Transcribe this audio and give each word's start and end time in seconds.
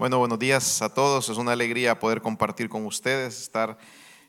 Bueno, 0.00 0.16
buenos 0.16 0.38
días 0.38 0.80
a 0.80 0.88
todos. 0.94 1.28
Es 1.28 1.36
una 1.36 1.52
alegría 1.52 1.98
poder 1.98 2.22
compartir 2.22 2.70
con 2.70 2.86
ustedes, 2.86 3.42
estar, 3.42 3.76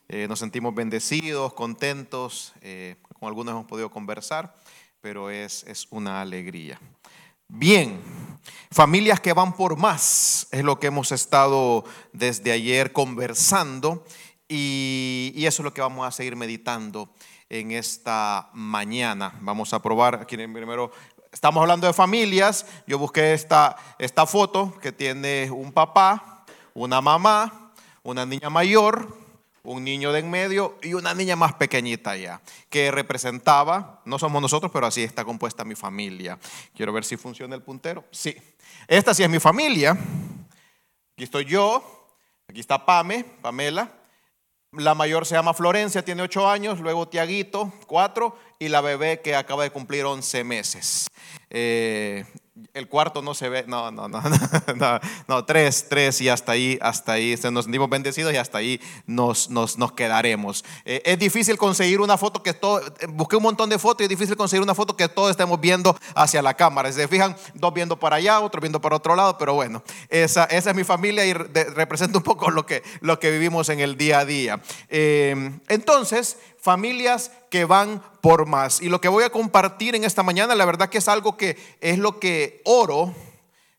eh, 0.10 0.28
nos 0.28 0.40
sentimos 0.40 0.76
bendecidos, 0.76 1.54
contentos. 1.54 2.52
Eh, 2.60 2.98
con 3.18 3.30
algunos 3.30 3.54
hemos 3.54 3.68
podido 3.68 3.90
conversar, 3.90 4.54
pero 5.00 5.30
es, 5.30 5.64
es 5.64 5.88
una 5.90 6.20
alegría. 6.20 6.78
Bien, 7.48 8.02
familias 8.70 9.22
que 9.22 9.32
van 9.32 9.56
por 9.56 9.78
más 9.78 10.46
es 10.52 10.62
lo 10.62 10.78
que 10.78 10.88
hemos 10.88 11.14
estado 11.14 11.86
desde 12.12 12.52
ayer 12.52 12.92
conversando 12.92 14.04
y, 14.50 15.32
y 15.34 15.46
eso 15.46 15.62
es 15.62 15.64
lo 15.64 15.74
que 15.74 15.80
vamos 15.80 16.06
a 16.06 16.12
seguir 16.12 16.36
meditando 16.36 17.14
en 17.52 17.72
esta 17.72 18.50
mañana. 18.54 19.34
Vamos 19.42 19.74
a 19.74 19.82
probar 19.82 20.16
aquí 20.16 20.36
primero 20.36 20.92
estamos 21.32 21.62
hablando 21.62 21.88
de 21.88 21.94
familias, 21.94 22.66
yo 22.86 23.00
busqué 23.00 23.34
esta, 23.34 23.76
esta 23.98 24.26
foto 24.26 24.78
que 24.82 24.92
tiene 24.92 25.50
un 25.50 25.72
papá, 25.72 26.46
una 26.74 27.02
mamá, 27.02 27.72
una 28.04 28.26
niña 28.26 28.50
mayor, 28.50 29.18
un 29.64 29.84
niño 29.84 30.12
de 30.12 30.20
en 30.20 30.30
medio 30.30 30.78
y 30.82 30.94
una 30.94 31.14
niña 31.14 31.36
más 31.36 31.54
pequeñita 31.54 32.18
ya, 32.18 32.42
que 32.70 32.92
representaba, 32.92 34.02
no 34.06 34.18
somos 34.18 34.42
nosotros, 34.42 34.72
pero 34.72 34.88
así 34.88 35.04
está 35.04 35.24
compuesta 35.24 35.64
mi 35.64 35.76
familia. 35.76 36.38
Quiero 36.76 36.94
ver 36.94 37.06
si 37.06 37.16
funciona 37.18 37.56
el 37.56 37.62
puntero. 37.62 38.04
Sí, 38.12 38.36
esta 38.88 39.14
sí 39.14 39.24
es 39.24 39.30
mi 39.30 39.40
familia. 39.40 39.92
Aquí 41.14 41.24
estoy 41.24 41.46
yo, 41.46 42.08
aquí 42.48 42.60
está 42.60 42.86
Pame, 42.86 43.24
Pamela. 43.24 44.01
La 44.78 44.96
mayor 44.96 45.26
se 45.26 45.36
llama 45.36 45.54
Florencia, 45.54 46.06
tiene 46.06 46.22
ocho 46.22 46.50
años, 46.50 46.80
luego 46.80 47.06
Tiaguito, 47.06 47.74
cuatro, 47.88 48.38
y 48.58 48.70
la 48.70 48.80
bebé 48.80 49.20
que 49.20 49.36
acaba 49.36 49.64
de 49.64 49.70
cumplir 49.70 50.06
11 50.06 50.46
meses. 50.46 51.10
Eh, 51.50 52.24
el 52.74 52.88
cuarto 52.88 53.22
no 53.22 53.34
se 53.34 53.50
ve, 53.50 53.66
no, 53.68 53.92
no, 53.92 54.08
no, 54.10 54.22
no, 54.76 55.00
no, 55.28 55.46
tres, 55.46 55.88
tres 55.90 56.22
y 56.22 56.30
hasta 56.30 56.54
ahí, 56.54 56.78
hasta 56.82 57.14
ahí, 57.14 57.36
nos 57.52 57.66
sentimos 57.66 57.90
bendecidos 57.90 58.34
y 58.34 58.38
hasta 58.38 58.58
ahí 58.60 58.82
nos, 59.06 59.50
nos, 59.50 59.78
nos 59.78 59.92
quedaremos. 59.94 60.64
Eh, 60.86 61.02
es 61.06 61.20
difícil 61.20 61.58
conseguir 61.58 62.02
una 62.02 62.18
foto 62.18 62.42
que 62.44 62.54
todo, 62.54 62.82
busqué 63.10 63.36
un 63.36 63.44
montón 63.44 63.70
de 63.70 63.80
fotos 63.80 64.02
y 64.02 64.04
es 64.04 64.10
difícil 64.10 64.36
conseguir 64.36 64.64
una 64.64 64.76
foto 64.76 64.96
que 64.96 65.08
todos 65.08 65.32
estemos 65.32 65.60
viendo 65.60 65.98
hacia 66.16 66.42
la 66.42 66.54
cámara. 66.56 66.92
Si 66.92 67.00
se 67.00 67.08
fijan, 67.08 67.36
dos 67.54 67.74
viendo 67.74 68.00
para 68.00 68.18
allá, 68.18 68.40
otro 68.40 68.62
viendo 68.62 68.82
para 68.82 68.96
otro 68.96 69.16
lado, 69.16 69.38
pero 69.38 69.54
bueno, 69.54 69.84
esa, 70.10 70.46
esa 70.46 70.70
es 70.72 70.76
mi 70.76 70.84
familia 70.84 71.26
y 71.26 71.34
representa 71.34 72.18
un 72.18 72.24
poco 72.24 72.52
lo 72.52 72.66
que, 72.66 72.84
lo 73.02 73.20
que 73.20 73.32
vivimos 73.32 73.70
en 73.70 73.80
el 73.80 73.98
día 73.98 74.20
a 74.20 74.26
día. 74.26 74.62
Eh, 74.90 75.52
entonces, 75.68 76.38
familias 76.60 77.32
que 77.50 77.66
van 77.66 78.02
por 78.22 78.46
más. 78.46 78.82
Y 78.82 78.90
lo 78.90 79.02
que 79.02 79.08
voy 79.08 79.24
a 79.24 79.30
compartir 79.30 79.96
en 79.96 80.04
esta 80.04 80.24
mañana, 80.24 80.56
la 80.56 80.66
verdad 80.66 80.90
que 80.90 81.00
es 81.00 81.08
algo 81.08 81.38
que 81.38 81.58
es 81.82 81.98
lo 81.98 82.20
que 82.20 82.62
oro 82.66 83.14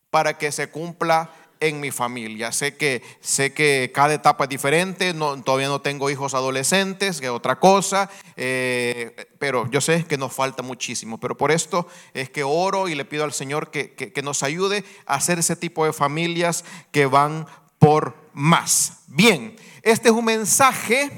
para 0.09 0.37
que 0.37 0.51
se 0.51 0.69
cumpla 0.69 1.31
en 1.59 1.79
mi 1.79 1.91
familia. 1.91 2.51
Sé 2.51 2.75
que, 2.75 3.01
sé 3.21 3.53
que 3.53 3.91
cada 3.93 4.13
etapa 4.13 4.43
es 4.43 4.49
diferente, 4.49 5.13
no, 5.13 5.41
todavía 5.41 5.69
no 5.69 5.79
tengo 5.81 6.09
hijos 6.09 6.33
adolescentes, 6.33 7.21
que 7.21 7.27
es 7.27 7.31
otra 7.31 7.57
cosa, 7.57 8.09
eh, 8.35 9.15
pero 9.39 9.69
yo 9.71 9.79
sé 9.79 10.05
que 10.05 10.17
nos 10.17 10.33
falta 10.33 10.61
muchísimo. 10.61 11.19
Pero 11.19 11.37
por 11.37 11.51
esto 11.51 11.87
es 12.13 12.29
que 12.29 12.43
oro 12.43 12.89
y 12.89 12.95
le 12.95 13.05
pido 13.05 13.23
al 13.23 13.33
Señor 13.33 13.71
que, 13.71 13.93
que 13.93 14.21
nos 14.21 14.43
ayude 14.43 14.83
a 15.05 15.15
hacer 15.15 15.39
ese 15.39 15.55
tipo 15.55 15.85
de 15.85 15.93
familias 15.93 16.65
que 16.91 17.05
van 17.05 17.47
por 17.79 18.13
más. 18.33 19.03
Bien, 19.07 19.55
este 19.83 20.09
es 20.09 20.13
un 20.13 20.25
mensaje 20.25 21.11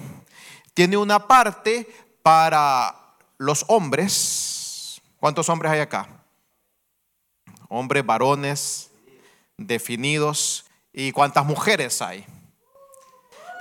tiene 0.76 0.98
una 0.98 1.26
parte 1.26 1.88
para 2.22 3.05
los 3.38 3.66
hombres. 3.68 5.02
¿Cuántos 5.20 5.50
hombres 5.50 5.72
hay 5.72 5.80
acá? 5.80 6.08
Hombres, 7.70 8.06
varones, 8.06 8.92
definidos. 9.58 10.66
¿Y 10.94 11.12
cuántas 11.12 11.46
mujeres 11.46 12.02
hay? 12.02 12.26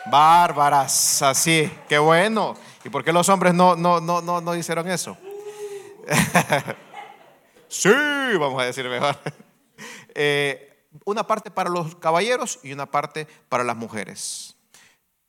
Bárbaras, 0.07 1.23
así, 1.23 1.71
qué 1.89 1.99
bueno. 1.99 2.55
¿Y 2.85 2.91
por 2.91 3.03
qué 3.03 3.13
los 3.13 3.29
hombres 3.29 3.55
no, 3.55 3.75
no, 3.75 4.01
no, 4.01 4.21
no, 4.21 4.41
no 4.41 4.55
hicieron 4.55 4.89
eso? 4.89 5.17
sí, 7.69 7.91
vamos 8.39 8.63
a 8.63 8.67
decir 8.67 8.89
mejor. 8.89 9.17
Eh, 10.17 10.87
una 11.05 11.27
parte 11.27 11.51
para 11.51 11.69
los 11.69 11.97
caballeros 11.97 12.61
y 12.63 12.73
una 12.73 12.87
parte 12.87 13.27
para 13.49 13.65
las 13.65 13.75
mujeres. 13.75 14.54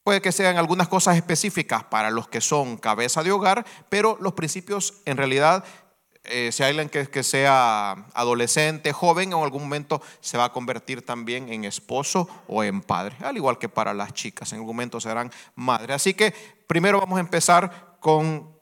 Puede 0.05 0.21
que 0.21 0.31
sean 0.31 0.57
algunas 0.57 0.87
cosas 0.87 1.15
específicas 1.15 1.83
para 1.85 2.11
los 2.11 2.27
que 2.27 2.39
son 2.39 2.77
cabeza 2.77 3.23
de 3.23 3.31
hogar, 3.31 3.65
pero 3.89 4.19
los 4.21 4.33
principios 4.33 5.01
en 5.05 5.17
realidad, 5.17 5.65
eh, 6.25 6.51
si 6.51 6.61
alguien 6.61 6.89
que, 6.89 7.23
sea 7.23 8.05
adolescente, 8.13 8.93
joven, 8.93 9.33
en 9.33 9.39
algún 9.39 9.63
momento 9.63 10.03
se 10.21 10.37
va 10.37 10.45
a 10.45 10.51
convertir 10.51 11.03
también 11.03 11.51
en 11.51 11.65
esposo 11.65 12.29
o 12.47 12.63
en 12.63 12.81
padre, 12.81 13.15
al 13.21 13.35
igual 13.35 13.57
que 13.57 13.67
para 13.67 13.95
las 13.95 14.13
chicas, 14.13 14.51
en 14.51 14.59
algún 14.59 14.75
momento 14.75 14.99
serán 14.99 15.31
madre. 15.55 15.95
Así 15.95 16.13
que 16.13 16.35
primero 16.67 16.99
vamos 16.99 17.17
a 17.17 17.21
empezar 17.21 17.97
con 17.99 18.55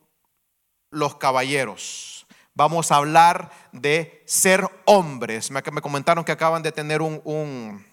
los 0.91 1.15
caballeros. 1.15 2.25
Vamos 2.53 2.89
a 2.89 2.95
hablar 2.95 3.51
de 3.73 4.23
ser 4.25 4.65
hombres. 4.85 5.51
Me 5.51 5.61
comentaron 5.61 6.23
que 6.23 6.31
acaban 6.31 6.63
de 6.63 6.71
tener 6.71 7.01
un 7.01 7.83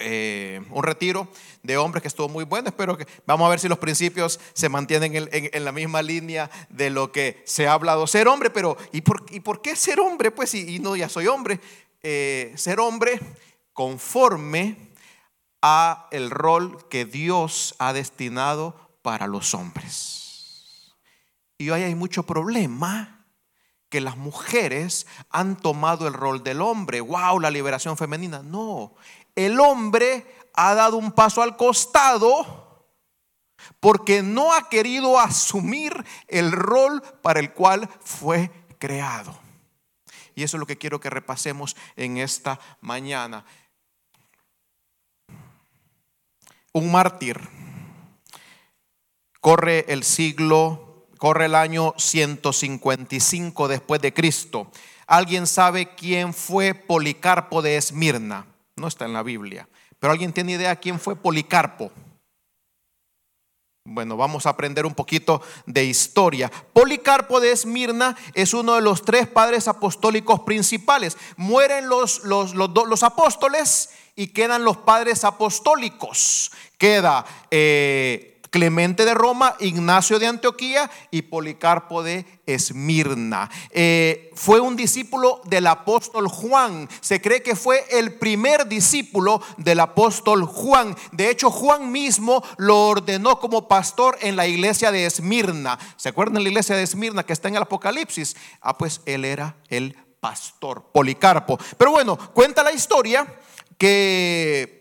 eh, 0.00 0.60
un 0.70 0.82
retiro 0.84 1.28
de 1.62 1.76
hombres 1.76 2.02
que 2.02 2.08
estuvo 2.08 2.28
muy 2.28 2.44
bueno. 2.44 2.68
Espero 2.68 2.96
que 2.96 3.06
vamos 3.26 3.46
a 3.46 3.50
ver 3.50 3.58
si 3.58 3.68
los 3.68 3.78
principios 3.78 4.38
se 4.52 4.68
mantienen 4.68 5.28
en, 5.32 5.64
la 5.64 5.72
misma 5.72 6.02
línea 6.02 6.50
de 6.68 6.90
lo 6.90 7.10
que 7.10 7.42
se 7.46 7.66
ha 7.66 7.72
hablado. 7.72 8.06
Ser 8.06 8.28
hombre, 8.28 8.50
pero 8.50 8.76
¿y 8.92 9.00
por, 9.00 9.26
y 9.30 9.40
por 9.40 9.60
qué 9.60 9.74
ser 9.74 9.98
hombre? 9.98 10.30
Pues 10.30 10.54
y, 10.54 10.78
no, 10.78 10.94
ya 10.94 11.08
soy 11.08 11.26
hombre. 11.26 11.60
Eh, 12.02 12.52
ser 12.56 12.78
hombre 12.78 13.20
conforme 13.72 14.76
a 15.62 16.06
el 16.12 16.30
rol 16.30 16.88
que 16.88 17.04
Dios 17.04 17.74
ha 17.78 17.92
destinado 17.92 18.76
para 19.02 19.26
los 19.26 19.52
hombres. 19.54 20.94
Y 21.58 21.70
hoy 21.70 21.82
hay 21.82 21.96
mucho 21.96 22.22
problema 22.22 23.18
que 23.88 24.00
las 24.00 24.16
mujeres 24.16 25.06
han 25.30 25.56
tomado 25.56 26.06
el 26.06 26.14
rol 26.14 26.44
del 26.44 26.60
hombre. 26.60 27.00
¡Wow! 27.00 27.40
La 27.40 27.50
liberación 27.50 27.96
femenina. 27.96 28.42
No, 28.42 28.94
el 29.38 29.60
hombre 29.60 30.26
ha 30.54 30.74
dado 30.74 30.96
un 30.96 31.12
paso 31.12 31.42
al 31.42 31.56
costado 31.56 32.86
porque 33.78 34.22
no 34.22 34.52
ha 34.52 34.68
querido 34.68 35.18
asumir 35.18 36.04
el 36.26 36.50
rol 36.50 37.00
para 37.22 37.38
el 37.38 37.52
cual 37.52 37.88
fue 38.00 38.50
creado. 38.78 39.38
Y 40.34 40.42
eso 40.42 40.56
es 40.56 40.60
lo 40.60 40.66
que 40.66 40.78
quiero 40.78 40.98
que 40.98 41.10
repasemos 41.10 41.76
en 41.94 42.18
esta 42.18 42.58
mañana. 42.80 43.44
Un 46.72 46.90
mártir 46.90 47.40
corre 49.40 49.84
el 49.88 50.02
siglo, 50.02 51.06
corre 51.16 51.44
el 51.46 51.54
año 51.54 51.94
155 51.96 53.68
después 53.68 54.00
de 54.00 54.12
Cristo. 54.12 54.70
¿Alguien 55.06 55.46
sabe 55.46 55.94
quién 55.94 56.34
fue 56.34 56.74
Policarpo 56.74 57.62
de 57.62 57.76
Esmirna? 57.76 58.46
No 58.78 58.88
está 58.88 59.04
en 59.04 59.12
la 59.12 59.22
Biblia. 59.22 59.68
Pero 59.98 60.12
¿alguien 60.12 60.32
tiene 60.32 60.52
idea 60.52 60.76
quién 60.76 61.00
fue 61.00 61.16
Policarpo? 61.16 61.90
Bueno, 63.90 64.18
vamos 64.18 64.44
a 64.44 64.50
aprender 64.50 64.84
un 64.84 64.94
poquito 64.94 65.40
de 65.64 65.84
historia. 65.84 66.50
Policarpo 66.72 67.40
de 67.40 67.52
Esmirna 67.52 68.16
es 68.34 68.52
uno 68.52 68.74
de 68.74 68.82
los 68.82 69.02
tres 69.02 69.26
padres 69.26 69.66
apostólicos 69.66 70.40
principales. 70.40 71.16
Mueren 71.36 71.88
los, 71.88 72.22
los, 72.24 72.54
los, 72.54 73.02
apóstoles 73.02 73.90
y 74.14 74.28
quedan 74.28 74.62
los 74.62 74.76
padres 74.76 75.24
apostólicos. 75.24 76.52
Queda 76.76 77.24
eh, 77.50 78.37
Clemente 78.50 79.04
de 79.04 79.14
Roma, 79.14 79.56
Ignacio 79.60 80.18
de 80.18 80.26
Antioquía 80.26 80.90
y 81.10 81.22
Policarpo 81.22 82.02
de 82.02 82.24
Esmirna. 82.46 83.50
Eh, 83.70 84.30
fue 84.34 84.60
un 84.60 84.76
discípulo 84.76 85.40
del 85.44 85.66
apóstol 85.66 86.28
Juan. 86.28 86.88
Se 87.00 87.20
cree 87.20 87.42
que 87.42 87.56
fue 87.56 87.84
el 87.90 88.14
primer 88.14 88.68
discípulo 88.68 89.42
del 89.56 89.80
apóstol 89.80 90.44
Juan. 90.44 90.96
De 91.12 91.30
hecho, 91.30 91.50
Juan 91.50 91.92
mismo 91.92 92.42
lo 92.56 92.88
ordenó 92.88 93.38
como 93.38 93.68
pastor 93.68 94.16
en 94.20 94.36
la 94.36 94.46
iglesia 94.46 94.90
de 94.90 95.06
Esmirna. 95.06 95.78
¿Se 95.96 96.08
acuerdan 96.08 96.34
de 96.34 96.42
la 96.42 96.48
iglesia 96.48 96.76
de 96.76 96.82
Esmirna 96.82 97.24
que 97.24 97.32
está 97.32 97.48
en 97.48 97.56
el 97.56 97.62
Apocalipsis? 97.62 98.36
Ah, 98.60 98.76
pues 98.78 99.00
él 99.06 99.24
era 99.24 99.56
el 99.68 99.96
pastor, 100.20 100.90
Policarpo. 100.92 101.58
Pero 101.76 101.92
bueno, 101.92 102.16
cuenta 102.32 102.62
la 102.62 102.72
historia 102.72 103.26
que 103.76 104.77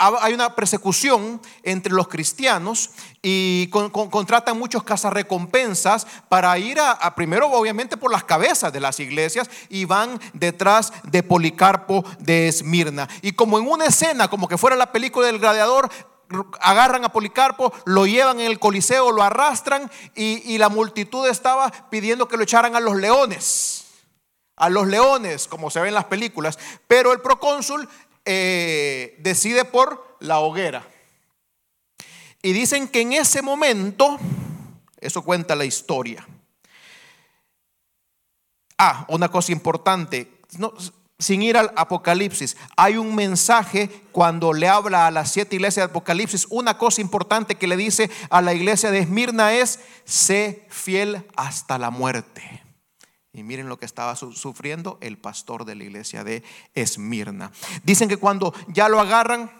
hay 0.00 0.32
una 0.32 0.54
persecución 0.54 1.40
entre 1.62 1.92
los 1.92 2.08
cristianos 2.08 2.90
y 3.22 3.68
contratan 3.68 4.58
muchos 4.58 4.82
cazarrecompensas 4.82 6.06
para 6.30 6.56
ir 6.58 6.80
a, 6.80 7.14
primero 7.14 7.50
obviamente 7.50 7.98
por 7.98 8.10
las 8.10 8.24
cabezas 8.24 8.72
de 8.72 8.80
las 8.80 8.98
iglesias 8.98 9.50
y 9.68 9.84
van 9.84 10.18
detrás 10.32 10.92
de 11.04 11.22
Policarpo 11.22 12.02
de 12.18 12.48
Esmirna. 12.48 13.08
Y 13.20 13.32
como 13.32 13.58
en 13.58 13.68
una 13.68 13.86
escena, 13.86 14.28
como 14.28 14.48
que 14.48 14.56
fuera 14.56 14.74
la 14.74 14.90
película 14.90 15.26
del 15.26 15.38
gladiador, 15.38 15.90
agarran 16.60 17.04
a 17.04 17.12
Policarpo, 17.12 17.72
lo 17.84 18.06
llevan 18.06 18.40
en 18.40 18.46
el 18.46 18.58
coliseo, 18.58 19.12
lo 19.12 19.22
arrastran 19.22 19.90
y, 20.14 20.42
y 20.50 20.56
la 20.56 20.70
multitud 20.70 21.26
estaba 21.26 21.70
pidiendo 21.90 22.26
que 22.26 22.38
lo 22.38 22.44
echaran 22.44 22.74
a 22.74 22.80
los 22.80 22.96
leones 22.96 23.86
a 24.60 24.68
los 24.68 24.86
leones, 24.86 25.48
como 25.48 25.70
se 25.70 25.80
ve 25.80 25.88
en 25.88 25.94
las 25.94 26.04
películas, 26.04 26.58
pero 26.86 27.14
el 27.14 27.22
procónsul 27.22 27.88
eh, 28.32 29.16
decide 29.18 29.64
por 29.64 30.16
la 30.20 30.38
hoguera. 30.38 30.86
Y 32.42 32.52
dicen 32.52 32.86
que 32.86 33.00
en 33.00 33.14
ese 33.14 33.42
momento, 33.42 34.18
eso 35.00 35.22
cuenta 35.22 35.56
la 35.56 35.64
historia. 35.64 36.24
Ah, 38.78 39.04
una 39.08 39.28
cosa 39.28 39.50
importante, 39.50 40.30
sin 41.18 41.42
ir 41.42 41.56
al 41.56 41.72
Apocalipsis, 41.74 42.56
hay 42.76 42.98
un 42.98 43.16
mensaje 43.16 43.90
cuando 44.12 44.52
le 44.52 44.68
habla 44.68 45.08
a 45.08 45.10
las 45.10 45.32
siete 45.32 45.56
iglesias 45.56 45.88
de 45.88 45.90
Apocalipsis, 45.90 46.46
una 46.50 46.78
cosa 46.78 47.00
importante 47.00 47.56
que 47.56 47.66
le 47.66 47.76
dice 47.76 48.12
a 48.30 48.40
la 48.40 48.54
iglesia 48.54 48.92
de 48.92 49.00
Esmirna 49.00 49.54
es, 49.54 49.80
sé 50.04 50.66
fiel 50.68 51.26
hasta 51.34 51.78
la 51.78 51.90
muerte. 51.90 52.62
Y 53.32 53.42
miren 53.44 53.68
lo 53.68 53.78
que 53.78 53.86
estaba 53.86 54.16
sufriendo 54.16 54.98
el 55.00 55.16
pastor 55.16 55.64
de 55.64 55.76
la 55.76 55.84
iglesia 55.84 56.24
de 56.24 56.42
Esmirna. 56.74 57.52
Dicen 57.84 58.08
que 58.08 58.16
cuando 58.16 58.52
ya 58.68 58.88
lo 58.88 59.00
agarran, 59.00 59.50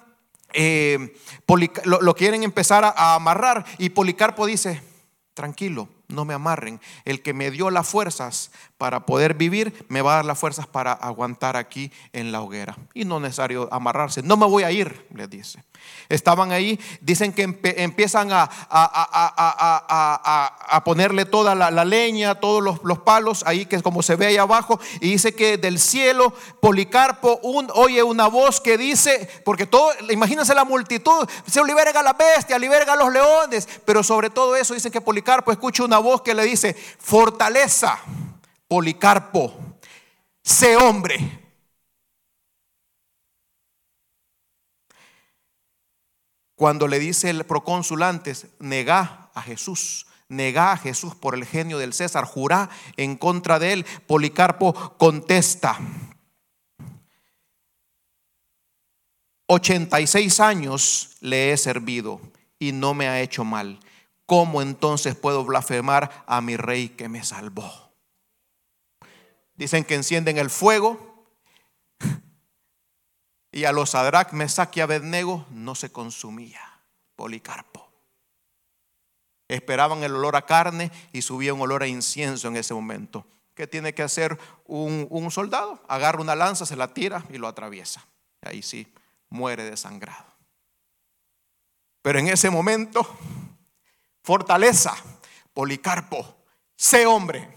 eh, 0.53 1.17
lo, 1.85 2.15
quieren 2.15 2.43
empezar 2.43 2.85
a 2.85 3.15
amarrar 3.15 3.65
y 3.79 3.91
Policarpo 3.91 4.47
dice, 4.47 4.83
tranquilo, 5.35 5.89
no 6.11 6.25
me 6.25 6.35
amarren. 6.35 6.81
El 7.05 7.23
que 7.23 7.35
me 7.35 7.51
dio 7.51 7.71
las 7.71 7.89
fuerzas 7.89 8.51
para 8.79 9.07
poder 9.07 9.35
vivir, 9.35 9.87
me 9.89 10.03
va 10.03 10.13
a 10.13 10.17
dar 10.17 10.25
las 10.25 10.39
fuerzas 10.39 10.67
para 10.67 10.93
aguantar 10.93 11.57
aquí 11.57 11.93
en 12.13 12.33
la 12.33 12.41
hoguera. 12.41 12.77
Y 12.95 13.05
no 13.05 13.17
es 13.17 13.23
necesario 13.23 13.69
amarrarse. 13.73 14.23
No 14.23 14.37
me 14.37 14.47
voy 14.47 14.63
a 14.63 14.71
ir, 14.71 15.07
le 15.15 15.27
dice. 15.29 15.63
Estaban 16.09 16.51
ahí, 16.51 16.81
dicen 17.01 17.33
que 17.33 17.43
empiezan 17.77 18.33
a, 18.33 18.51
a, 20.69 20.83
ponerle 20.85 21.25
toda 21.25 21.55
la, 21.55 21.85
leña, 21.85 22.35
todos 22.35 22.81
los, 22.83 22.99
palos, 22.99 23.45
ahí 23.47 23.67
que 23.67 23.81
como 23.81 24.03
se 24.03 24.17
ve 24.17 24.27
ahí 24.27 24.37
abajo, 24.37 24.81
y 25.01 25.13
dice 25.13 25.35
que 25.35 25.57
del 25.57 25.79
cielo 25.79 26.35
Policarpo 26.61 27.39
un, 27.43 27.69
oye 27.75 28.03
una 28.03 28.27
voz 28.27 28.61
que 28.61 28.77
dice, 28.77 29.29
porque 29.45 29.67
todo, 29.67 29.93
imagínense 30.11 30.55
la 30.55 30.65
multitud, 30.65 31.29
se 31.47 31.65
liberen 31.65 31.97
a 31.97 32.03
la 32.03 32.13
bestia, 32.15 32.59
liberen 32.59 32.89
a 32.89 32.97
los 32.97 33.13
leones, 33.13 33.69
pero 33.85 34.03
sobre 34.03 34.31
todo 34.31 34.57
eso 34.57 34.75
dice 34.75 34.91
que 34.91 35.01
Policarpo 35.01 35.53
escucha 35.53 35.85
una 35.85 35.99
voz 36.01 36.23
que 36.23 36.35
le 36.35 36.45
dice, 36.45 36.75
fortaleza, 36.75 37.99
Policarpo, 38.69 39.53
sé 40.43 40.77
hombre. 40.77 41.41
Cuando 46.55 46.87
le 46.87 46.99
dice 46.99 47.31
el 47.31 47.45
procónsul 47.45 48.03
antes, 48.03 48.47
negá 48.59 49.31
a 49.35 49.43
Jesús, 49.43 50.07
negá 50.29 50.73
a 50.73 50.77
Jesús 50.77 51.15
por 51.15 51.35
el 51.35 51.45
genio 51.45 51.79
del 51.79 51.93
César, 51.95 52.25
jurá 52.25 52.71
en 52.97 53.17
contra 53.17 53.59
de 53.59 53.73
él, 53.73 53.87
Policarpo 54.07 54.97
contesta. 54.99 55.79
86 59.47 60.39
años 60.39 61.17
le 61.21 61.53
he 61.53 61.57
servido 61.57 62.21
y 62.59 62.71
no 62.71 62.95
me 62.95 63.09
ha 63.09 63.21
hecho 63.21 63.43
mal. 63.43 63.81
¿Cómo 64.31 64.63
entonces 64.63 65.17
puedo 65.17 65.45
blasfemar 65.45 66.23
a 66.29 66.41
mi 66.41 66.57
rey 66.57 66.91
que 66.91 67.09
me 67.09 67.25
salvó? 67.25 67.91
Dicen 69.57 69.83
que 69.83 69.97
encienden 69.97 70.39
el 70.39 70.51
fuego 70.51 71.27
y 73.51 73.65
a 73.65 73.73
los 73.73 73.91
Sadrach, 73.91 74.31
Mesach 74.31 74.77
y 74.77 74.83
Abednego 74.83 75.47
no 75.51 75.75
se 75.75 75.91
consumía 75.91 76.61
Policarpo. 77.17 77.91
Esperaban 79.49 80.05
el 80.05 80.15
olor 80.15 80.37
a 80.37 80.47
carne 80.47 80.93
y 81.13 81.23
subía 81.23 81.53
un 81.53 81.63
olor 81.63 81.83
a 81.83 81.89
incienso 81.89 82.47
en 82.47 82.57
ese 82.57 82.73
momento. 82.73 83.27
¿Qué 83.55 83.67
tiene 83.67 83.95
que 83.95 84.05
hacer 84.05 84.39
un, 84.65 85.09
un 85.11 85.33
soldado? 85.33 85.83
Agarra 85.89 86.21
una 86.21 86.37
lanza, 86.37 86.67
se 86.67 86.77
la 86.77 86.95
tira 86.95 87.25
y 87.31 87.39
lo 87.39 87.49
atraviesa. 87.49 88.07
Ahí 88.43 88.63
sí, 88.63 88.95
muere 89.29 89.65
desangrado. 89.65 90.37
Pero 92.03 92.21
en 92.21 92.29
ese 92.29 92.49
momento 92.49 93.05
fortaleza, 94.23 94.95
Policarpo, 95.55 96.37
sé 96.77 97.07
hombre. 97.07 97.49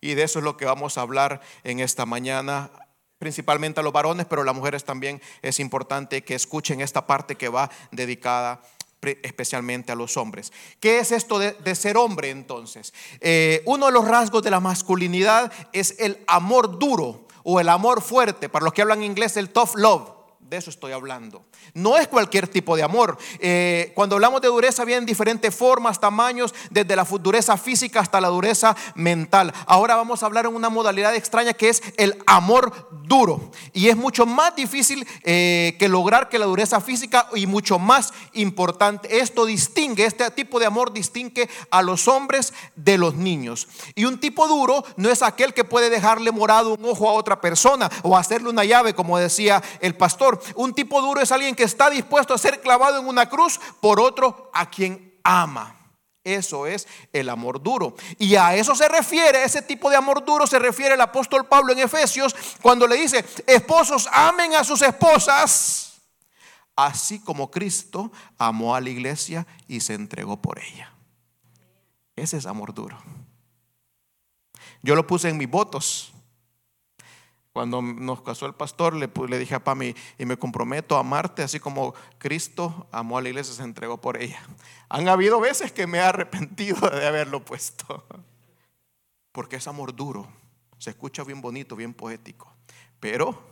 Y 0.00 0.14
de 0.14 0.24
eso 0.24 0.40
es 0.40 0.44
lo 0.44 0.56
que 0.56 0.64
vamos 0.64 0.98
a 0.98 1.02
hablar 1.02 1.40
en 1.62 1.78
esta 1.78 2.06
mañana, 2.06 2.70
principalmente 3.18 3.78
a 3.78 3.82
los 3.84 3.92
varones, 3.92 4.26
pero 4.26 4.42
las 4.42 4.54
mujeres 4.54 4.84
también 4.84 5.22
es 5.42 5.60
importante 5.60 6.24
que 6.24 6.34
escuchen 6.34 6.80
esta 6.80 7.06
parte 7.06 7.36
que 7.36 7.48
va 7.48 7.70
dedicada 7.92 8.60
especialmente 9.22 9.92
a 9.92 9.94
los 9.94 10.16
hombres. 10.16 10.52
¿Qué 10.80 10.98
es 10.98 11.12
esto 11.12 11.38
de, 11.38 11.74
ser 11.74 11.96
hombre 11.96 12.30
entonces? 12.30 12.92
Eh, 13.20 13.62
uno 13.66 13.86
de 13.86 13.92
los 13.92 14.06
rasgos 14.06 14.42
de 14.42 14.50
la 14.50 14.60
masculinidad 14.60 15.52
es 15.72 15.96
el 15.98 16.22
amor 16.26 16.78
duro 16.78 17.26
o 17.44 17.60
el 17.60 17.68
amor 17.68 18.02
fuerte, 18.02 18.48
para 18.48 18.64
los 18.64 18.72
que 18.72 18.82
hablan 18.82 19.02
inglés 19.02 19.36
el 19.36 19.50
tough 19.50 19.74
love, 19.74 20.08
de 20.52 20.58
eso 20.58 20.68
estoy 20.68 20.92
hablando. 20.92 21.46
No 21.72 21.96
es 21.96 22.06
cualquier 22.08 22.46
tipo 22.46 22.76
de 22.76 22.82
amor. 22.82 23.16
Eh, 23.38 23.90
cuando 23.94 24.16
hablamos 24.16 24.42
de 24.42 24.48
dureza 24.48 24.84
vienen 24.84 25.06
diferentes 25.06 25.54
formas, 25.54 25.98
tamaños, 25.98 26.54
desde 26.68 26.94
la 26.94 27.04
dureza 27.04 27.56
física 27.56 28.00
hasta 28.00 28.20
la 28.20 28.28
dureza 28.28 28.76
mental. 28.94 29.50
Ahora 29.64 29.96
vamos 29.96 30.22
a 30.22 30.26
hablar 30.26 30.44
en 30.44 30.54
una 30.54 30.68
modalidad 30.68 31.14
extraña 31.14 31.54
que 31.54 31.70
es 31.70 31.82
el 31.96 32.22
amor 32.26 32.90
duro. 33.04 33.50
Y 33.72 33.88
es 33.88 33.96
mucho 33.96 34.26
más 34.26 34.54
difícil 34.54 35.06
eh, 35.22 35.74
que 35.78 35.88
lograr 35.88 36.28
que 36.28 36.38
la 36.38 36.44
dureza 36.44 36.82
física 36.82 37.28
y 37.34 37.46
mucho 37.46 37.78
más 37.78 38.12
importante. 38.34 39.20
Esto 39.20 39.46
distingue, 39.46 40.04
este 40.04 40.30
tipo 40.32 40.60
de 40.60 40.66
amor 40.66 40.92
distingue 40.92 41.48
a 41.70 41.80
los 41.80 42.08
hombres 42.08 42.52
de 42.76 42.98
los 42.98 43.14
niños. 43.14 43.68
Y 43.94 44.04
un 44.04 44.20
tipo 44.20 44.46
duro 44.46 44.84
no 44.96 45.08
es 45.08 45.22
aquel 45.22 45.54
que 45.54 45.64
puede 45.64 45.88
dejarle 45.88 46.30
morado 46.30 46.74
un 46.74 46.84
ojo 46.84 47.08
a 47.08 47.14
otra 47.14 47.40
persona 47.40 47.90
o 48.02 48.18
hacerle 48.18 48.50
una 48.50 48.64
llave, 48.64 48.94
como 48.94 49.16
decía 49.16 49.62
el 49.80 49.96
pastor. 49.96 50.41
Un 50.54 50.74
tipo 50.74 51.00
duro 51.00 51.20
es 51.20 51.32
alguien 51.32 51.54
que 51.54 51.64
está 51.64 51.90
dispuesto 51.90 52.34
a 52.34 52.38
ser 52.38 52.60
clavado 52.60 52.98
en 52.98 53.06
una 53.06 53.28
cruz 53.28 53.60
por 53.80 54.00
otro 54.00 54.50
a 54.52 54.70
quien 54.70 55.18
ama. 55.24 55.76
Eso 56.24 56.66
es 56.66 56.86
el 57.12 57.28
amor 57.28 57.62
duro. 57.62 57.96
Y 58.18 58.36
a 58.36 58.54
eso 58.54 58.74
se 58.76 58.88
refiere, 58.88 59.38
a 59.38 59.44
ese 59.44 59.62
tipo 59.62 59.90
de 59.90 59.96
amor 59.96 60.24
duro 60.24 60.46
se 60.46 60.58
refiere 60.58 60.94
el 60.94 61.00
apóstol 61.00 61.46
Pablo 61.46 61.72
en 61.72 61.80
Efesios 61.80 62.34
cuando 62.60 62.86
le 62.86 62.96
dice, 62.96 63.24
esposos 63.46 64.08
amen 64.12 64.54
a 64.54 64.62
sus 64.62 64.82
esposas, 64.82 66.00
así 66.76 67.18
como 67.20 67.50
Cristo 67.50 68.12
amó 68.38 68.74
a 68.74 68.80
la 68.80 68.90
iglesia 68.90 69.46
y 69.66 69.80
se 69.80 69.94
entregó 69.94 70.40
por 70.40 70.60
ella. 70.60 70.92
Ese 72.14 72.36
es 72.36 72.46
amor 72.46 72.72
duro. 72.72 73.02
Yo 74.82 74.94
lo 74.94 75.06
puse 75.06 75.28
en 75.28 75.38
mis 75.38 75.50
votos. 75.50 76.12
Cuando 77.52 77.82
nos 77.82 78.22
casó 78.22 78.46
el 78.46 78.54
pastor, 78.54 78.94
le, 78.94 79.38
dije 79.38 79.54
a 79.54 79.62
Pami, 79.62 79.94
y 80.18 80.24
me 80.24 80.38
comprometo 80.38 80.96
a 80.96 81.00
amarte 81.00 81.42
así 81.42 81.60
como 81.60 81.94
Cristo 82.18 82.86
amó 82.90 83.18
a 83.18 83.22
la 83.22 83.28
iglesia 83.28 83.52
y 83.52 83.56
se 83.56 83.62
entregó 83.62 84.00
por 84.00 84.16
ella. 84.16 84.40
Han 84.88 85.08
habido 85.08 85.38
veces 85.38 85.70
que 85.70 85.86
me 85.86 85.98
he 85.98 86.02
arrepentido 86.02 86.88
de 86.88 87.06
haberlo 87.06 87.44
puesto, 87.44 88.04
porque 89.32 89.56
es 89.56 89.66
amor 89.66 89.94
duro, 89.94 90.26
se 90.78 90.90
escucha 90.90 91.24
bien 91.24 91.42
bonito, 91.42 91.76
bien 91.76 91.92
poético, 91.92 92.54
pero 93.00 93.42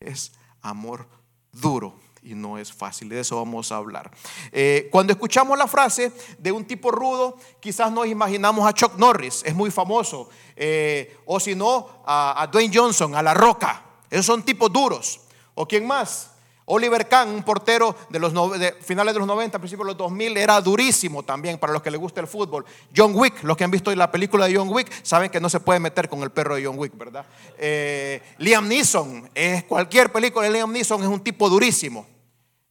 es 0.00 0.32
amor 0.62 1.06
duro 1.52 1.94
y 2.24 2.34
no 2.34 2.58
es 2.58 2.72
fácil. 2.72 3.10
De 3.10 3.20
eso 3.20 3.36
vamos 3.36 3.70
a 3.70 3.76
hablar. 3.76 4.10
Eh, 4.50 4.88
cuando 4.90 5.12
escuchamos 5.12 5.56
la 5.56 5.68
frase 5.68 6.12
de 6.38 6.50
un 6.50 6.64
tipo 6.64 6.90
rudo, 6.90 7.36
quizás 7.60 7.92
nos 7.92 8.06
imaginamos 8.06 8.66
a 8.66 8.72
Chuck 8.72 8.96
Norris, 8.96 9.42
es 9.44 9.54
muy 9.54 9.70
famoso. 9.70 10.28
Eh, 10.56 11.18
o 11.26 11.38
si 11.38 11.54
no, 11.54 12.02
a, 12.06 12.48
Dwayne 12.50 12.74
Johnson, 12.74 13.14
a 13.14 13.22
La 13.22 13.34
Roca. 13.34 13.82
Esos 14.10 14.26
son 14.26 14.42
tipos 14.42 14.72
duros. 14.72 15.20
¿O 15.54 15.68
quién 15.68 15.86
más? 15.86 16.30
Oliver 16.66 17.06
Kahn, 17.06 17.28
un 17.28 17.42
portero 17.42 17.94
de 18.08 18.18
los 18.18 18.32
finales 18.80 19.12
de 19.12 19.18
los 19.18 19.28
90, 19.28 19.58
principios 19.58 19.86
de 19.86 19.92
los 19.92 19.98
2000, 19.98 20.34
era 20.38 20.58
durísimo 20.62 21.22
también 21.22 21.58
para 21.58 21.74
los 21.74 21.82
que 21.82 21.90
les 21.90 22.00
gusta 22.00 22.22
el 22.22 22.26
fútbol. 22.26 22.64
John 22.96 23.14
Wick, 23.14 23.42
los 23.42 23.54
que 23.54 23.64
han 23.64 23.70
visto 23.70 23.94
la 23.94 24.10
película 24.10 24.46
de 24.48 24.56
John 24.56 24.70
Wick, 24.70 24.90
saben 25.02 25.30
que 25.30 25.40
no 25.40 25.50
se 25.50 25.60
puede 25.60 25.78
meter 25.78 26.08
con 26.08 26.22
el 26.22 26.30
perro 26.30 26.54
de 26.54 26.64
John 26.64 26.78
Wick, 26.78 26.96
¿verdad? 26.96 27.26
Eh, 27.58 28.22
Liam 28.38 28.66
Neeson, 28.66 29.28
cualquier 29.68 30.10
película 30.10 30.46
de 30.46 30.52
Liam 30.52 30.72
Neeson 30.72 31.02
es 31.02 31.08
un 31.08 31.20
tipo 31.20 31.50
durísimo. 31.50 32.13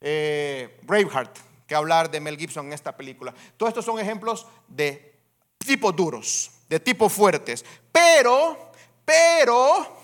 Eh, 0.05 0.81
Braveheart, 0.83 1.37
que 1.65 1.73
hablar 1.73 2.11
de 2.11 2.19
Mel 2.19 2.37
Gibson 2.37 2.67
en 2.67 2.73
esta 2.73 2.95
película. 2.97 3.33
Todos 3.55 3.69
estos 3.69 3.85
son 3.85 3.99
ejemplos 3.99 4.45
de 4.67 5.15
tipos 5.57 5.95
duros, 5.95 6.51
de 6.67 6.77
tipos 6.77 7.13
fuertes. 7.13 7.63
Pero, 7.89 8.73
pero, 9.05 9.95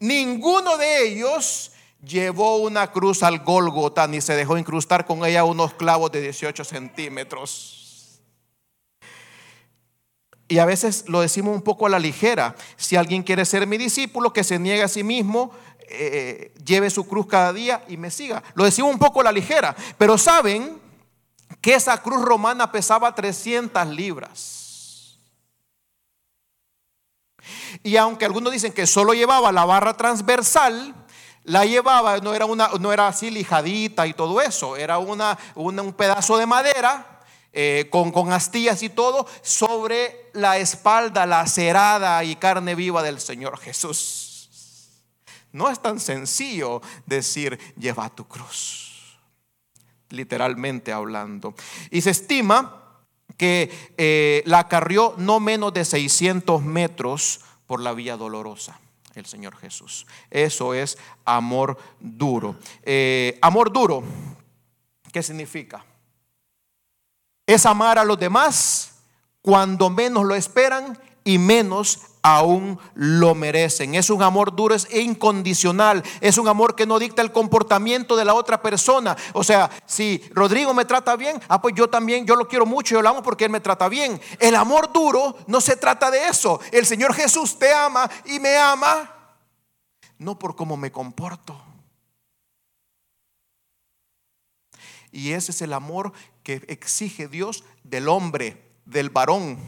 ninguno 0.00 0.78
de 0.78 1.08
ellos 1.08 1.72
llevó 2.02 2.56
una 2.56 2.90
cruz 2.90 3.22
al 3.22 3.40
Golgota 3.40 4.06
ni 4.06 4.22
se 4.22 4.34
dejó 4.34 4.56
incrustar 4.56 5.04
con 5.04 5.26
ella 5.26 5.44
unos 5.44 5.74
clavos 5.74 6.10
de 6.10 6.22
18 6.22 6.64
centímetros. 6.64 8.22
Y 10.48 10.58
a 10.58 10.64
veces 10.64 11.04
lo 11.08 11.20
decimos 11.20 11.54
un 11.54 11.62
poco 11.62 11.84
a 11.84 11.90
la 11.90 11.98
ligera. 11.98 12.54
Si 12.76 12.96
alguien 12.96 13.24
quiere 13.24 13.44
ser 13.44 13.66
mi 13.66 13.76
discípulo, 13.76 14.32
que 14.32 14.44
se 14.44 14.58
niegue 14.58 14.84
a 14.84 14.88
sí 14.88 15.02
mismo, 15.02 15.50
eh, 15.88 16.54
lleve 16.64 16.90
su 16.90 17.06
cruz 17.06 17.26
cada 17.26 17.52
día 17.52 17.84
y 17.88 17.96
me 17.96 18.10
siga. 18.10 18.42
Lo 18.54 18.64
decimos 18.64 18.92
un 18.92 18.98
poco 18.98 19.20
a 19.20 19.24
la 19.24 19.32
ligera, 19.32 19.74
pero 19.98 20.18
saben 20.18 20.80
que 21.60 21.74
esa 21.74 22.02
cruz 22.02 22.22
romana 22.22 22.70
pesaba 22.70 23.14
300 23.14 23.86
libras. 23.88 25.18
Y 27.82 27.96
aunque 27.96 28.24
algunos 28.24 28.52
dicen 28.52 28.72
que 28.72 28.86
solo 28.86 29.14
llevaba 29.14 29.52
la 29.52 29.64
barra 29.64 29.96
transversal, 29.96 30.94
la 31.44 31.64
llevaba, 31.64 32.18
no 32.18 32.34
era, 32.34 32.46
una, 32.46 32.70
no 32.80 32.92
era 32.92 33.06
así 33.06 33.30
lijadita 33.30 34.06
y 34.06 34.14
todo 34.14 34.40
eso, 34.40 34.76
era 34.76 34.98
una, 34.98 35.38
un 35.54 35.92
pedazo 35.92 36.36
de 36.38 36.46
madera 36.46 37.20
eh, 37.52 37.86
con, 37.90 38.10
con 38.10 38.32
astillas 38.32 38.82
y 38.82 38.88
todo 38.88 39.26
sobre 39.42 40.30
la 40.32 40.58
espalda 40.58 41.24
lacerada 41.24 42.22
y 42.24 42.36
carne 42.36 42.74
viva 42.74 43.02
del 43.02 43.20
Señor 43.20 43.58
Jesús. 43.58 44.25
No 45.56 45.70
es 45.70 45.80
tan 45.80 45.98
sencillo 45.98 46.82
decir, 47.06 47.58
lleva 47.78 48.10
tu 48.10 48.28
cruz, 48.28 49.18
literalmente 50.10 50.92
hablando. 50.92 51.54
Y 51.90 52.02
se 52.02 52.10
estima 52.10 52.82
que 53.38 53.94
eh, 53.96 54.42
la 54.44 54.68
carrió 54.68 55.14
no 55.16 55.40
menos 55.40 55.72
de 55.72 55.86
600 55.86 56.62
metros 56.62 57.40
por 57.66 57.80
la 57.80 57.94
vía 57.94 58.18
dolorosa 58.18 58.78
el 59.14 59.24
Señor 59.24 59.56
Jesús. 59.56 60.06
Eso 60.30 60.74
es 60.74 60.98
amor 61.24 61.78
duro. 62.00 62.56
Eh, 62.82 63.38
amor 63.40 63.72
duro, 63.72 64.04
¿qué 65.10 65.22
significa? 65.22 65.86
Es 67.46 67.64
amar 67.64 67.98
a 67.98 68.04
los 68.04 68.18
demás 68.18 68.98
cuando 69.40 69.88
menos 69.88 70.26
lo 70.26 70.34
esperan 70.34 70.98
y 71.24 71.38
menos 71.38 72.02
aún 72.26 72.78
lo 72.94 73.36
merecen. 73.36 73.94
Es 73.94 74.10
un 74.10 74.20
amor 74.20 74.56
duro, 74.56 74.74
es 74.74 74.92
incondicional. 74.92 76.02
Es 76.20 76.38
un 76.38 76.48
amor 76.48 76.74
que 76.74 76.84
no 76.84 76.98
dicta 76.98 77.22
el 77.22 77.30
comportamiento 77.30 78.16
de 78.16 78.24
la 78.24 78.34
otra 78.34 78.60
persona. 78.60 79.16
O 79.32 79.44
sea, 79.44 79.70
si 79.86 80.20
Rodrigo 80.32 80.74
me 80.74 80.84
trata 80.84 81.14
bien, 81.14 81.40
ah, 81.48 81.62
pues 81.62 81.74
yo 81.76 81.88
también, 81.88 82.26
yo 82.26 82.34
lo 82.34 82.48
quiero 82.48 82.66
mucho, 82.66 82.96
yo 82.96 83.02
lo 83.02 83.10
amo 83.10 83.22
porque 83.22 83.44
él 83.44 83.50
me 83.50 83.60
trata 83.60 83.88
bien. 83.88 84.20
El 84.40 84.56
amor 84.56 84.92
duro 84.92 85.36
no 85.46 85.60
se 85.60 85.76
trata 85.76 86.10
de 86.10 86.26
eso. 86.26 86.58
El 86.72 86.84
Señor 86.84 87.14
Jesús 87.14 87.58
te 87.58 87.72
ama 87.72 88.10
y 88.24 88.40
me 88.40 88.56
ama 88.56 89.12
no 90.18 90.38
por 90.38 90.56
cómo 90.56 90.76
me 90.76 90.90
comporto. 90.90 91.62
Y 95.12 95.32
ese 95.32 95.52
es 95.52 95.62
el 95.62 95.72
amor 95.72 96.12
que 96.42 96.64
exige 96.66 97.28
Dios 97.28 97.62
del 97.84 98.08
hombre, 98.08 98.60
del 98.84 99.10
varón. 99.10 99.58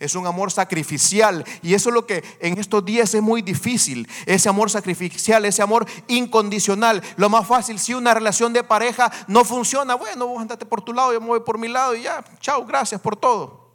Es 0.00 0.14
un 0.14 0.26
amor 0.26 0.52
sacrificial. 0.52 1.44
Y 1.62 1.74
eso 1.74 1.88
es 1.88 1.94
lo 1.94 2.06
que 2.06 2.22
en 2.40 2.58
estos 2.58 2.84
días 2.84 3.12
es 3.14 3.22
muy 3.22 3.42
difícil. 3.42 4.08
Ese 4.26 4.48
amor 4.48 4.70
sacrificial, 4.70 5.44
ese 5.44 5.62
amor 5.62 5.86
incondicional. 6.06 7.02
Lo 7.16 7.28
más 7.28 7.46
fácil, 7.46 7.78
si 7.78 7.94
una 7.94 8.14
relación 8.14 8.52
de 8.52 8.62
pareja 8.62 9.10
no 9.26 9.44
funciona, 9.44 9.94
bueno, 9.94 10.26
vos 10.26 10.40
andate 10.40 10.66
por 10.66 10.82
tu 10.82 10.92
lado, 10.92 11.12
yo 11.12 11.20
me 11.20 11.26
voy 11.26 11.40
por 11.40 11.58
mi 11.58 11.68
lado 11.68 11.96
y 11.96 12.02
ya, 12.02 12.24
chao, 12.40 12.64
gracias 12.64 13.00
por 13.00 13.16
todo. 13.16 13.66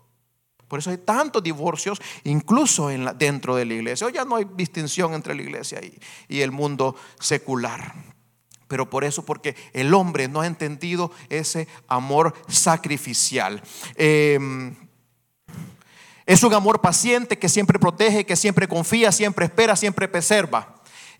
Por 0.67 0.79
eso 0.79 0.89
hay 0.89 0.97
tantos 0.97 1.43
divorcios, 1.43 2.01
incluso 2.23 2.87
dentro 2.87 3.55
de 3.55 3.65
la 3.65 3.73
iglesia. 3.73 4.07
Hoy 4.07 4.13
ya 4.13 4.25
no 4.25 4.37
hay 4.37 4.47
distinción 4.55 5.13
entre 5.13 5.35
la 5.35 5.41
iglesia 5.41 5.79
y, 5.83 5.99
y 6.27 6.41
el 6.41 6.51
mundo 6.51 6.95
secular. 7.19 7.93
Pero 8.67 8.89
por 8.89 9.03
eso, 9.03 9.23
porque 9.23 9.55
el 9.73 9.93
hombre 9.93 10.27
no 10.27 10.41
ha 10.41 10.47
entendido 10.47 11.11
ese 11.29 11.67
amor 11.87 12.33
sacrificial. 12.47 13.61
Eh, 13.95 14.39
es 16.25 16.43
un 16.43 16.53
amor 16.53 16.81
paciente 16.81 17.37
que 17.37 17.49
siempre 17.49 17.79
protege, 17.79 18.25
que 18.25 18.35
siempre 18.35 18.67
confía, 18.67 19.11
siempre 19.11 19.45
espera, 19.45 19.75
siempre. 19.75 20.09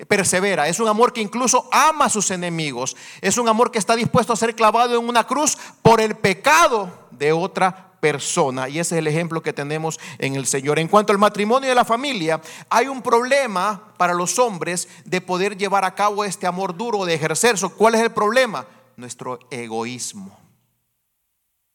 Persevera, 0.08 0.68
es 0.68 0.80
un 0.80 0.88
amor 0.88 1.14
que 1.14 1.22
incluso 1.22 1.68
ama 1.72 2.06
a 2.06 2.10
sus 2.10 2.32
enemigos. 2.32 2.96
Es 3.22 3.38
un 3.38 3.48
amor 3.48 3.72
que 3.72 3.80
está 3.80 3.96
dispuesto 3.96 4.34
a 4.34 4.38
ser 4.38 4.56
clavado 4.56 5.00
en 5.00 5.08
una 5.08 5.26
cruz 5.26 5.58
por 5.82 6.02
el 6.02 6.16
pecado 6.16 6.90
de 7.12 7.32
otra 7.32 7.92
persona. 8.00 8.68
Y 8.68 8.80
ese 8.80 8.96
es 8.96 9.00
el 9.00 9.08
ejemplo 9.08 9.42
que 9.42 9.54
tenemos 9.54 10.00
en 10.18 10.36
el 10.36 10.46
Señor. 10.46 10.80
En 10.80 10.88
cuanto 10.88 11.14
al 11.14 11.20
matrimonio 11.20 11.72
y 11.72 11.76
la 11.76 11.86
familia, 11.86 12.42
hay 12.70 12.88
un 12.88 13.02
problema 13.02 13.94
para 13.98 14.14
los 14.14 14.40
hombres 14.40 14.90
de 15.06 15.22
poder 15.22 15.58
llevar 15.58 15.86
a 15.86 15.96
cabo 15.96 16.26
este 16.26 16.48
amor 16.48 16.76
duro, 16.76 17.06
de 17.06 17.14
ejercerlo. 17.14 17.70
¿Cuál 17.70 17.96
es 17.96 18.02
el 18.02 18.12
problema? 18.12 18.66
Nuestro 18.98 19.40
egoísmo. 19.50 20.43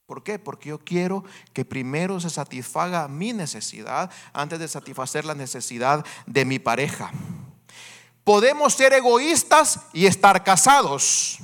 ¿Por 0.09 0.23
qué? 0.23 0.39
Porque 0.39 0.71
yo 0.71 0.79
quiero 0.79 1.23
que 1.53 1.67
primero 1.67 2.19
se 2.19 2.31
satisfaga 2.31 3.09
mi 3.09 3.35
necesidad 3.35 4.11
antes 4.33 4.59
de 4.59 4.67
satisfacer 4.67 5.27
la 5.27 5.35
necesidad 5.35 6.03
de 6.25 6.47
mi 6.47 6.59
pareja. 6.59 7.11
Podemos 8.25 8.73
ser 8.73 8.95
egoístas 8.95 9.81
y 9.93 10.07
estar 10.07 10.45
casados, 10.45 11.41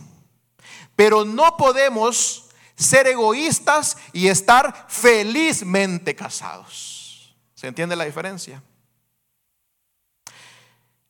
pero 0.97 1.26
no 1.26 1.59
podemos 1.59 2.47
ser 2.75 3.06
egoístas 3.06 3.99
y 4.14 4.28
estar 4.28 4.87
felizmente 4.88 6.16
casados. 6.16 7.37
¿Se 7.54 7.66
entiende 7.66 7.97
la 7.97 8.06
diferencia? 8.06 8.62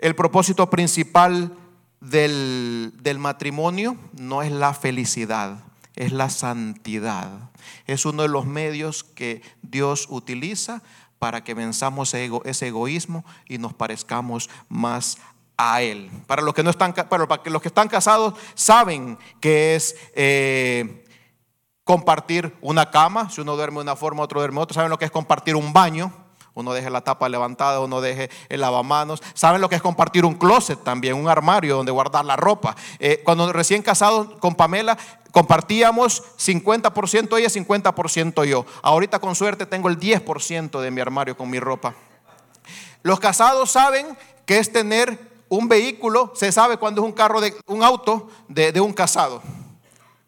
El 0.01 0.17
propósito 0.17 0.69
principal 0.69 1.57
del, 2.01 2.95
del 2.97 3.21
matrimonio 3.21 3.97
no 4.15 4.43
es 4.43 4.51
la 4.51 4.75
felicidad 4.75 5.63
es 5.97 6.13
la 6.13 6.31
santidad. 6.31 7.51
Es 7.87 8.05
uno 8.05 8.23
de 8.23 8.29
los 8.29 8.47
medios 8.47 9.05
que 9.05 9.43
Dios 9.63 10.07
utiliza 10.11 10.83
para 11.19 11.45
que 11.45 11.55
venzamos 11.55 12.13
ese 12.15 12.67
egoísmo 12.67 13.25
y 13.49 13.59
nos 13.59 13.73
parezcamos 13.73 14.51
más 14.69 15.19
a 15.57 15.83
Él. 15.83 16.11
Para 16.27 16.43
los 16.43 16.55
que, 16.55 16.63
no 16.63 16.71
están, 16.71 16.93
para 16.93 17.27
los 17.45 17.63
que 17.63 17.69
están 17.69 17.89
casados 17.89 18.35
saben 18.55 19.19
que 19.41 19.77
es 19.77 19.97
eh, 20.15 21.05
compartir 21.85 22.55
una 22.61 22.91
cama. 22.91 23.31
Si 23.31 23.41
uno 23.41 23.57
duerme 23.57 23.77
de 23.77 23.83
una 23.83 23.97
forma, 23.97 24.23
otro 24.23 24.41
duerme 24.41 24.57
de 24.57 24.63
otra. 24.63 24.75
Saben 24.75 24.91
lo 24.91 24.99
que 24.99 25.05
es 25.05 25.11
compartir 25.11 25.57
un 25.57 25.73
baño 25.73 26.24
uno 26.55 26.73
deje 26.73 26.89
la 26.89 27.01
tapa 27.01 27.29
levantada, 27.29 27.81
uno 27.81 28.01
deje 28.01 28.31
el 28.49 28.61
lavamanos. 28.61 29.23
¿Saben 29.35 29.61
lo 29.61 29.69
que 29.69 29.75
es 29.77 29.83
compartir 29.83 30.25
un 30.25 30.35
closet 30.35 30.83
también, 30.83 31.17
un 31.17 31.29
armario 31.29 31.77
donde 31.77 31.91
guardar 31.93 32.25
la 32.25 32.37
ropa? 32.37 32.77
Eh, 32.99 33.23
cuando 33.25 33.53
recién 33.53 33.83
casados 33.83 34.29
con 34.39 34.55
Pamela, 34.55 34.97
compartíamos 35.33 36.23
50% 36.39 37.39
ella, 37.39 37.49
50% 37.49 38.45
yo. 38.45 38.65
Ahorita 38.83 39.19
con 39.19 39.35
suerte 39.35 39.67
tengo 39.67 39.89
el 39.89 39.99
10% 39.99 40.81
de 40.81 40.91
mi 40.91 41.01
armario 41.01 41.37
con 41.37 41.51
mi 41.51 41.59
ropa. 41.59 41.95
Los 43.03 43.19
casados 43.19 43.73
saben 43.73 44.17
que 44.47 44.59
es 44.59 44.73
tener 44.73 45.19
un 45.49 45.69
vehículo, 45.69 46.33
se 46.35 46.53
sabe 46.53 46.77
cuando 46.77 47.03
es 47.03 47.07
un 47.07 47.13
carro 47.13 47.41
de 47.41 47.55
un 47.67 47.83
auto 47.83 48.29
de, 48.49 48.81
un 48.81 48.93
casado. 48.93 49.43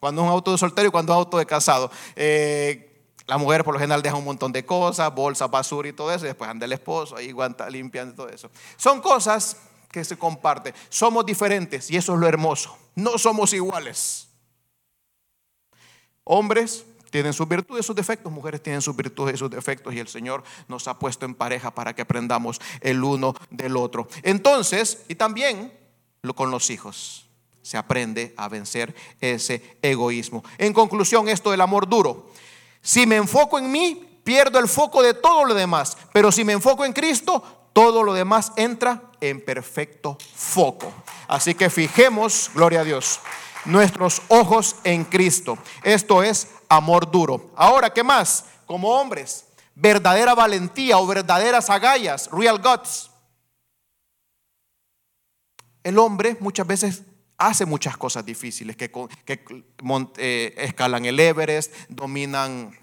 Cuando 0.00 0.22
es 0.22 0.26
un 0.26 0.32
auto 0.32 0.52
de 0.52 0.58
soltero 0.58 0.88
y 0.88 0.90
cuando 0.90 1.12
es 1.12 1.16
un 1.16 1.20
auto 1.20 1.38
de 1.38 1.46
casado. 1.46 1.90
Eh, 2.16 2.85
la 3.26 3.38
mujer 3.38 3.64
por 3.64 3.74
lo 3.74 3.80
general 3.80 4.02
deja 4.02 4.14
un 4.14 4.24
montón 4.24 4.52
de 4.52 4.64
cosas, 4.64 5.12
bolsas, 5.14 5.50
basura 5.50 5.88
y 5.88 5.92
todo 5.92 6.12
eso, 6.12 6.24
y 6.24 6.28
después 6.28 6.48
anda 6.48 6.64
el 6.64 6.72
esposo 6.72 7.16
ahí 7.16 7.32
guanta, 7.32 7.68
limpiando 7.68 8.14
todo 8.14 8.28
eso. 8.28 8.50
Son 8.76 9.00
cosas 9.00 9.56
que 9.90 10.04
se 10.04 10.16
comparten. 10.16 10.74
Somos 10.88 11.26
diferentes 11.26 11.90
y 11.90 11.96
eso 11.96 12.14
es 12.14 12.20
lo 12.20 12.28
hermoso. 12.28 12.76
No 12.94 13.18
somos 13.18 13.52
iguales. 13.52 14.28
Hombres 16.24 16.84
tienen 17.10 17.32
sus 17.32 17.48
virtudes 17.48 17.84
y 17.84 17.86
sus 17.86 17.96
defectos, 17.96 18.30
mujeres 18.30 18.62
tienen 18.62 18.82
sus 18.82 18.94
virtudes 18.94 19.34
y 19.34 19.38
sus 19.38 19.50
defectos 19.50 19.94
y 19.94 19.98
el 19.98 20.08
Señor 20.08 20.42
nos 20.68 20.86
ha 20.86 20.98
puesto 20.98 21.24
en 21.24 21.34
pareja 21.34 21.74
para 21.74 21.94
que 21.94 22.02
aprendamos 22.02 22.60
el 22.80 23.02
uno 23.02 23.34
del 23.50 23.76
otro. 23.76 24.08
Entonces, 24.22 25.04
y 25.08 25.14
también 25.14 25.72
con 26.34 26.50
los 26.50 26.70
hijos, 26.70 27.26
se 27.62 27.76
aprende 27.76 28.34
a 28.36 28.48
vencer 28.48 28.94
ese 29.20 29.78
egoísmo. 29.82 30.44
En 30.58 30.72
conclusión, 30.72 31.28
esto 31.28 31.50
del 31.50 31.60
amor 31.60 31.88
duro 31.88 32.30
si 32.86 33.04
me 33.04 33.16
enfoco 33.16 33.58
en 33.58 33.72
mí, 33.72 34.20
pierdo 34.22 34.60
el 34.60 34.68
foco 34.68 35.02
de 35.02 35.12
todo 35.12 35.44
lo 35.44 35.54
demás. 35.54 35.98
Pero 36.12 36.30
si 36.30 36.44
me 36.44 36.52
enfoco 36.52 36.84
en 36.84 36.92
Cristo, 36.92 37.42
todo 37.72 38.04
lo 38.04 38.14
demás 38.14 38.52
entra 38.54 39.10
en 39.20 39.44
perfecto 39.44 40.16
foco. 40.36 40.92
Así 41.26 41.56
que 41.56 41.68
fijemos, 41.68 42.48
gloria 42.54 42.82
a 42.82 42.84
Dios, 42.84 43.18
nuestros 43.64 44.22
ojos 44.28 44.76
en 44.84 45.02
Cristo. 45.02 45.58
Esto 45.82 46.22
es 46.22 46.46
amor 46.68 47.10
duro. 47.10 47.50
Ahora, 47.56 47.92
¿qué 47.92 48.04
más? 48.04 48.44
Como 48.66 48.90
hombres, 48.90 49.46
verdadera 49.74 50.36
valentía 50.36 50.96
o 50.98 51.08
verdaderas 51.08 51.68
agallas, 51.68 52.30
real 52.30 52.62
guts. 52.62 53.10
El 55.82 55.98
hombre 55.98 56.36
muchas 56.38 56.68
veces 56.68 57.02
hace 57.38 57.66
muchas 57.66 57.96
cosas 57.96 58.24
difíciles, 58.24 58.76
que, 58.76 58.90
eh, 60.18 60.54
escalan 60.56 61.04
el 61.04 61.20
Everest, 61.20 61.72
dominan 61.88 62.76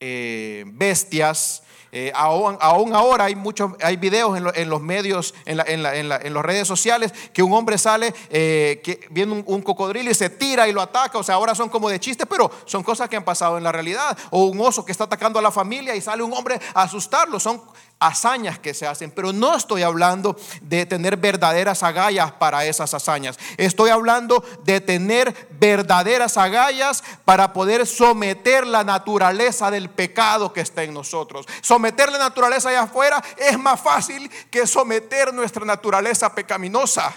eh, 0.00 0.64
bestias. 0.66 1.62
Eh, 1.90 2.12
aún, 2.14 2.58
ahora 2.60 3.24
hay 3.24 3.34
muchos 3.34 3.72
hay 3.82 3.96
videos 3.96 4.36
en, 4.36 4.68
los 4.68 4.82
medios, 4.82 5.34
en, 5.46 5.56
las 5.56 6.44
redes 6.44 6.68
sociales, 6.68 7.12
que 7.32 7.42
un 7.42 7.54
hombre 7.54 7.78
sale, 7.78 8.12
que 8.30 9.08
viene 9.10 9.32
un, 9.32 9.42
un, 9.46 9.62
cocodrilo 9.62 10.10
y 10.10 10.14
se 10.14 10.28
tira 10.28 10.68
y 10.68 10.72
lo 10.72 10.82
ataca. 10.82 11.18
O 11.18 11.22
sea, 11.22 11.36
ahora 11.36 11.54
son 11.54 11.70
como 11.70 11.88
de 11.88 11.98
chiste, 11.98 12.26
pero 12.26 12.50
son 12.66 12.82
cosas 12.82 13.08
que 13.08 13.16
han 13.16 13.24
pasado 13.24 13.56
en 13.56 13.64
la 13.64 13.72
realidad. 13.72 14.16
O 14.30 14.44
un 14.44 14.60
oso 14.60 14.84
que 14.84 14.92
está 14.92 15.04
atacando 15.04 15.38
a 15.38 15.42
la 15.42 15.50
familia 15.50 15.96
y 15.96 16.02
sale 16.02 16.22
un 16.22 16.34
hombre 16.34 16.60
a 16.74 16.82
asustarlo. 16.82 17.40
Son 17.40 17.62
hazañas 18.00 18.58
que 18.58 18.74
se 18.74 18.86
hacen, 18.86 19.10
pero 19.10 19.32
no 19.32 19.56
estoy 19.56 19.82
hablando 19.82 20.36
de 20.62 20.86
tener 20.86 21.16
verdaderas 21.16 21.82
agallas 21.82 22.32
para 22.32 22.64
esas 22.64 22.94
hazañas. 22.94 23.38
Estoy 23.56 23.90
hablando 23.90 24.44
de 24.64 24.80
tener 24.80 25.48
verdaderas 25.58 26.36
agallas 26.36 27.02
para 27.24 27.52
poder 27.52 27.86
someter 27.86 28.66
la 28.66 28.84
naturaleza 28.84 29.70
del 29.70 29.90
pecado 29.90 30.52
que 30.52 30.60
está 30.60 30.82
en 30.82 30.94
nosotros. 30.94 31.46
Someter 31.60 32.12
la 32.12 32.18
naturaleza 32.18 32.68
allá 32.68 32.82
afuera 32.82 33.22
es 33.36 33.58
más 33.58 33.80
fácil 33.80 34.30
que 34.50 34.66
someter 34.66 35.34
nuestra 35.34 35.64
naturaleza 35.64 36.34
pecaminosa. 36.34 37.12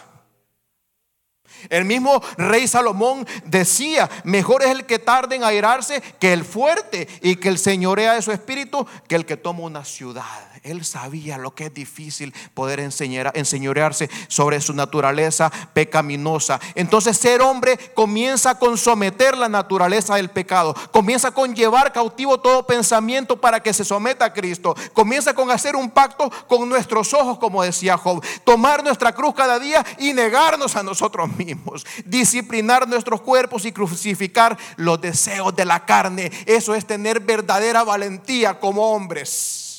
El 1.70 1.86
mismo 1.86 2.22
rey 2.38 2.68
Salomón 2.68 3.28
decía, 3.46 4.10
mejor 4.24 4.64
es 4.64 4.70
el 4.70 4.86
que 4.86 5.00
tarde 5.00 5.36
en 5.36 5.44
airarse 5.44 6.02
que 6.20 6.34
el 6.34 6.44
fuerte 6.44 7.08
y 7.22 7.36
que 7.36 7.50
el 7.50 7.60
señorea 7.60 8.14
de 8.14 8.22
su 8.22 8.32
espíritu 8.32 8.88
que 9.08 9.16
el 9.16 9.26
que 9.26 9.38
toma 9.38 9.62
una 9.62 9.86
ciudad. 9.86 10.51
Él 10.64 10.86
sabía 10.86 11.40
lo 11.40 11.56
que 11.56 11.66
es 11.66 11.74
difícil 11.74 12.36
poder 12.54 12.80
enseñar, 12.80 13.32
enseñorearse 13.34 14.12
sobre 14.28 14.62
su 14.62 14.74
naturaleza 14.74 15.52
pecaminosa. 15.74 16.60
Entonces 16.76 17.18
ser 17.18 17.42
hombre 17.42 17.78
comienza 17.96 18.60
con 18.60 18.78
someter 18.78 19.36
la 19.36 19.50
naturaleza 19.50 20.16
del 20.16 20.30
pecado. 20.30 20.76
Comienza 20.92 21.32
con 21.32 21.56
llevar 21.56 21.92
cautivo 21.92 22.40
todo 22.40 22.68
pensamiento 22.68 23.42
para 23.42 23.60
que 23.62 23.74
se 23.74 23.84
someta 23.84 24.26
a 24.26 24.34
Cristo. 24.34 24.76
Comienza 24.94 25.34
con 25.34 25.50
hacer 25.50 25.76
un 25.76 25.90
pacto 25.90 26.30
con 26.48 26.70
nuestros 26.70 27.12
ojos, 27.16 27.40
como 27.40 27.64
decía 27.64 27.98
Job. 27.98 28.24
Tomar 28.44 28.84
nuestra 28.84 29.14
cruz 29.14 29.34
cada 29.34 29.58
día 29.58 29.84
y 29.98 30.14
negarnos 30.14 30.76
a 30.76 30.84
nosotros 30.84 31.36
mismos. 31.38 31.88
Disciplinar 32.06 32.88
nuestros 32.88 33.22
cuerpos 33.22 33.66
y 33.66 33.72
crucificar 33.72 34.56
los 34.76 35.02
deseos 35.02 35.56
de 35.56 35.66
la 35.66 35.86
carne. 35.88 36.32
Eso 36.46 36.76
es 36.76 36.86
tener 36.86 37.20
verdadera 37.20 37.84
valentía 37.84 38.60
como 38.60 38.92
hombres. 38.94 39.71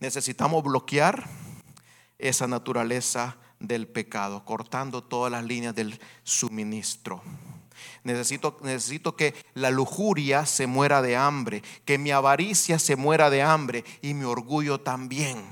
Necesitamos 0.00 0.62
bloquear 0.62 1.28
esa 2.18 2.46
naturaleza 2.46 3.36
del 3.60 3.86
pecado, 3.86 4.44
cortando 4.44 5.02
todas 5.02 5.32
las 5.32 5.44
líneas 5.44 5.74
del 5.74 5.98
suministro. 6.22 7.22
Necesito, 8.04 8.56
necesito 8.62 9.16
que 9.16 9.34
la 9.54 9.70
lujuria 9.70 10.46
se 10.46 10.66
muera 10.66 11.02
de 11.02 11.16
hambre, 11.16 11.62
que 11.84 11.98
mi 11.98 12.10
avaricia 12.10 12.78
se 12.78 12.96
muera 12.96 13.30
de 13.30 13.42
hambre 13.42 13.84
y 14.02 14.14
mi 14.14 14.24
orgullo 14.24 14.80
también. 14.80 15.44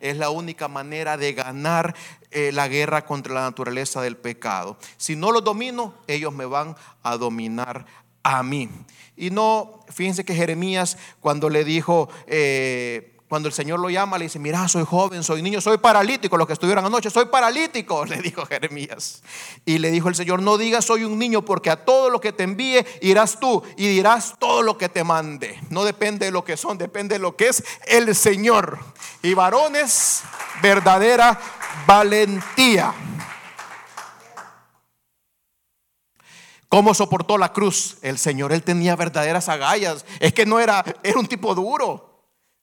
Es 0.00 0.16
la 0.16 0.30
única 0.30 0.68
manera 0.68 1.16
de 1.16 1.32
ganar 1.32 1.94
eh, 2.30 2.52
la 2.52 2.68
guerra 2.68 3.04
contra 3.04 3.34
la 3.34 3.42
naturaleza 3.42 4.00
del 4.00 4.16
pecado. 4.16 4.78
Si 4.96 5.16
no 5.16 5.32
lo 5.32 5.40
domino, 5.40 5.94
ellos 6.06 6.32
me 6.32 6.44
van 6.44 6.76
a 7.02 7.16
dominar 7.16 7.86
a 8.22 8.42
mí. 8.42 8.68
Y 9.16 9.30
no, 9.30 9.80
fíjense 9.88 10.24
que 10.24 10.34
Jeremías 10.34 10.98
cuando 11.20 11.48
le 11.48 11.64
dijo... 11.64 12.08
Eh, 12.26 13.14
cuando 13.28 13.48
el 13.48 13.52
Señor 13.52 13.78
lo 13.78 13.90
llama, 13.90 14.16
le 14.16 14.24
dice, 14.24 14.38
mira, 14.38 14.66
soy 14.68 14.84
joven, 14.84 15.22
soy 15.22 15.42
niño, 15.42 15.60
soy 15.60 15.76
paralítico, 15.76 16.38
los 16.38 16.46
que 16.46 16.54
estuvieron 16.54 16.86
anoche, 16.86 17.10
soy 17.10 17.26
paralítico, 17.26 18.04
le 18.06 18.22
dijo 18.22 18.46
Jeremías. 18.46 19.22
Y 19.66 19.78
le 19.78 19.90
dijo 19.90 20.08
el 20.08 20.14
Señor, 20.14 20.40
no 20.40 20.56
digas 20.56 20.86
soy 20.86 21.04
un 21.04 21.18
niño, 21.18 21.44
porque 21.44 21.68
a 21.68 21.84
todo 21.84 22.08
lo 22.08 22.20
que 22.22 22.32
te 22.32 22.44
envíe 22.44 22.84
irás 23.02 23.38
tú 23.38 23.62
y 23.76 23.86
dirás 23.88 24.34
todo 24.38 24.62
lo 24.62 24.78
que 24.78 24.88
te 24.88 25.04
mande. 25.04 25.60
No 25.68 25.84
depende 25.84 26.26
de 26.26 26.32
lo 26.32 26.42
que 26.42 26.56
son, 26.56 26.78
depende 26.78 27.16
de 27.16 27.18
lo 27.18 27.36
que 27.36 27.48
es 27.48 27.62
el 27.86 28.14
Señor. 28.14 28.78
Y 29.22 29.34
varones, 29.34 30.22
verdadera 30.62 31.38
valentía. 31.86 32.94
¿Cómo 36.70 36.94
soportó 36.94 37.36
la 37.36 37.52
cruz? 37.52 37.98
El 38.00 38.18
Señor, 38.18 38.52
él 38.52 38.62
tenía 38.62 38.96
verdaderas 38.96 39.48
agallas. 39.50 40.06
Es 40.20 40.32
que 40.32 40.46
no 40.46 40.60
era, 40.60 40.82
era 41.02 41.18
un 41.18 41.26
tipo 41.26 41.54
duro. 41.54 42.07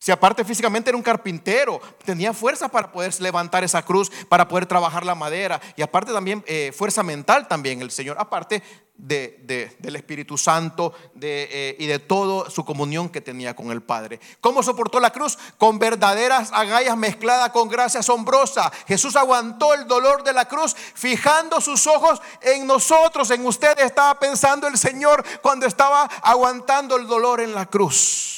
Si 0.06 0.12
aparte 0.12 0.46
físicamente 0.46 0.92
era 0.92 0.98
un 0.98 1.02
carpintero, 1.02 1.82
tenía 2.06 2.32
fuerza 2.32 2.68
para 2.68 2.92
poder 2.92 3.20
levantar 3.20 3.64
esa 3.64 3.82
cruz, 3.82 4.12
para 4.30 4.48
poder 4.48 4.68
trabajar 4.68 5.04
la 5.04 5.16
madera. 5.16 5.60
Y 5.76 5.82
aparte 5.82 6.14
también 6.14 6.44
eh, 6.46 6.72
fuerza 6.78 7.02
mental 7.02 7.48
también 7.48 7.82
el 7.82 7.90
Señor, 7.90 8.16
aparte 8.20 8.62
de, 8.94 9.76
del 9.80 9.96
Espíritu 9.96 10.38
Santo 10.38 10.94
eh, 11.20 11.76
y 11.80 11.88
de 11.88 11.98
toda 11.98 12.52
su 12.52 12.64
comunión 12.64 13.10
que 13.10 13.20
tenía 13.20 13.56
con 13.56 13.72
el 13.72 13.82
Padre. 13.82 14.20
¿Cómo 14.42 14.62
soportó 14.62 15.00
la 15.00 15.10
cruz? 15.10 15.40
Con 15.58 15.80
verdaderas 15.80 16.52
agallas 16.54 16.98
mezcladas 16.98 17.50
con 17.50 17.68
gracia 17.68 18.02
asombrosa. 18.02 18.72
Jesús 18.88 19.16
aguantó 19.16 19.74
el 19.74 19.88
dolor 19.88 20.24
de 20.24 20.34
la 20.34 20.46
cruz 20.46 20.76
fijando 20.76 21.60
sus 21.60 21.88
ojos 21.88 22.22
en 22.42 22.68
nosotros, 22.68 23.32
en 23.32 23.44
ustedes. 23.44 23.84
Estaba 23.86 24.20
pensando 24.20 24.68
el 24.68 24.78
Señor 24.78 25.26
cuando 25.42 25.66
estaba 25.66 26.04
aguantando 26.22 26.96
el 26.96 27.08
dolor 27.08 27.42
en 27.42 27.56
la 27.56 27.66
cruz. 27.66 28.35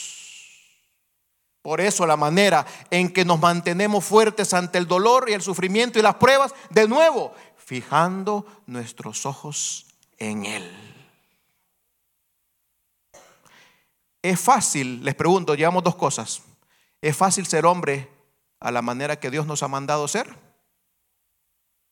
Por 1.68 1.82
eso 1.82 2.08
la 2.08 2.16
manera 2.16 2.66
en 2.90 3.12
que 3.12 3.26
nos 3.26 3.42
mantenemos 3.42 4.06
fuertes 4.06 4.54
ante 4.54 4.78
el 4.78 4.88
dolor 4.88 5.30
y 5.30 5.34
el 5.34 5.42
sufrimiento 5.42 6.00
y 6.00 6.02
las 6.02 6.16
pruebas, 6.16 6.56
de 6.70 6.88
nuevo, 6.88 7.34
fijando 7.58 8.46
nuestros 8.68 9.26
ojos 9.26 9.86
en 10.18 10.46
Él. 10.46 11.04
Es 14.22 14.40
fácil, 14.40 15.04
les 15.04 15.14
pregunto, 15.14 15.56
llevamos 15.56 15.84
dos 15.84 15.98
cosas. 15.98 16.42
¿Es 17.02 17.18
fácil 17.18 17.46
ser 17.46 17.66
hombre 17.66 18.10
a 18.62 18.72
la 18.72 18.82
manera 18.82 19.20
que 19.20 19.30
Dios 19.30 19.46
nos 19.46 19.62
ha 19.62 19.68
mandado 19.68 20.08
ser? 20.08 20.34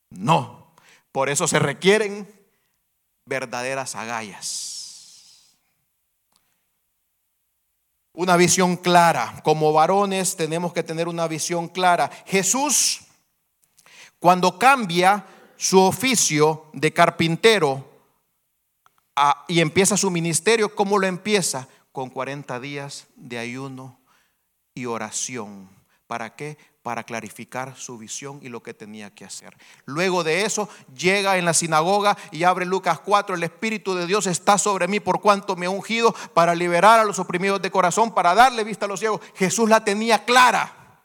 No. 0.09 0.73
Por 1.11 1.27
eso 1.27 1.49
se 1.49 1.59
requieren 1.59 2.33
verdaderas 3.25 3.95
agallas. 3.95 4.74
Una 8.15 8.38
visión 8.38 8.78
clara. 8.78 9.41
Como 9.43 9.73
varones 9.73 10.36
tenemos 10.36 10.73
que 10.73 10.84
tener 10.84 11.08
una 11.08 11.28
visión 11.28 11.67
clara. 11.67 12.10
Jesús, 12.25 13.01
cuando 14.19 14.58
cambia 14.58 15.25
su 15.58 15.80
oficio 15.80 16.65
de 16.73 16.91
carpintero 16.93 17.89
y 19.47 19.60
empieza 19.60 19.97
su 19.97 20.12
ministerio, 20.12 20.75
¿cómo 20.75 20.97
lo 20.97 21.08
empieza? 21.08 21.67
Con 21.91 22.10
40 22.10 22.60
días 22.60 23.08
de 23.15 23.38
ayuno 23.38 23.99
y 24.73 24.86
oración. 24.86 25.69
¿Para 26.08 26.36
qué? 26.36 26.58
Para 26.86 27.04
clarificar 27.04 27.76
su 27.76 27.98
visión 27.98 28.39
y 28.43 28.50
lo 28.50 28.62
que 28.62 28.76
tenía 28.76 29.10
que 29.10 29.26
hacer. 29.26 29.58
Luego 29.86 30.24
de 30.24 30.45
eso 30.45 30.69
llega 30.95 31.36
en 31.39 31.43
la 31.43 31.56
sinagoga 31.56 32.15
y 32.30 32.43
abre 32.43 32.63
Lucas 32.63 33.00
4, 33.00 33.34
el 33.34 33.41
Espíritu 33.41 33.95
de 33.95 34.06
Dios 34.06 34.28
está 34.28 34.60
sobre 34.60 34.88
mí 34.88 35.00
por 35.00 35.19
cuanto 35.19 35.56
me 35.56 35.65
ha 35.65 35.71
ungido 35.71 36.13
para 36.36 36.54
liberar 36.54 37.00
a 37.00 37.04
los 37.04 37.17
oprimidos 37.17 37.60
de 37.60 37.71
corazón, 37.71 38.13
para 38.13 38.36
darle 38.36 38.63
vista 38.63 38.86
a 38.86 38.88
los 38.88 39.00
ciegos. 39.00 39.19
Jesús 39.34 39.67
la 39.67 39.84
tenía 39.84 40.26
clara, 40.26 41.02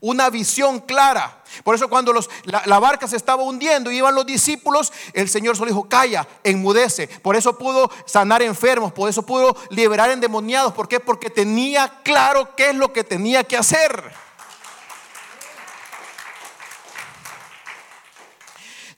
una 0.00 0.30
visión 0.30 0.80
clara. 0.80 1.42
Por 1.62 1.74
eso 1.74 1.90
cuando 1.90 2.14
los, 2.14 2.30
la, 2.44 2.78
barca 2.78 3.06
se 3.06 3.16
estaba 3.16 3.42
hundiendo 3.42 3.90
y 3.90 3.98
iban 3.98 4.14
los 4.14 4.24
discípulos, 4.24 4.94
el 5.12 5.28
Señor 5.28 5.58
solo 5.58 5.68
dijo, 5.68 5.90
calla, 5.90 6.26
enmudece. 6.42 7.06
Por 7.06 7.36
eso 7.36 7.58
pudo 7.58 7.90
sanar 8.06 8.40
enfermos, 8.40 8.94
por 8.94 9.10
eso 9.10 9.26
pudo 9.26 9.54
liberar 9.68 10.10
endemoniados. 10.10 10.72
¿Por 10.72 10.88
qué? 10.88 11.00
Porque 11.00 11.28
tenía 11.28 12.00
claro 12.02 12.56
qué 12.56 12.70
es 12.70 12.76
lo 12.76 12.94
que 12.94 13.04
tenía 13.04 13.44
que 13.44 13.58
hacer. 13.58 14.22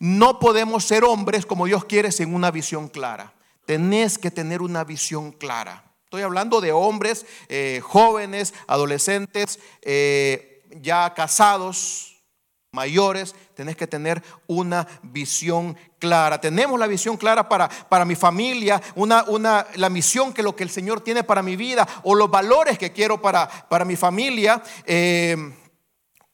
No 0.04 0.38
podemos 0.38 0.84
ser 0.84 1.02
hombres 1.02 1.46
como 1.46 1.64
Dios 1.64 1.86
quiere 1.86 2.12
sin 2.12 2.34
una 2.34 2.50
visión 2.50 2.88
clara. 2.88 3.32
Tenés 3.64 4.18
que 4.18 4.30
tener 4.30 4.60
una 4.60 4.84
visión 4.84 5.32
clara. 5.32 5.82
Estoy 6.04 6.20
hablando 6.20 6.60
de 6.60 6.72
hombres, 6.72 7.24
eh, 7.48 7.80
jóvenes, 7.82 8.52
adolescentes, 8.66 9.58
eh, 9.80 10.62
ya 10.82 11.14
casados, 11.14 12.22
mayores. 12.70 13.34
Tenés 13.54 13.76
que 13.76 13.86
tener 13.86 14.22
una 14.46 14.86
visión 15.04 15.74
clara. 15.98 16.38
Tenemos 16.38 16.78
la 16.78 16.86
visión 16.86 17.16
clara 17.16 17.48
para, 17.48 17.70
para 17.70 18.04
mi 18.04 18.14
familia, 18.14 18.82
una, 18.96 19.24
una, 19.28 19.66
la 19.76 19.88
misión 19.88 20.34
que 20.34 20.42
lo 20.42 20.54
que 20.54 20.64
el 20.64 20.70
Señor 20.70 21.00
tiene 21.00 21.24
para 21.24 21.42
mi 21.42 21.56
vida 21.56 21.88
o 22.02 22.14
los 22.14 22.30
valores 22.30 22.76
que 22.76 22.92
quiero 22.92 23.22
para, 23.22 23.48
para 23.48 23.86
mi 23.86 23.96
familia. 23.96 24.62
Eh, 24.84 25.63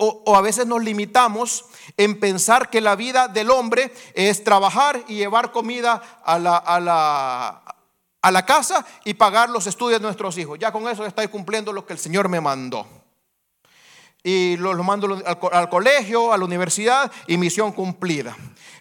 o, 0.03 0.35
a 0.35 0.41
veces 0.41 0.67
nos 0.67 0.83
limitamos 0.83 1.67
en 1.97 2.19
pensar 2.19 2.71
que 2.71 2.81
la 2.81 2.97
vida 2.97 3.29
del 3.29 3.51
hombre 3.51 3.93
es 4.15 4.43
trabajar 4.43 5.05
y 5.09 5.17
llevar 5.17 5.53
comida 5.53 6.21
a 6.25 6.39
la, 6.39 6.57
a 6.57 6.81
la, 6.81 7.63
a 8.23 8.31
la 8.31 8.47
casa 8.47 8.87
y 9.05 9.15
pagar 9.15 9.51
los 9.51 9.67
estudios 9.67 10.01
de 10.01 10.05
nuestros 10.07 10.39
hijos. 10.39 10.59
Ya 10.59 10.73
con 10.73 10.89
eso 10.89 11.05
estoy 11.05 11.29
cumpliendo 11.29 11.73
lo 11.73 11.85
que 11.85 11.93
el 11.93 11.99
Señor 11.99 12.31
me 12.31 12.41
mandó. 12.41 12.87
Y 14.23 14.57
lo 14.57 14.83
mando 14.83 15.07
al, 15.07 15.39
al 15.53 15.69
colegio, 15.69 16.33
a 16.33 16.39
la 16.39 16.45
universidad 16.45 17.13
y 17.27 17.37
misión 17.37 17.73
cumplida. 17.73 18.37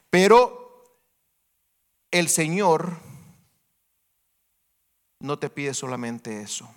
Pero 0.09 0.85
el 2.11 2.29
Señor 2.29 2.97
no 5.19 5.37
te 5.37 5.49
pide 5.49 5.73
solamente 5.73 6.41
eso. 6.41 6.69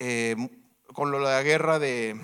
Eh, 0.00 0.36
con 0.92 1.12
lo 1.12 1.18
de 1.18 1.24
la 1.24 1.42
guerra 1.42 1.78
de, 1.78 2.20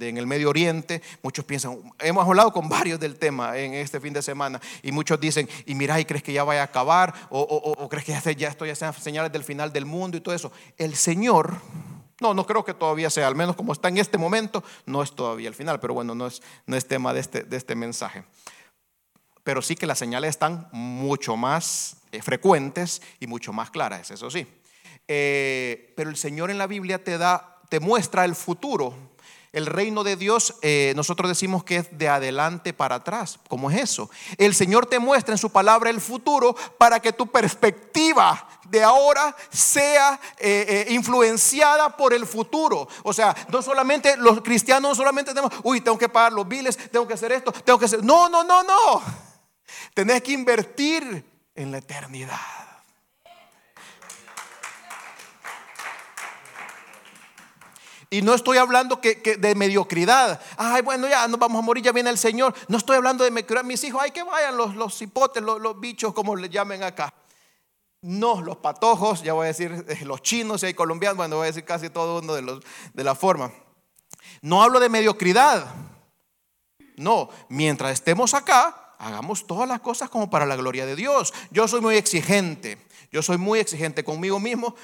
en 0.00 0.18
el 0.18 0.26
Medio 0.26 0.50
Oriente, 0.50 1.02
muchos 1.22 1.44
piensan, 1.44 1.92
hemos 1.98 2.26
hablado 2.26 2.52
con 2.52 2.68
varios 2.68 3.00
del 3.00 3.16
tema 3.16 3.56
en 3.58 3.74
este 3.74 4.00
fin 4.00 4.12
de 4.12 4.22
semana, 4.22 4.60
y 4.82 4.92
muchos 4.92 5.20
dicen, 5.20 5.48
y 5.66 5.74
mira, 5.74 5.98
¿y 6.00 6.04
crees 6.04 6.22
que 6.22 6.32
ya 6.32 6.44
vaya 6.44 6.62
a 6.62 6.64
acabar? 6.64 7.14
¿O, 7.30 7.88
crees 7.88 8.04
que 8.04 8.12
ya, 8.12 8.32
ya 8.32 8.48
esto 8.48 8.66
ya 8.66 8.74
sean 8.74 8.92
señales 8.94 9.32
del 9.32 9.44
final 9.44 9.72
del 9.72 9.86
mundo 9.86 10.16
y 10.16 10.20
todo 10.20 10.34
eso? 10.34 10.52
El 10.76 10.94
Señor, 10.94 11.60
no, 12.20 12.34
no 12.34 12.46
creo 12.46 12.64
que 12.64 12.74
todavía 12.74 13.10
sea, 13.10 13.26
al 13.26 13.34
menos 13.34 13.56
como 13.56 13.72
está 13.72 13.88
en 13.88 13.98
este 13.98 14.18
momento, 14.18 14.62
no 14.86 15.02
es 15.02 15.12
todavía 15.12 15.48
el 15.48 15.54
final, 15.54 15.80
pero 15.80 15.94
bueno, 15.94 16.14
no 16.14 16.26
es, 16.26 16.42
no 16.66 16.76
es 16.76 16.86
tema 16.86 17.12
de 17.14 17.20
este, 17.20 17.42
de 17.42 17.56
este 17.56 17.74
mensaje. 17.74 18.24
Pero 19.44 19.62
sí 19.62 19.76
que 19.76 19.86
las 19.86 19.98
señales 19.98 20.30
están 20.30 20.68
mucho 20.72 21.36
más 21.36 21.98
eh, 22.12 22.20
frecuentes 22.20 23.00
y 23.20 23.26
mucho 23.26 23.52
más 23.52 23.70
claras, 23.70 24.10
eso 24.10 24.30
sí. 24.30 24.46
Eh, 25.06 25.94
pero 25.96 26.10
el 26.10 26.16
Señor 26.16 26.50
en 26.50 26.58
la 26.58 26.66
Biblia 26.66 27.02
te 27.02 27.16
da, 27.16 27.62
te 27.70 27.80
muestra 27.80 28.24
el 28.24 28.34
futuro 28.34 28.94
El 29.52 29.66
reino 29.66 30.04
de 30.04 30.16
Dios, 30.16 30.54
eh, 30.60 30.92
nosotros 30.94 31.28
decimos 31.28 31.64
que 31.64 31.76
es 31.76 31.98
de 31.98 32.08
adelante 32.08 32.74
para 32.74 32.96
atrás. 32.96 33.38
¿Cómo 33.48 33.70
es 33.70 33.80
eso? 33.80 34.10
El 34.36 34.54
Señor 34.54 34.86
te 34.86 34.98
muestra 34.98 35.32
en 35.32 35.38
su 35.38 35.50
palabra 35.50 35.88
el 35.88 36.00
futuro 36.00 36.54
para 36.76 37.00
que 37.00 37.12
tu 37.12 37.26
perspectiva 37.28 38.46
de 38.68 38.84
ahora 38.84 39.34
sea 39.50 40.20
eh, 40.38 40.86
eh, 40.88 40.92
influenciada 40.92 41.96
por 41.96 42.12
el 42.12 42.26
futuro. 42.26 42.86
O 43.02 43.12
sea, 43.14 43.34
no 43.48 43.62
solamente 43.62 44.16
los 44.18 44.42
cristianos, 44.42 44.90
no 44.90 44.94
solamente 44.94 45.32
tenemos, 45.32 45.52
uy, 45.62 45.80
tengo 45.80 45.96
que 45.96 46.10
pagar 46.10 46.32
los 46.32 46.46
biles, 46.46 46.76
tengo 46.90 47.08
que 47.08 47.14
hacer 47.14 47.32
esto, 47.32 47.50
tengo 47.52 47.78
que 47.78 47.86
hacer. 47.86 48.04
No, 48.04 48.28
no, 48.28 48.44
no, 48.44 48.62
no. 48.62 49.02
Tenés 49.94 50.22
que 50.22 50.32
invertir 50.32 51.24
en 51.54 51.72
la 51.72 51.78
eternidad. 51.78 52.67
Y 58.10 58.22
no 58.22 58.34
estoy 58.34 58.56
hablando 58.56 59.00
que, 59.00 59.14
de 59.16 59.54
mediocridad. 59.54 60.40
Ay, 60.56 60.82
bueno, 60.82 61.08
ya 61.08 61.28
nos 61.28 61.38
vamos 61.38 61.58
a 61.58 61.62
morir, 61.62 61.84
ya 61.84 61.92
viene 61.92 62.08
el 62.08 62.18
Señor. 62.18 62.54
No 62.68 62.78
estoy 62.78 62.96
hablando 62.96 63.24
de 63.24 63.30
mediocridad. 63.30 63.64
Mis 63.64 63.84
hijos, 63.84 64.00
ay, 64.02 64.12
que 64.12 64.22
vayan 64.22 64.56
los, 64.56 64.74
los 64.74 65.00
hipotes, 65.02 65.42
los, 65.42 65.80
bichos, 65.80 66.14
como 66.14 66.34
le 66.34 66.48
llamen 66.48 66.82
acá. 66.82 67.12
No, 68.00 68.40
los 68.40 68.56
patojos, 68.56 69.22
ya 69.22 69.32
voy 69.34 69.44
a 69.44 69.48
decir 69.48 69.84
eh, 69.88 70.04
los 70.04 70.22
chinos 70.22 70.62
y 70.62 70.66
hay 70.66 70.74
colombianos, 70.74 71.16
bueno, 71.16 71.36
voy 71.36 71.44
a 71.44 71.46
decir 71.46 71.64
casi 71.64 71.90
todo 71.90 72.20
uno 72.20 72.34
de 72.34 73.04
la 73.04 73.14
forma. 73.14 73.52
No 74.40 74.62
hablo 74.62 74.80
de 74.80 74.88
mediocridad. 74.88 75.66
No, 76.96 77.28
mientras 77.48 77.92
estemos 77.92 78.34
acá, 78.34 78.94
hagamos 78.98 79.46
todas 79.46 79.68
las 79.68 79.80
cosas 79.80 80.08
como 80.08 80.30
para 80.30 80.46
la 80.46 80.56
gloria 80.56 80.86
de 80.86 80.96
Dios. 80.96 81.32
Yo 81.50 81.68
soy 81.68 81.80
muy 81.80 81.96
exigente. 81.96 82.78
Yo 83.10 83.22
soy 83.22 83.38
muy 83.38 83.58
exigente 83.58 84.04
conmigo 84.04 84.38
mismo. 84.38 84.74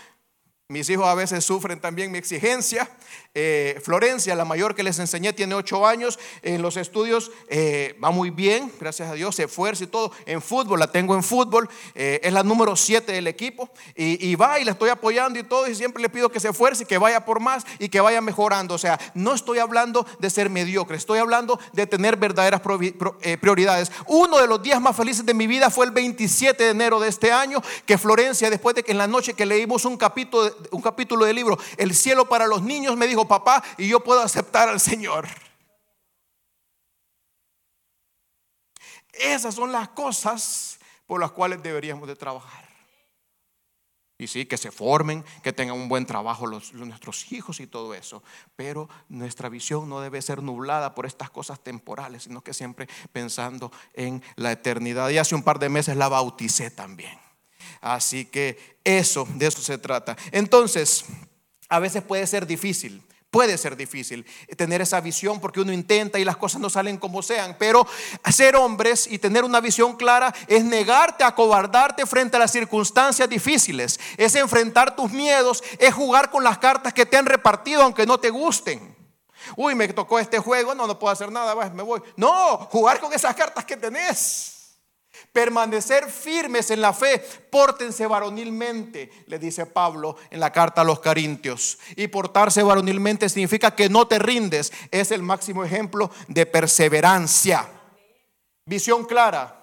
Mis 0.69 0.89
hijos 0.89 1.07
a 1.07 1.15
veces 1.15 1.45
sufren 1.45 1.79
también 1.79 2.11
mi 2.11 2.17
exigencia. 2.17 2.89
Eh, 3.35 3.79
Florencia, 3.85 4.35
la 4.35 4.47
mayor 4.47 4.75
que 4.75 4.83
les 4.83 4.99
enseñé, 4.99 5.35
tiene 5.35 5.55
ocho 5.55 5.87
años. 5.87 6.19
En 6.41 6.63
los 6.63 6.79
estudios 6.79 7.31
eh, 7.51 7.99
va 8.03 8.11
muy 8.11 8.31
bien, 8.31 8.73
gracias 8.81 9.11
a 9.11 9.13
Dios, 9.13 9.37
se 9.37 9.45
esfuerza 9.45 9.85
y 9.85 9.89
todo. 9.89 10.11
En 10.25 10.41
fútbol, 10.41 10.79
la 10.81 10.91
tengo 10.91 11.17
en 11.17 11.23
fútbol. 11.23 11.69
Eh, 11.95 12.19
es 12.23 12.33
la 12.33 12.43
número 12.43 12.77
siete 12.77 13.13
del 13.13 13.27
equipo. 13.27 13.69
Y, 13.95 14.27
y, 14.27 14.37
va 14.37 14.59
y 14.59 14.65
la 14.65 14.71
estoy 14.71 14.89
apoyando 14.89 15.39
y 15.39 15.43
todo. 15.43 15.69
Y 15.69 15.75
siempre 15.75 16.01
le 16.01 16.09
pido 16.09 16.31
que 16.31 16.41
se 16.41 16.49
esfuerce, 16.49 16.87
que 16.87 16.97
vaya 16.97 17.27
por 17.27 17.41
más 17.41 17.67
y 17.79 17.91
que 17.91 18.01
vaya 18.01 18.23
mejorando. 18.23 18.75
O 18.75 18.79
sea, 18.79 18.99
no 19.13 19.35
estoy 19.35 19.59
hablando 19.59 20.07
de 20.19 20.31
ser 20.31 20.49
mediocre. 20.49 20.97
Estoy 20.97 21.19
hablando 21.19 21.61
de 21.75 21.87
tener 21.87 22.17
verdaderas 22.17 22.63
prioridades. 23.39 23.93
Uno 24.07 24.39
de 24.39 24.47
los 24.47 24.63
días 24.63 24.81
más 24.81 24.97
felices 24.97 25.27
de 25.27 25.35
mi 25.35 25.47
vida 25.47 25.69
fue 25.69 25.85
el 25.85 25.93
27 25.93 26.65
de 26.65 26.71
enero 26.71 27.01
de 27.01 27.11
este 27.11 27.33
año. 27.33 27.61
Que 27.85 27.99
Florencia, 27.99 28.49
después 28.49 28.75
de 28.75 28.83
que 28.83 28.93
en 28.93 28.99
la 28.99 29.07
noche 29.07 29.35
que 29.35 29.45
leímos 29.45 29.85
un 29.85 29.99
capítulo 29.99 30.54
un 30.71 30.83
capítulo 30.83 31.25
del 31.25 31.37
libro, 31.37 31.59
El 31.77 31.95
cielo 31.95 32.29
para 32.29 32.47
los 32.47 32.63
niños, 32.63 32.97
me 32.97 33.07
dijo 33.07 33.27
papá, 33.27 33.63
y 33.79 33.89
yo 33.89 34.01
puedo 34.01 34.21
aceptar 34.21 34.69
al 34.69 34.81
Señor. 34.81 35.27
Esas 39.13 39.55
son 39.55 39.73
las 39.73 39.89
cosas 39.91 40.79
por 41.07 41.21
las 41.21 41.33
cuales 41.33 41.63
deberíamos 41.63 42.09
de 42.09 42.17
trabajar. 42.17 42.65
Y 44.17 44.29
sí, 44.29 44.47
que 44.47 44.57
se 44.57 44.71
formen, 44.71 45.25
que 45.43 45.53
tengan 45.53 45.77
un 45.77 45.89
buen 45.89 46.07
trabajo 46.07 46.47
los, 46.47 46.73
nuestros 46.73 47.33
hijos 47.33 47.59
y 47.59 47.67
todo 47.67 47.95
eso. 47.95 48.23
Pero 48.55 48.89
nuestra 49.09 49.49
visión 49.49 49.89
no 49.89 50.01
debe 50.01 50.23
ser 50.23 50.43
nublada 50.43 50.95
por 50.95 51.05
estas 51.05 51.31
cosas 51.31 51.61
temporales, 51.61 52.25
sino 52.25 52.41
que 52.41 52.55
siempre 52.55 52.89
pensando 53.13 53.73
en 53.93 54.23
la 54.37 54.53
eternidad. 54.53 55.09
Y 55.11 55.19
hace 55.19 55.35
un 55.35 55.43
par 55.43 55.59
de 55.59 55.69
meses 55.69 55.97
la 55.97 56.09
bauticé 56.09 56.71
también. 56.71 57.24
Así 57.85 58.25
que 58.25 58.79
eso, 58.83 59.29
de 59.35 59.47
eso 59.47 59.61
se 59.61 59.77
trata. 59.77 60.17
Entonces, 60.33 61.05
a 61.69 61.79
veces 61.79 62.03
puede 62.03 62.27
ser 62.27 62.47
difícil. 62.47 63.03
Puede 63.31 63.59
ser 63.59 63.77
difícil 63.77 64.25
tener 64.57 64.81
esa 64.81 65.01
visión 65.01 65.39
porque 65.39 65.61
uno 65.61 65.71
intenta 65.71 66.19
y 66.19 66.25
las 66.25 66.39
cosas 66.39 66.63
no 66.63 66.71
salen 66.71 66.97
como 66.97 67.21
sean, 67.21 67.57
pero 67.59 67.87
ser 68.31 68.57
hombres 68.57 69.07
y 69.07 69.19
tener 69.19 69.45
una 69.45 69.61
visión 69.61 69.97
clara 69.97 70.33
es 70.47 70.65
negarte, 70.65 71.25
acobardarte 71.25 72.07
frente 72.07 72.37
a 72.37 72.41
las 72.41 72.53
circunstancias 72.53 73.29
difíciles, 73.29 74.01
es 74.17 74.35
enfrentar 74.37 74.97
tus 74.97 75.11
miedos, 75.11 75.63
es 75.79 75.93
jugar 75.93 76.31
con 76.31 76.45
las 76.45 76.59
cartas 76.59 76.95
que 76.95 77.05
te 77.05 77.17
han 77.17 77.27
repartido 77.27 77.83
aunque 77.83 78.07
no 78.07 78.19
te 78.19 78.31
gusten. 78.31 78.97
Uy, 79.57 79.75
me 79.75 79.89
tocó 79.89 80.21
este 80.21 80.39
juego, 80.39 80.75
no, 80.75 80.87
no 80.87 80.99
puedo 80.99 81.13
hacer 81.13 81.31
nada, 81.31 81.55
me 81.71 81.83
voy. 81.83 82.01
No, 82.17 82.57
jugar 82.71 82.99
con 83.01 83.13
esas 83.13 83.35
cartas 83.35 83.65
que 83.65 83.77
tenés 83.77 84.54
permanecer 85.35 86.09
firmes 86.09 86.71
en 86.71 86.81
la 86.81 86.93
fe, 86.93 87.19
pórtense 87.51 88.07
varonilmente, 88.07 89.11
le 89.27 89.41
dice 89.41 89.67
Pablo 89.67 90.17
en 90.31 90.39
la 90.39 90.53
carta 90.53 90.83
a 90.83 90.85
los 90.85 91.01
Corintios. 91.01 91.77
Y 91.97 92.07
portarse 92.07 92.63
varonilmente 92.63 93.29
significa 93.29 93.75
que 93.75 93.89
no 93.89 94.07
te 94.07 94.21
rindes, 94.21 94.73
es 94.93 95.11
el 95.11 95.23
máximo 95.23 95.65
ejemplo 95.65 96.09
de 96.29 96.47
perseverancia. 96.47 97.69
Visión 98.65 99.05
clara. 99.05 99.61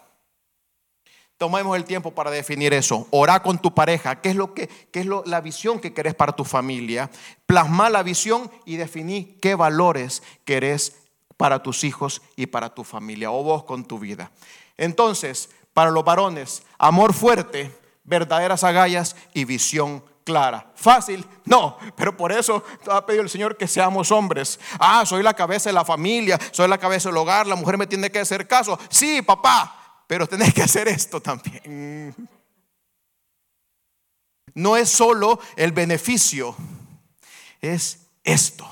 Tomemos 1.38 1.78
el 1.78 1.86
tiempo 1.86 2.12
para 2.12 2.30
definir 2.30 2.74
eso. 2.74 3.08
Orá 3.10 3.42
con 3.42 3.58
tu 3.58 3.74
pareja. 3.74 4.20
¿Qué 4.20 4.32
es, 4.32 4.36
lo 4.36 4.54
que, 4.54 4.68
qué 4.68 5.00
es 5.00 5.06
lo, 5.06 5.24
la 5.26 5.40
visión 5.40 5.80
que 5.80 5.94
querés 5.94 6.16
para 6.16 6.34
tu 6.34 6.44
familia? 6.44 7.10
Plasma 7.46 7.90
la 7.90 8.04
visión 8.04 8.52
y 8.66 8.76
definí 8.76 9.38
qué 9.42 9.56
valores 9.56 10.22
querés 10.44 10.98
para 11.38 11.64
tus 11.64 11.86
hijos 11.86 12.22
y 12.36 12.48
para 12.48 12.76
tu 12.76 12.84
familia 12.84 13.32
o 13.32 13.42
vos 13.42 13.64
con 13.64 13.86
tu 13.86 13.98
vida. 13.98 14.32
Entonces, 14.78 15.50
para 15.74 15.92
los 15.92 16.04
varones, 16.04 16.64
amor 16.78 17.14
fuerte, 17.14 17.72
verdaderas 18.04 18.64
agallas 18.64 19.16
y 19.34 19.46
visión 19.46 20.04
clara. 20.24 20.72
¿Fácil? 20.76 21.26
No, 21.46 21.78
pero 21.96 22.16
por 22.16 22.32
eso 22.32 22.64
ha 22.90 23.06
pedido 23.06 23.24
el 23.24 23.30
Señor 23.30 23.58
que 23.58 23.68
seamos 23.68 24.12
hombres. 24.12 24.60
Ah, 24.80 25.06
soy 25.06 25.24
la 25.24 25.34
cabeza 25.34 25.70
de 25.70 25.74
la 25.74 25.86
familia, 25.86 26.40
soy 26.52 26.68
la 26.68 26.78
cabeza 26.78 27.10
del 27.10 27.18
hogar, 27.18 27.48
la 27.48 27.56
mujer 27.56 27.78
me 27.78 27.88
tiene 27.88 28.12
que 28.12 28.20
hacer 28.20 28.48
caso. 28.48 28.78
Sí, 28.90 29.22
papá, 29.22 30.04
pero 30.08 30.28
tenés 30.28 30.54
que 30.54 30.64
hacer 30.64 30.88
esto 30.88 31.22
también. 31.22 32.16
No 34.54 34.76
es 34.76 34.90
solo 34.90 35.40
el 35.56 35.72
beneficio, 35.72 36.56
es 37.62 38.08
esto. 38.24 38.70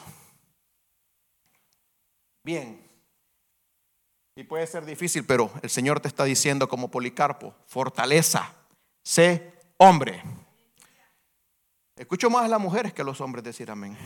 Bien, 2.43 2.88
y 4.39 4.45
puede 4.45 4.65
ser 4.67 4.85
difícil, 4.85 5.25
pero 5.25 5.51
el 5.61 5.69
Señor 5.69 5.99
te 5.99 6.07
está 6.07 6.23
diciendo 6.23 6.69
como 6.69 6.89
Policarpo, 6.89 7.53
fortaleza, 7.67 8.55
sé 9.03 9.51
hombre. 9.75 10.23
Escucho 11.97 12.29
más 12.29 12.45
a 12.45 12.47
las 12.47 12.61
mujeres 12.61 12.93
que 12.93 13.01
a 13.01 13.05
los 13.05 13.19
hombres 13.19 13.43
decir 13.43 13.69
amén. 13.69 13.97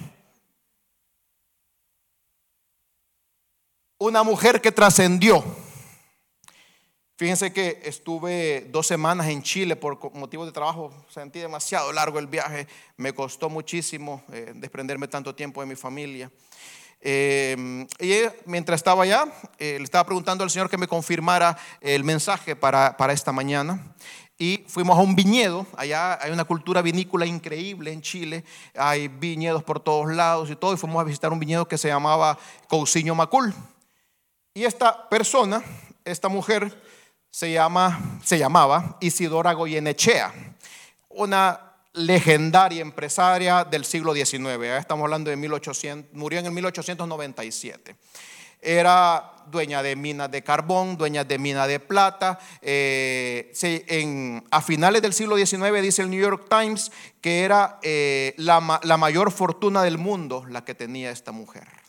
Una 4.00 4.24
mujer 4.24 4.60
que 4.60 4.72
trascendió. 4.72 5.44
Fíjense 7.16 7.54
que 7.54 7.84
estuve 7.84 8.70
dos 8.72 8.88
semanas 8.88 9.28
en 9.28 9.44
Chile 9.44 9.76
por 9.76 10.16
motivo 10.16 10.48
de 10.48 10.52
trabajo, 10.52 11.06
sentí 11.10 11.42
demasiado 11.42 11.94
largo 11.94 12.18
el 12.18 12.26
viaje, 12.26 12.68
me 12.98 13.14
costó 13.14 13.52
muchísimo 13.52 14.24
eh, 14.32 14.52
desprenderme 14.56 15.08
tanto 15.08 15.36
tiempo 15.36 15.62
de 15.62 15.68
mi 15.68 15.76
familia. 15.76 16.32
Eh, 17.06 17.86
y 18.00 18.14
mientras 18.46 18.80
estaba 18.80 19.04
allá, 19.04 19.26
eh, 19.60 19.76
le 19.78 19.84
estaba 19.84 20.06
preguntando 20.06 20.46
al 20.46 20.50
Señor 20.50 20.70
que 20.70 20.78
me 20.78 20.88
confirmara 20.88 21.58
el 21.82 22.06
mensaje 22.06 22.56
para, 22.56 22.96
para 22.96 23.12
esta 23.12 23.34
mañana. 23.34 23.94
Y 24.38 24.64
fuimos 24.68 24.98
a 24.98 25.02
un 25.02 25.14
viñedo, 25.14 25.68
allá 25.76 26.18
hay 26.22 26.32
una 26.32 26.46
cultura 26.46 26.82
vinícola 26.82 27.26
increíble 27.26 27.92
en 27.92 28.02
Chile, 28.02 28.44
hay 28.76 29.10
viñedos 29.10 29.64
por 29.64 29.82
todos 29.82 30.12
lados 30.14 30.50
y 30.50 30.56
todo, 30.56 30.74
y 30.74 30.78
fuimos 30.78 31.02
a 31.02 31.04
visitar 31.04 31.32
un 31.32 31.40
viñedo 31.40 31.68
que 31.68 31.78
se 31.78 31.90
llamaba 31.90 32.38
Cousiño 32.70 33.14
Macul. 33.16 33.54
Y 34.54 34.64
esta 34.64 35.10
persona, 35.10 35.62
esta 36.06 36.30
mujer, 36.30 36.82
se, 37.30 37.52
llama, 37.52 38.20
se 38.24 38.40
llamaba 38.40 38.98
Isidora 39.02 39.54
Goyenechea, 39.54 40.34
una 41.10 41.73
legendaria 41.94 42.82
empresaria 42.82 43.64
del 43.64 43.86
siglo 43.86 44.14
XIX. 44.14 44.64
Estamos 44.80 45.06
hablando 45.06 45.30
de 45.30 45.38
1800, 45.38 46.14
murió 46.14 46.40
en 46.40 46.48
el 46.48 46.52
1897. 46.52 47.96
Era 48.62 49.32
dueña 49.48 49.84
de 49.84 49.96
minas 49.96 50.32
de 50.32 50.42
carbón, 50.42 50.98
dueña 50.98 51.24
de 51.24 51.38
minas 51.38 51.68
de 51.68 51.80
plata. 51.80 52.40
Eh, 52.62 53.52
a 54.50 54.62
finales 54.62 55.02
del 55.02 55.14
siglo 55.14 55.36
XIX 55.36 55.82
dice 55.82 56.02
el 56.02 56.10
New 56.10 56.22
York 56.22 56.48
Times 56.50 56.92
que 57.20 57.44
era 57.44 57.80
eh, 57.84 58.34
la, 58.38 58.80
la 58.84 58.98
mayor 58.98 59.32
fortuna 59.32 59.84
del 59.84 59.98
mundo 59.98 60.46
la 60.48 60.64
que 60.64 60.76
tenía 60.76 61.12
esta 61.12 61.32
mujer. 61.32 61.83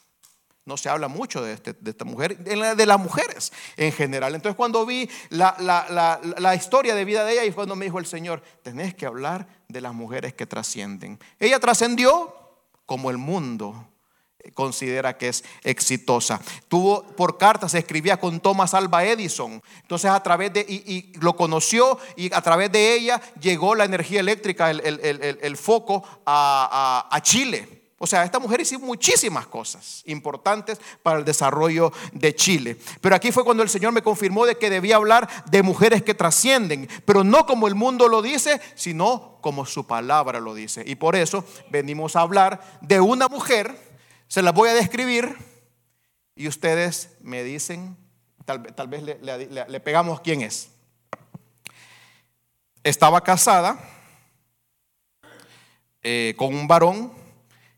No 0.66 0.78
se 0.78 0.88
habla 0.88 1.08
mucho 1.08 1.42
de, 1.42 1.52
este, 1.52 1.74
esta 1.84 2.04
mujer, 2.06 2.38
de 2.38 2.86
las 2.86 2.98
mujeres 2.98 3.52
en 3.76 3.92
general. 3.92 4.34
Entonces 4.34 4.56
cuando 4.56 4.86
vi 4.86 5.08
la, 5.28 6.54
historia 6.56 6.94
de 6.94 7.04
vida 7.04 7.24
de 7.24 7.34
ella 7.34 7.44
y 7.44 7.52
cuando 7.52 7.76
me 7.76 7.84
dijo 7.84 7.98
el 7.98 8.06
Señor, 8.06 8.42
tenés 8.62 8.94
que 8.94 9.04
hablar 9.04 9.46
de 9.68 9.80
las 9.82 9.92
mujeres 9.92 10.32
que 10.32 10.46
trascienden. 10.46 11.18
Ella 11.38 11.60
trascendió 11.60 12.34
como 12.86 13.10
el 13.10 13.18
mundo 13.18 13.88
considera 14.52 15.16
que 15.16 15.28
es 15.28 15.44
exitosa. 15.62 16.40
Tuvo 16.68 17.02
por 17.02 17.38
cartas, 17.38 17.72
se 17.72 17.78
escribía 17.78 18.18
con 18.18 18.40
Thomas 18.40 18.74
Alba 18.74 19.04
Edison. 19.04 19.62
Entonces 19.82 20.10
a 20.10 20.22
través 20.22 20.52
de, 20.52 20.60
y, 20.60 21.12
lo 21.20 21.34
conoció 21.36 21.98
y 22.16 22.32
a 22.32 22.42
través 22.42 22.70
de 22.70 22.94
ella 22.94 23.20
llegó 23.40 23.74
la 23.74 23.84
energía 23.84 24.20
eléctrica, 24.20 24.70
el, 24.70 25.56
foco 25.56 26.04
a 26.26 27.18
Chile. 27.22 27.83
O 27.98 28.06
sea, 28.06 28.24
esta 28.24 28.38
mujer 28.38 28.60
hizo 28.60 28.78
muchísimas 28.80 29.46
cosas 29.46 30.02
importantes 30.06 30.80
para 31.02 31.18
el 31.18 31.24
desarrollo 31.24 31.92
de 32.12 32.34
Chile. 32.34 32.76
Pero 33.00 33.14
aquí 33.14 33.30
fue 33.30 33.44
cuando 33.44 33.62
el 33.62 33.68
Señor 33.68 33.92
me 33.92 34.02
confirmó 34.02 34.46
de 34.46 34.56
que 34.56 34.68
debía 34.68 34.96
hablar 34.96 35.28
de 35.46 35.62
mujeres 35.62 36.02
que 36.02 36.14
trascienden, 36.14 36.88
pero 37.04 37.22
no 37.22 37.46
como 37.46 37.68
el 37.68 37.74
mundo 37.74 38.08
lo 38.08 38.20
dice, 38.20 38.60
sino 38.74 39.38
como 39.40 39.64
su 39.64 39.86
palabra 39.86 40.40
lo 40.40 40.54
dice. 40.54 40.82
Y 40.86 40.96
por 40.96 41.14
eso 41.14 41.44
venimos 41.70 42.16
a 42.16 42.22
hablar 42.22 42.78
de 42.80 43.00
una 43.00 43.28
mujer, 43.28 43.78
se 44.26 44.42
la 44.42 44.50
voy 44.50 44.70
a 44.70 44.74
describir 44.74 45.36
y 46.34 46.48
ustedes 46.48 47.10
me 47.20 47.44
dicen, 47.44 47.96
tal, 48.44 48.88
vez 48.88 49.02
le 49.22 49.80
pegamos 49.80 50.20
quién 50.20 50.42
es. 50.42 50.68
Estaba 52.82 53.22
casada 53.22 53.78
eh, 56.02 56.34
con 56.36 56.54
un 56.54 56.68
varón 56.68 57.23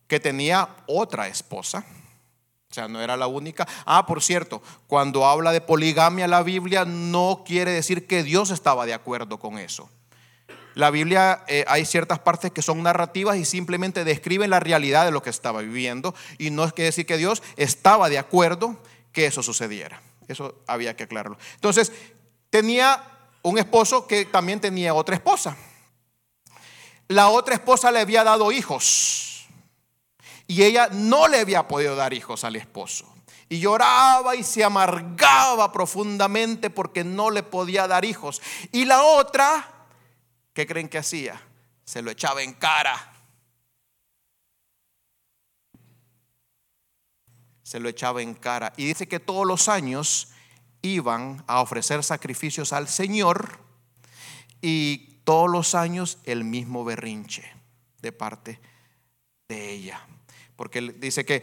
que 0.06 0.20
tenía 0.20 0.68
otra 0.86 1.28
esposa. 1.28 1.84
O 2.70 2.74
sea, 2.74 2.88
no 2.88 3.00
era 3.00 3.16
la 3.16 3.26
única. 3.26 3.66
Ah, 3.84 4.06
por 4.06 4.22
cierto, 4.22 4.62
cuando 4.86 5.26
habla 5.26 5.52
de 5.52 5.60
poligamia 5.60 6.26
la 6.26 6.42
Biblia 6.42 6.84
no 6.84 7.42
quiere 7.46 7.70
decir 7.70 8.06
que 8.06 8.22
Dios 8.22 8.50
estaba 8.50 8.86
de 8.86 8.94
acuerdo 8.94 9.38
con 9.38 9.58
eso. 9.58 9.88
La 10.74 10.90
Biblia 10.90 11.42
eh, 11.46 11.64
hay 11.68 11.86
ciertas 11.86 12.18
partes 12.18 12.50
que 12.50 12.60
son 12.60 12.82
narrativas 12.82 13.36
y 13.38 13.46
simplemente 13.46 14.04
describen 14.04 14.50
la 14.50 14.60
realidad 14.60 15.06
de 15.06 15.10
lo 15.10 15.22
que 15.22 15.30
estaba 15.30 15.62
viviendo 15.62 16.14
y 16.36 16.50
no 16.50 16.64
es 16.64 16.72
que 16.74 16.82
decir 16.82 17.06
que 17.06 17.16
Dios 17.16 17.42
estaba 17.56 18.10
de 18.10 18.18
acuerdo 18.18 18.76
que 19.12 19.26
eso 19.26 19.42
sucediera. 19.42 20.02
Eso 20.28 20.56
había 20.66 20.94
que 20.94 21.04
aclararlo. 21.04 21.38
Entonces, 21.54 21.92
tenía 22.50 23.02
un 23.42 23.56
esposo 23.56 24.06
que 24.06 24.26
también 24.26 24.60
tenía 24.60 24.92
otra 24.92 25.14
esposa 25.14 25.56
la 27.08 27.28
otra 27.28 27.54
esposa 27.54 27.92
le 27.92 28.00
había 28.00 28.24
dado 28.24 28.50
hijos 28.50 29.35
y 30.46 30.62
ella 30.62 30.88
no 30.92 31.28
le 31.28 31.40
había 31.40 31.66
podido 31.66 31.96
dar 31.96 32.12
hijos 32.12 32.44
al 32.44 32.56
esposo. 32.56 33.12
Y 33.48 33.60
lloraba 33.60 34.34
y 34.34 34.42
se 34.42 34.64
amargaba 34.64 35.72
profundamente 35.72 36.70
porque 36.70 37.04
no 37.04 37.30
le 37.30 37.42
podía 37.42 37.86
dar 37.86 38.04
hijos. 38.04 38.42
Y 38.72 38.84
la 38.84 39.02
otra, 39.02 39.86
¿qué 40.52 40.66
creen 40.66 40.88
que 40.88 40.98
hacía? 40.98 41.40
Se 41.84 42.02
lo 42.02 42.10
echaba 42.10 42.42
en 42.42 42.54
cara. 42.54 43.12
Se 47.62 47.78
lo 47.78 47.88
echaba 47.88 48.22
en 48.22 48.34
cara. 48.34 48.72
Y 48.76 48.86
dice 48.86 49.06
que 49.08 49.20
todos 49.20 49.46
los 49.46 49.68
años 49.68 50.32
iban 50.82 51.44
a 51.46 51.60
ofrecer 51.60 52.02
sacrificios 52.02 52.72
al 52.72 52.88
Señor 52.88 53.58
y 54.60 55.20
todos 55.24 55.50
los 55.50 55.74
años 55.74 56.18
el 56.24 56.44
mismo 56.44 56.84
berrinche 56.84 57.52
de 58.00 58.12
parte 58.12 58.60
de 59.48 59.70
ella. 59.70 60.06
Porque 60.56 60.80
dice 60.80 61.24
que 61.24 61.42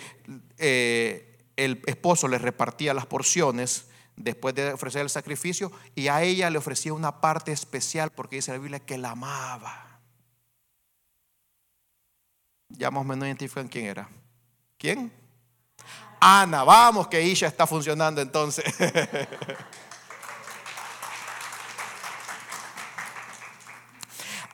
eh, 0.57 1.37
el 1.55 1.81
esposo 1.85 2.27
le 2.27 2.37
repartía 2.37 2.93
las 2.93 3.05
porciones 3.05 3.85
después 4.15 4.53
de 4.55 4.73
ofrecer 4.73 5.01
el 5.01 5.09
sacrificio 5.09 5.71
y 5.95 6.07
a 6.07 6.21
ella 6.23 6.49
le 6.49 6.57
ofrecía 6.57 6.93
una 6.93 7.21
parte 7.21 7.51
especial 7.51 8.11
porque 8.11 8.37
dice 8.37 8.51
la 8.51 8.57
Biblia 8.57 8.79
que 8.79 8.97
la 8.97 9.11
amaba. 9.11 9.99
Ya 12.69 12.89
más 12.89 13.01
o 13.01 13.03
menos 13.03 13.27
identifican 13.27 13.67
quién 13.67 13.85
era. 13.85 14.09
¿Quién? 14.77 15.11
Ana, 16.19 16.63
vamos 16.63 17.07
que 17.07 17.21
Isha 17.21 17.47
está 17.47 17.67
funcionando 17.67 18.21
entonces. 18.21 18.65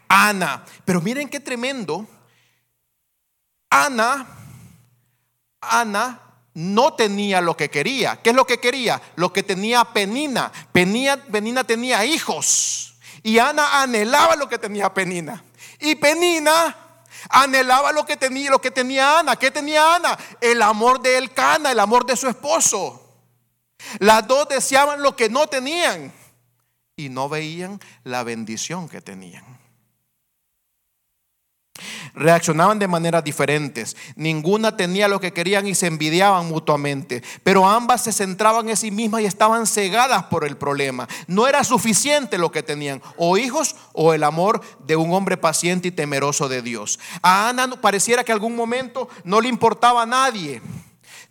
Ana. 0.09 0.65
Pero 0.83 1.01
miren 1.01 1.29
qué 1.29 1.39
tremendo. 1.39 2.07
Ana, 3.69 4.27
Ana 5.61 6.19
no 6.53 6.93
tenía 6.93 7.41
lo 7.41 7.55
que 7.55 7.69
quería. 7.69 8.19
¿Qué 8.21 8.31
es 8.31 8.35
lo 8.35 8.45
que 8.45 8.59
quería? 8.59 9.01
Lo 9.15 9.31
que 9.31 9.43
tenía 9.43 9.85
Penina. 9.85 10.51
Penina, 10.71 11.17
Penina 11.17 11.63
tenía 11.63 12.05
hijos. 12.05 12.95
Y 13.23 13.39
Ana 13.39 13.81
anhelaba 13.81 14.35
lo 14.35 14.49
que 14.49 14.57
tenía 14.57 14.93
Penina. 14.93 15.43
Y 15.79 15.95
Penina 15.95 16.75
anhelaba 17.29 17.91
lo 17.91 18.05
que 18.05 18.17
tenía, 18.17 18.49
lo 18.49 18.61
que 18.61 18.71
tenía 18.71 19.19
Ana. 19.19 19.35
¿Qué 19.35 19.51
tenía 19.51 19.95
Ana? 19.95 20.17
El 20.41 20.61
amor 20.61 21.01
de 21.01 21.17
Elcana, 21.17 21.71
el 21.71 21.79
amor 21.79 22.05
de 22.05 22.15
su 22.15 22.27
esposo. 22.27 23.05
Las 23.99 24.27
dos 24.27 24.47
deseaban 24.49 25.01
lo 25.01 25.15
que 25.15 25.29
no 25.29 25.47
tenían 25.47 26.11
y 26.95 27.09
no 27.09 27.29
veían 27.29 27.79
la 28.03 28.23
bendición 28.23 28.89
que 28.89 29.01
tenían. 29.01 29.48
Reaccionaban 32.13 32.79
de 32.79 32.87
maneras 32.87 33.23
diferentes. 33.23 33.95
Ninguna 34.15 34.75
tenía 34.75 35.07
lo 35.07 35.19
que 35.19 35.33
querían 35.33 35.67
y 35.67 35.75
se 35.75 35.87
envidiaban 35.87 36.47
mutuamente. 36.47 37.23
Pero 37.43 37.67
ambas 37.67 38.03
se 38.03 38.13
centraban 38.13 38.69
en 38.69 38.77
sí 38.77 38.91
mismas 38.91 39.21
y 39.21 39.25
estaban 39.25 39.67
cegadas 39.67 40.23
por 40.25 40.45
el 40.45 40.57
problema. 40.57 41.07
No 41.27 41.47
era 41.47 41.63
suficiente 41.63 42.37
lo 42.37 42.51
que 42.51 42.63
tenían, 42.63 43.01
o 43.17 43.37
hijos 43.37 43.75
o 43.93 44.13
el 44.13 44.23
amor 44.23 44.61
de 44.85 44.95
un 44.95 45.13
hombre 45.13 45.37
paciente 45.37 45.89
y 45.89 45.91
temeroso 45.91 46.49
de 46.49 46.61
Dios. 46.61 46.99
A 47.21 47.49
Ana 47.49 47.69
pareciera 47.81 48.23
que 48.23 48.31
algún 48.31 48.55
momento 48.55 49.09
no 49.23 49.41
le 49.41 49.49
importaba 49.49 50.03
a 50.03 50.05
nadie. 50.05 50.61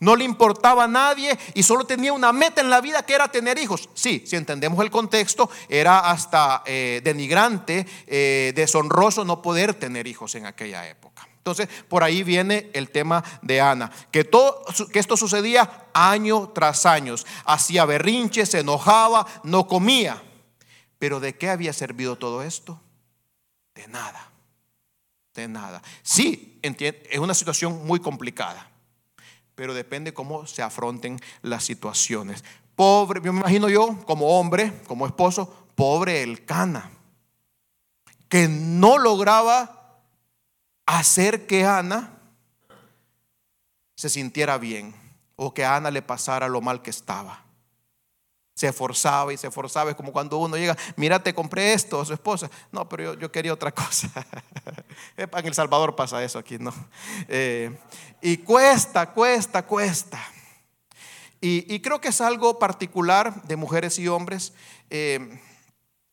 No 0.01 0.15
le 0.15 0.25
importaba 0.25 0.85
a 0.85 0.89
nadie 0.89 1.37
y 1.55 1.63
solo 1.63 1.85
tenía 1.85 2.13
una 2.13 2.33
meta 2.33 2.61
en 2.61 2.71
la 2.71 2.81
vida 2.81 3.05
que 3.05 3.15
era 3.15 3.29
tener 3.29 3.59
hijos. 3.59 3.89
Sí, 3.95 4.23
si 4.27 4.37
entendemos 4.37 4.83
el 4.85 4.91
contexto, 4.91 5.51
era 5.69 6.11
hasta 6.11 6.63
eh, 6.67 7.01
denigrante, 7.03 7.85
eh, 8.07 8.53
deshonroso 8.55 9.25
no 9.25 9.43
poder 9.43 9.75
tener 9.75 10.07
hijos 10.07 10.37
en 10.37 10.47
aquella 10.47 10.89
época. 10.89 11.29
Entonces, 11.39 11.69
por 11.89 12.05
ahí 12.05 12.23
viene 12.23 12.71
el 12.75 12.91
tema 12.91 13.25
de 13.43 13.61
Ana, 13.61 13.91
que, 14.13 14.29
que 14.93 14.99
esto 14.99 15.17
sucedía 15.17 15.89
año 15.95 16.51
tras 16.51 16.87
año. 16.87 17.17
Hacía 17.45 17.85
berrinches, 17.85 18.51
se 18.51 18.61
enojaba, 18.61 19.27
no 19.43 19.67
comía. 19.67 20.23
Pero 20.99 21.19
¿de 21.21 21.37
qué 21.37 21.49
había 21.49 21.73
servido 21.73 22.17
todo 22.17 22.43
esto? 22.43 22.81
De 23.75 23.89
nada. 23.89 24.31
De 25.35 25.49
nada. 25.49 25.83
Sí, 26.03 26.61
es 26.63 27.19
una 27.19 27.35
situación 27.35 27.87
muy 27.87 27.99
complicada 27.99 28.69
pero 29.59 29.75
depende 29.75 30.15
cómo 30.15 30.47
se 30.47 30.63
afronten 30.63 31.19
las 31.43 31.65
situaciones. 31.65 32.45
Pobre, 32.77 33.21
me 33.21 33.31
imagino 33.31 33.69
yo, 33.69 33.99
como 34.07 34.39
hombre, 34.39 34.73
como 34.87 35.05
esposo, 35.05 35.53
pobre 35.75 36.23
el 36.23 36.45
cana, 36.45 36.93
que 38.29 38.47
no 38.47 38.99
lograba 38.99 39.99
hacer 40.87 41.49
que 41.49 41.65
Ana 41.65 42.21
se 43.97 44.09
sintiera 44.09 44.59
bien 44.59 44.95
o 45.35 45.53
que 45.53 45.65
Ana 45.65 45.91
le 45.91 46.03
pasara 46.03 46.47
lo 46.47 46.61
mal 46.61 46.81
que 46.81 46.91
estaba 46.91 47.48
se 48.59 48.67
esforzaba 48.67 49.33
y 49.33 49.37
se 49.37 49.47
esforzaba. 49.47 49.91
Es 49.91 49.97
como 49.97 50.11
cuando 50.11 50.37
uno 50.37 50.57
llega, 50.57 50.77
mira, 50.97 51.23
te 51.23 51.33
compré 51.33 51.75
esto 51.75 52.01
a 52.01 52.05
su 52.05 52.13
esposa. 52.13 52.51
No, 52.73 52.89
pero 52.89 53.15
yo, 53.15 53.31
quería 53.31 53.53
otra 53.53 53.71
cosa. 53.75 54.11
en 55.17 55.47
El 55.47 55.55
Salvador 55.55 55.95
pasa 55.95 56.25
eso 56.25 56.41
aquí, 56.41 56.59
¿no? 56.59 56.75
Eh, 57.29 57.79
y 58.21 58.39
cuesta, 58.39 59.13
cuesta, 59.13 59.65
cuesta. 59.65 60.21
Y, 61.41 61.79
creo 61.79 62.01
que 62.01 62.09
es 62.09 62.21
algo 62.21 62.59
particular 62.59 63.45
de 63.45 63.55
mujeres 63.55 63.97
y 64.01 64.09
hombres. 64.09 64.53
Eh, 64.91 65.41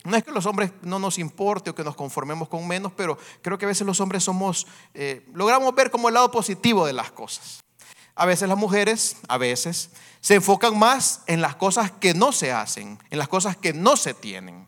no 0.04 0.16
es 0.16 0.24
que 0.24 0.32
los 0.32 0.46
hombres 0.46 0.72
no 0.84 1.00
nos 1.00 1.18
importe 1.18 1.72
o 1.72 1.76
que 1.76 1.84
nos 1.84 1.96
conformemos 1.96 2.48
con 2.48 2.68
menos, 2.68 2.92
pero 2.96 3.18
creo 3.42 3.58
que 3.58 3.66
a 3.66 3.70
veces 3.70 3.88
los 3.88 4.00
hombres 4.00 4.24
somos, 4.24 4.68
eh, 4.94 5.26
logramos 5.34 5.74
ver 5.74 5.90
como 5.90 6.10
el 6.10 6.14
lado 6.14 6.30
positivo 6.30 6.86
de 6.86 6.94
las 6.94 7.10
cosas. 7.10 7.65
A 8.16 8.26
veces 8.26 8.48
las 8.48 8.58
mujeres, 8.58 9.18
a 9.28 9.38
veces, 9.38 9.90
se 10.22 10.36
enfocan 10.36 10.80
más 10.80 11.22
en 11.28 11.42
las 11.42 11.56
cosas 11.56 11.92
que 11.92 12.14
no 12.14 12.32
se 12.32 12.52
hacen, 12.52 12.98
en 13.10 13.20
las 13.20 13.28
cosas 13.28 13.58
que 13.58 13.74
no 13.74 13.98
se 13.98 14.14
tienen. 14.14 14.68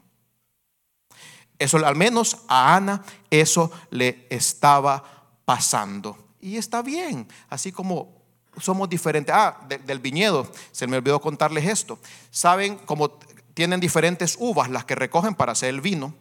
Eso 1.60 1.77
al 1.86 1.95
menos 1.95 2.38
a 2.47 2.75
Ana 2.75 3.03
eso 3.31 3.71
le 3.89 4.27
estaba 4.29 5.03
pasando. 5.45 6.17
Y 6.39 6.57
está 6.57 6.81
bien, 6.81 7.27
así 7.49 7.71
como 7.71 8.17
somos 8.60 8.89
diferentes. 8.89 9.33
Ah, 9.33 9.60
del 9.86 9.99
viñedo, 9.99 10.51
se 10.71 10.88
me 10.88 10.97
olvidó 10.97 11.19
contarles 11.19 11.65
esto. 11.65 11.99
Saben 12.29 12.77
cómo 12.77 13.12
tienen 13.53 13.79
diferentes 13.79 14.36
uvas 14.39 14.69
las 14.69 14.86
que 14.86 14.95
recogen 14.95 15.33
para 15.33 15.53
hacer 15.53 15.69
el 15.69 15.81
vino. 15.81 16.13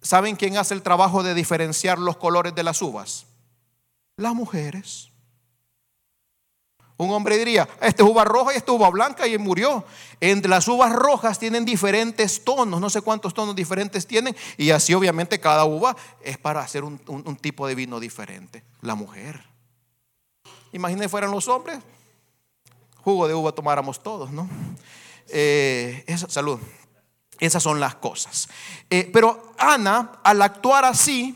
¿Saben 0.00 0.36
quién 0.36 0.56
hace 0.56 0.74
el 0.74 0.82
trabajo 0.82 1.22
de 1.22 1.34
diferenciar 1.34 1.98
los 1.98 2.16
colores 2.16 2.54
de 2.54 2.62
las 2.62 2.80
uvas? 2.82 3.26
Las 4.16 4.34
mujeres. 4.34 5.11
Un 7.02 7.12
hombre 7.12 7.36
diría, 7.38 7.68
esta 7.80 8.02
es 8.02 8.08
uva 8.08 8.24
roja 8.24 8.52
y 8.52 8.56
esta 8.56 8.72
es 8.72 8.78
uva 8.78 8.90
blanca 8.90 9.26
y 9.26 9.36
murió. 9.38 9.84
Entre 10.20 10.48
las 10.48 10.68
uvas 10.68 10.92
rojas 10.92 11.38
tienen 11.38 11.64
diferentes 11.64 12.44
tonos, 12.44 12.80
no 12.80 12.90
sé 12.90 13.00
cuántos 13.02 13.34
tonos 13.34 13.56
diferentes 13.56 14.06
tienen, 14.06 14.36
y 14.56 14.70
así 14.70 14.94
obviamente 14.94 15.40
cada 15.40 15.64
uva 15.64 15.96
es 16.22 16.38
para 16.38 16.60
hacer 16.60 16.84
un, 16.84 16.98
tipo 17.40 17.66
de 17.66 17.74
vino 17.74 17.98
diferente. 18.00 18.62
La 18.80 18.94
mujer. 18.94 19.42
Imaginen 20.72 21.10
fueran 21.10 21.30
los 21.30 21.48
hombres, 21.48 21.78
jugo 23.02 23.28
de 23.28 23.34
uva 23.34 23.52
tomáramos 23.52 24.02
todos, 24.02 24.30
¿no? 24.30 24.48
Eh, 25.28 26.04
salud. 26.28 26.58
Esas 27.40 27.62
son 27.62 27.80
las 27.80 27.96
cosas. 27.96 28.48
Eh, 28.88 29.10
pero 29.12 29.54
Ana, 29.58 30.20
al 30.22 30.40
actuar 30.42 30.84
así, 30.84 31.34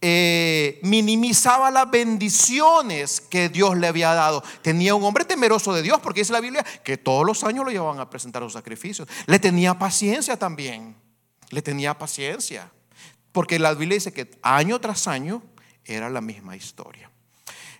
eh, 0.00 0.78
minimizaba 0.82 1.70
las 1.70 1.90
bendiciones 1.90 3.20
que 3.20 3.48
Dios 3.48 3.76
le 3.76 3.86
había 3.86 4.12
dado. 4.12 4.42
Tenía 4.62 4.94
un 4.94 5.04
hombre 5.04 5.24
temeroso 5.24 5.72
de 5.72 5.82
Dios, 5.82 6.00
porque 6.00 6.20
dice 6.20 6.32
la 6.32 6.40
Biblia 6.40 6.64
que 6.84 6.96
todos 6.96 7.24
los 7.24 7.44
años 7.44 7.64
lo 7.64 7.70
llevaban 7.70 8.00
a 8.00 8.10
presentar 8.10 8.42
los 8.42 8.52
sacrificios. 8.52 9.08
Le 9.26 9.38
tenía 9.38 9.78
paciencia 9.78 10.36
también. 10.36 10.96
Le 11.50 11.62
tenía 11.62 11.96
paciencia. 11.96 12.70
Porque 13.32 13.58
la 13.58 13.74
Biblia 13.74 13.96
dice 13.96 14.12
que 14.12 14.30
año 14.42 14.80
tras 14.80 15.06
año 15.08 15.42
era 15.84 16.10
la 16.10 16.20
misma 16.20 16.56
historia. 16.56 17.10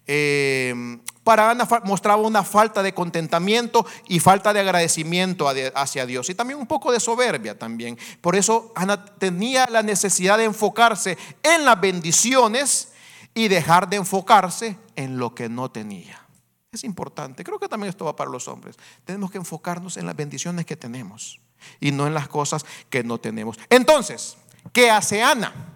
Eh, 0.07 0.99
para 1.27 1.51
Ana 1.51 1.67
mostraba 1.83 2.23
una 2.23 2.45
falta 2.45 2.85
de 2.85 2.95
contentamiento 2.95 3.85
y 4.07 4.21
falta 4.21 4.53
de 4.53 4.61
agradecimiento 4.61 5.53
hacia 5.75 6.07
Dios 6.07 6.31
y 6.31 6.37
también 6.37 6.57
un 6.57 6.69
poco 6.69 6.93
de 6.93 7.01
soberbia 7.01 7.59
también. 7.59 7.99
Por 8.21 8.37
eso 8.37 8.73
Ana 8.77 9.05
tenía 9.05 9.67
la 9.69 9.83
necesidad 9.83 10.39
de 10.39 10.45
enfocarse 10.45 11.19
en 11.43 11.65
las 11.65 11.81
bendiciones 11.81 12.93
y 13.35 13.49
dejar 13.49 13.89
de 13.89 13.97
enfocarse 13.97 14.79
en 14.95 15.19
lo 15.19 15.35
que 15.35 15.49
no 15.49 15.69
tenía. 15.69 16.25
Es 16.71 16.85
importante, 16.85 17.43
creo 17.43 17.59
que 17.59 17.67
también 17.67 17.91
esto 17.91 18.05
va 18.05 18.15
para 18.15 18.31
los 18.31 18.47
hombres. 18.47 18.77
Tenemos 19.05 19.33
que 19.33 19.39
enfocarnos 19.39 19.97
en 19.97 20.07
las 20.07 20.15
bendiciones 20.15 20.65
que 20.65 20.77
tenemos 20.77 21.41
y 21.81 21.91
no 21.91 22.07
en 22.07 22.15
las 22.15 22.29
cosas 22.29 22.65
que 22.89 23.03
no 23.03 23.19
tenemos. 23.19 23.59
Entonces, 23.69 24.37
¿qué 24.73 24.93
hace 24.93 25.25
Ana? 25.25 25.76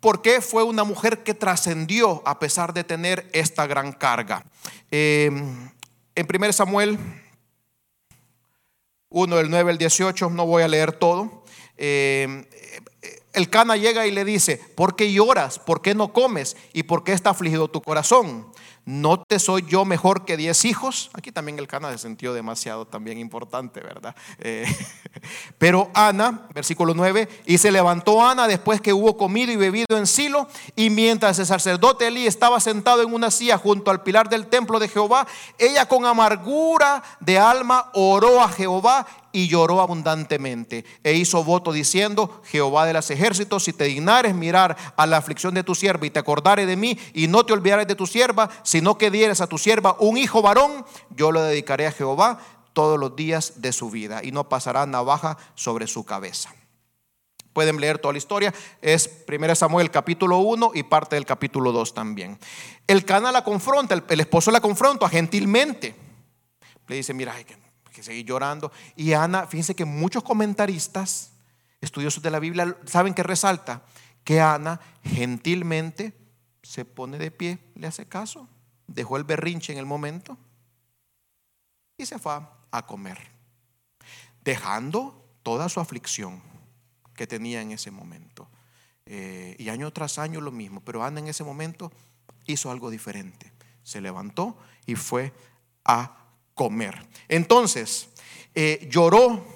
¿Por 0.00 0.22
qué 0.22 0.40
fue 0.40 0.62
una 0.62 0.84
mujer 0.84 1.24
que 1.24 1.34
trascendió 1.34 2.22
a 2.24 2.38
pesar 2.38 2.72
de 2.72 2.84
tener 2.84 3.28
esta 3.32 3.66
gran 3.66 3.92
carga? 3.92 4.44
Em, 4.90 5.70
en 6.14 6.26
1 6.26 6.52
Samuel 6.52 6.98
1, 9.10 9.36
del 9.36 9.50
9 9.50 9.72
al 9.72 9.78
18, 9.78 10.30
no 10.30 10.46
voy 10.46 10.62
a 10.62 10.68
leer 10.68 10.92
todo. 10.92 11.44
Em, 11.76 12.44
el 13.32 13.50
Cana 13.50 13.76
llega 13.76 14.06
y 14.06 14.10
le 14.10 14.24
dice, 14.24 14.60
¿por 14.74 14.96
qué 14.96 15.12
lloras? 15.12 15.58
¿Por 15.58 15.82
qué 15.82 15.94
no 15.94 16.12
comes? 16.12 16.56
¿Y 16.72 16.84
por 16.84 17.04
qué 17.04 17.12
está 17.12 17.30
afligido 17.30 17.68
tu 17.68 17.82
corazón? 17.82 18.52
¿No 18.90 19.22
te 19.22 19.38
soy 19.38 19.66
yo 19.68 19.84
mejor 19.84 20.24
que 20.24 20.38
diez 20.38 20.64
hijos? 20.64 21.10
Aquí 21.12 21.30
también 21.30 21.58
el 21.58 21.68
Cana 21.68 21.92
se 21.92 21.98
sintió 21.98 22.32
demasiado 22.32 22.86
también 22.86 23.18
importante, 23.18 23.80
¿verdad? 23.80 24.16
Eh, 24.38 24.64
pero 25.58 25.90
Ana, 25.92 26.48
versículo 26.54 26.94
9, 26.94 27.28
y 27.44 27.58
se 27.58 27.70
levantó 27.70 28.26
Ana 28.26 28.48
después 28.48 28.80
que 28.80 28.94
hubo 28.94 29.18
comido 29.18 29.52
y 29.52 29.56
bebido 29.56 29.98
en 29.98 30.06
Silo, 30.06 30.48
y 30.74 30.88
mientras 30.88 31.38
el 31.38 31.44
sacerdote 31.44 32.06
Elí 32.06 32.26
estaba 32.26 32.60
sentado 32.60 33.02
en 33.02 33.12
una 33.12 33.30
silla 33.30 33.58
junto 33.58 33.90
al 33.90 34.02
pilar 34.02 34.30
del 34.30 34.46
templo 34.46 34.78
de 34.78 34.88
Jehová, 34.88 35.26
ella 35.58 35.86
con 35.86 36.06
amargura 36.06 37.02
de 37.20 37.38
alma 37.38 37.90
oró 37.92 38.40
a 38.40 38.48
Jehová 38.48 39.06
y 39.32 39.48
lloró 39.48 39.80
abundantemente 39.80 40.84
e 41.02 41.14
hizo 41.14 41.44
voto 41.44 41.72
diciendo, 41.72 42.42
Jehová 42.46 42.86
de 42.86 42.92
los 42.92 43.10
ejércitos, 43.10 43.64
si 43.64 43.72
te 43.72 43.84
dignares 43.84 44.34
mirar 44.34 44.76
a 44.96 45.06
la 45.06 45.18
aflicción 45.18 45.54
de 45.54 45.64
tu 45.64 45.74
sierva 45.74 46.06
y 46.06 46.10
te 46.10 46.18
acordares 46.18 46.66
de 46.66 46.76
mí 46.76 46.98
y 47.14 47.28
no 47.28 47.44
te 47.44 47.52
olvidares 47.52 47.86
de 47.86 47.94
tu 47.94 48.06
sierva, 48.06 48.48
sino 48.62 48.98
que 48.98 49.10
dieres 49.10 49.40
a 49.40 49.46
tu 49.46 49.58
sierva 49.58 49.96
un 49.98 50.16
hijo 50.16 50.42
varón, 50.42 50.84
yo 51.10 51.32
lo 51.32 51.42
dedicaré 51.42 51.86
a 51.86 51.92
Jehová 51.92 52.38
todos 52.72 52.98
los 52.98 53.16
días 53.16 53.54
de 53.56 53.72
su 53.72 53.90
vida 53.90 54.20
y 54.22 54.32
no 54.32 54.48
pasará 54.48 54.86
navaja 54.86 55.36
sobre 55.54 55.86
su 55.86 56.04
cabeza. 56.04 56.54
Pueden 57.52 57.80
leer 57.80 57.98
toda 57.98 58.12
la 58.12 58.18
historia, 58.18 58.54
es 58.80 59.24
1 59.26 59.54
Samuel 59.56 59.90
capítulo 59.90 60.38
1 60.38 60.72
y 60.74 60.84
parte 60.84 61.16
del 61.16 61.26
capítulo 61.26 61.72
2 61.72 61.92
también. 61.92 62.38
El 62.86 63.04
Cana 63.04 63.32
la 63.32 63.42
confronta, 63.42 64.00
el, 64.08 64.20
esposo 64.20 64.52
la 64.52 64.60
confronta 64.60 65.08
gentilmente. 65.08 65.94
Le 66.86 66.96
dice, 66.96 67.12
mira, 67.14 67.34
que 67.98 68.04
seguir 68.04 68.26
llorando. 68.26 68.70
Y 68.94 69.12
Ana, 69.12 69.46
fíjense 69.48 69.74
que 69.74 69.84
muchos 69.84 70.22
comentaristas, 70.22 71.32
estudiosos 71.80 72.22
de 72.22 72.30
la 72.30 72.38
Biblia, 72.38 72.76
saben 72.86 73.12
que 73.12 73.24
resalta 73.24 73.82
que 74.22 74.40
Ana 74.40 74.80
gentilmente 75.02 76.14
se 76.62 76.84
pone 76.84 77.18
de 77.18 77.32
pie, 77.32 77.58
le 77.74 77.88
hace 77.88 78.06
caso, 78.06 78.48
dejó 78.86 79.16
el 79.16 79.24
berrinche 79.24 79.72
en 79.72 79.78
el 79.80 79.86
momento 79.86 80.38
y 81.96 82.06
se 82.06 82.20
fue 82.20 82.38
a 82.70 82.86
comer, 82.86 83.18
dejando 84.44 85.24
toda 85.42 85.68
su 85.68 85.80
aflicción 85.80 86.40
que 87.16 87.26
tenía 87.26 87.62
en 87.62 87.72
ese 87.72 87.90
momento. 87.90 88.48
Eh, 89.06 89.56
y 89.58 89.70
año 89.70 89.90
tras 89.92 90.18
año 90.18 90.40
lo 90.40 90.52
mismo, 90.52 90.82
pero 90.82 91.02
Ana 91.02 91.18
en 91.18 91.26
ese 91.26 91.42
momento 91.42 91.90
hizo 92.46 92.70
algo 92.70 92.90
diferente. 92.90 93.52
Se 93.82 94.00
levantó 94.00 94.56
y 94.86 94.94
fue 94.94 95.32
a 95.84 96.27
comer. 96.58 97.06
Entonces, 97.28 98.08
eh, 98.54 98.88
lloró 98.90 99.46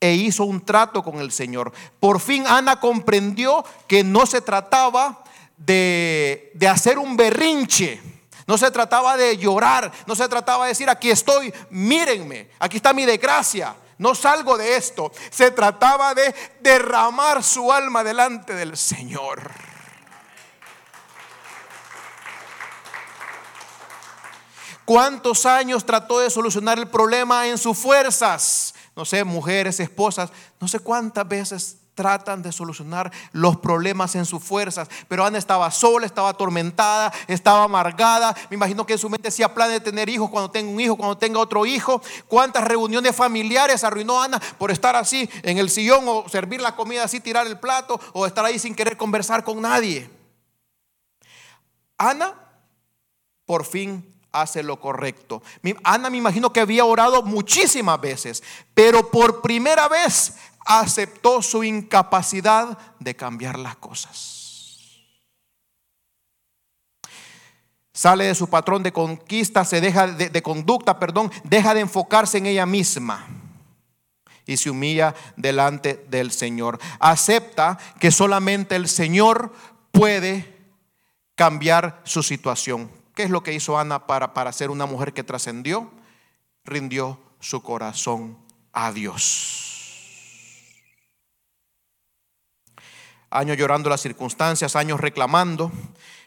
e 0.00 0.14
hizo 0.14 0.44
un 0.44 0.64
trato 0.64 1.02
con 1.04 1.20
el 1.20 1.30
Señor. 1.30 1.72
Por 2.00 2.20
fin 2.20 2.44
Ana 2.46 2.80
comprendió 2.80 3.64
que 3.86 4.02
no 4.02 4.26
se 4.26 4.40
trataba 4.40 5.22
de, 5.56 6.50
de 6.54 6.68
hacer 6.68 6.98
un 6.98 7.16
berrinche. 7.16 8.00
No 8.46 8.58
se 8.58 8.72
trataba 8.72 9.16
de 9.16 9.36
llorar, 9.36 9.92
no 10.06 10.16
se 10.16 10.28
trataba 10.28 10.64
de 10.64 10.70
decir, 10.70 10.90
aquí 10.90 11.08
estoy, 11.08 11.54
mírenme, 11.70 12.48
aquí 12.58 12.78
está 12.78 12.92
mi 12.92 13.06
desgracia, 13.06 13.76
no 13.98 14.16
salgo 14.16 14.58
de 14.58 14.74
esto. 14.74 15.12
Se 15.30 15.52
trataba 15.52 16.14
de 16.14 16.34
derramar 16.60 17.44
su 17.44 17.70
alma 17.70 18.02
delante 18.02 18.54
del 18.54 18.76
Señor. 18.76 19.69
¿Cuántos 24.90 25.46
años 25.46 25.86
trató 25.86 26.18
de 26.18 26.30
solucionar 26.30 26.76
el 26.76 26.88
problema 26.88 27.46
en 27.46 27.58
sus 27.58 27.78
fuerzas? 27.78 28.74
No 28.96 29.04
sé, 29.04 29.22
mujeres, 29.22 29.78
esposas, 29.78 30.32
no 30.58 30.66
sé 30.66 30.80
cuántas 30.80 31.28
veces 31.28 31.76
tratan 31.94 32.42
de 32.42 32.50
solucionar 32.50 33.12
los 33.30 33.56
problemas 33.58 34.16
en 34.16 34.26
sus 34.26 34.42
fuerzas. 34.42 34.88
Pero 35.06 35.24
Ana 35.24 35.38
estaba 35.38 35.70
sola, 35.70 36.06
estaba 36.06 36.30
atormentada, 36.30 37.12
estaba 37.28 37.62
amargada. 37.62 38.34
Me 38.50 38.56
imagino 38.56 38.84
que 38.84 38.94
en 38.94 38.98
su 38.98 39.08
mente 39.08 39.28
hacía 39.28 39.54
plan 39.54 39.70
de 39.70 39.78
tener 39.78 40.08
hijos 40.08 40.28
cuando 40.28 40.50
tenga 40.50 40.72
un 40.72 40.80
hijo, 40.80 40.96
cuando 40.96 41.16
tenga 41.16 41.38
otro 41.38 41.64
hijo. 41.64 42.02
¿Cuántas 42.26 42.64
reuniones 42.64 43.14
familiares 43.14 43.84
arruinó 43.84 44.20
Ana 44.20 44.40
por 44.58 44.72
estar 44.72 44.96
así 44.96 45.30
en 45.44 45.58
el 45.58 45.70
sillón 45.70 46.02
o 46.08 46.28
servir 46.28 46.60
la 46.60 46.74
comida 46.74 47.04
así, 47.04 47.20
tirar 47.20 47.46
el 47.46 47.60
plato 47.60 48.00
o 48.12 48.26
estar 48.26 48.44
ahí 48.44 48.58
sin 48.58 48.74
querer 48.74 48.96
conversar 48.96 49.44
con 49.44 49.62
nadie? 49.62 50.10
Ana 51.96 52.34
por 53.46 53.64
fin 53.64 54.10
hace 54.32 54.62
lo 54.62 54.80
correcto. 54.80 55.42
Ana 55.84 56.10
me 56.10 56.18
imagino 56.18 56.52
que 56.52 56.60
había 56.60 56.84
orado 56.84 57.22
muchísimas 57.22 58.00
veces, 58.00 58.42
pero 58.74 59.10
por 59.10 59.40
primera 59.42 59.88
vez 59.88 60.34
aceptó 60.66 61.42
su 61.42 61.64
incapacidad 61.64 62.78
de 62.98 63.16
cambiar 63.16 63.58
las 63.58 63.76
cosas. 63.76 64.36
Sale 67.92 68.24
de 68.24 68.34
su 68.34 68.48
patrón 68.48 68.82
de 68.82 68.92
conquista, 68.92 69.64
se 69.64 69.80
deja 69.80 70.06
de, 70.06 70.30
de 70.30 70.42
conducta, 70.42 70.98
perdón, 70.98 71.30
deja 71.44 71.74
de 71.74 71.80
enfocarse 71.80 72.38
en 72.38 72.46
ella 72.46 72.64
misma 72.64 73.26
y 74.46 74.56
se 74.56 74.70
humilla 74.70 75.14
delante 75.36 76.06
del 76.08 76.30
Señor. 76.32 76.78
Acepta 76.98 77.78
que 77.98 78.10
solamente 78.10 78.74
el 78.74 78.88
Señor 78.88 79.52
puede 79.92 80.56
cambiar 81.34 82.00
su 82.04 82.22
situación. 82.22 82.99
¿Qué 83.20 83.24
es 83.24 83.30
lo 83.30 83.42
que 83.42 83.52
hizo 83.52 83.78
Ana 83.78 84.06
para, 84.06 84.32
para 84.32 84.50
ser 84.50 84.70
una 84.70 84.86
mujer 84.86 85.12
que 85.12 85.22
trascendió? 85.22 85.90
Rindió 86.64 87.20
su 87.38 87.62
corazón 87.62 88.38
a 88.72 88.92
Dios. 88.92 90.72
Años 93.28 93.58
llorando 93.58 93.90
las 93.90 94.00
circunstancias, 94.00 94.74
años 94.74 95.00
reclamando, 95.00 95.70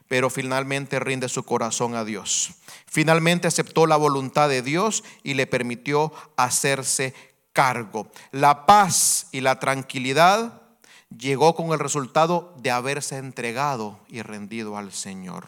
pero 0.08 0.30
finalmente 0.30 1.00
rinde 1.00 1.30
su 1.30 1.42
corazón 1.42 1.96
a 1.96 2.06
Dios. 2.06 2.52
Finalmente 2.86 3.48
aceptó 3.48 3.88
la 3.88 3.98
voluntad 3.98 4.48
de 4.48 4.62
Dios 4.62 5.04
y 5.24 5.34
le 5.34 5.48
permitió 5.48 6.14
hacerse 6.38 7.16
cargo. 7.54 8.08
La 8.30 8.68
paz 8.68 9.30
y 9.32 9.42
la 9.42 9.60
tranquilidad 9.60 10.62
llegó 11.10 11.56
con 11.56 11.72
el 11.72 11.80
resultado 11.80 12.54
de 12.60 12.70
haberse 12.70 13.18
entregado 13.18 14.00
y 14.10 14.22
rendido 14.22 14.78
al 14.78 14.92
Señor 14.92 15.48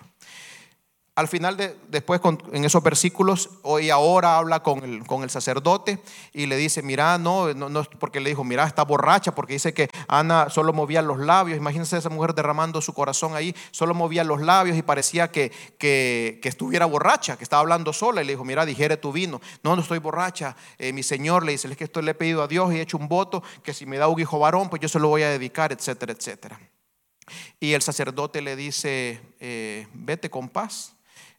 al 1.15 1.29
final, 1.29 1.55
de, 1.55 1.77
después 1.87 2.19
en 2.51 2.65
esos 2.65 2.83
versículos, 2.83 3.49
hoy 3.61 3.89
ahora 3.89 4.35
habla 4.35 4.61
con 4.61 4.83
el, 4.83 5.07
con 5.07 5.23
el 5.23 5.29
sacerdote 5.29 5.99
y 6.33 6.45
le 6.45 6.57
dice, 6.57 6.81
mira, 6.81 7.17
no, 7.17 7.53
no, 7.53 7.83
porque 7.99 8.19
le 8.19 8.31
dijo, 8.31 8.43
mira, 8.43 8.65
está 8.65 8.83
borracha, 8.83 9.33
porque 9.33 9.53
dice 9.53 9.73
que 9.73 9.89
Ana 10.09 10.49
solo 10.49 10.73
movía 10.73 11.01
los 11.01 11.17
labios, 11.19 11.57
imagínense 11.57 11.97
esa 11.97 12.09
mujer 12.09 12.35
derramando 12.35 12.81
su 12.81 12.91
corazón 12.93 13.33
ahí, 13.33 13.55
solo 13.71 13.93
movía 13.93 14.25
los 14.25 14.41
labios 14.41 14.75
y 14.75 14.81
parecía 14.81 15.31
que, 15.31 15.53
que, 15.77 16.41
estuviera 16.43 16.85
borracha, 16.85 17.37
que 17.37 17.45
estaba 17.45 17.61
hablando 17.61 17.93
sola. 17.93 18.21
Y 18.21 18.25
le 18.25 18.33
dijo, 18.33 18.43
mira, 18.43 18.65
dijere 18.65 18.97
tu 18.97 19.13
vino, 19.13 19.39
no, 19.63 19.77
no 19.77 19.81
estoy 19.81 19.99
borracha, 19.99 20.57
eh, 20.77 20.91
mi 20.91 21.01
Señor 21.01 21.45
le 21.45 21.53
dice, 21.53 21.69
es 21.69 21.77
que 21.77 21.85
esto 21.85 22.01
le 22.01 22.11
he 22.11 22.15
pedido 22.15 22.43
a 22.43 22.47
Dios 22.49 22.73
y 22.73 22.77
he 22.77 22.81
hecho 22.81 22.97
un 22.97 23.07
voto, 23.07 23.41
que 23.63 23.73
si 23.73 23.85
me 23.85 23.97
da 23.97 24.09
un 24.09 24.19
hijo 24.19 24.37
varón, 24.37 24.69
pues 24.69 24.81
yo 24.81 24.89
se 24.89 24.99
lo 24.99 25.07
voy 25.07 25.23
a 25.23 25.29
dedicar, 25.29 25.71
etcétera, 25.71 26.11
etcétera. 26.11 26.59
Y 27.61 27.71
el 27.71 27.81
sacerdote 27.81 28.41
le 28.41 28.57
dice, 28.57 29.21
eh, 29.39 29.87
vete 29.93 30.29
con 30.29 30.49
paz 30.49 30.94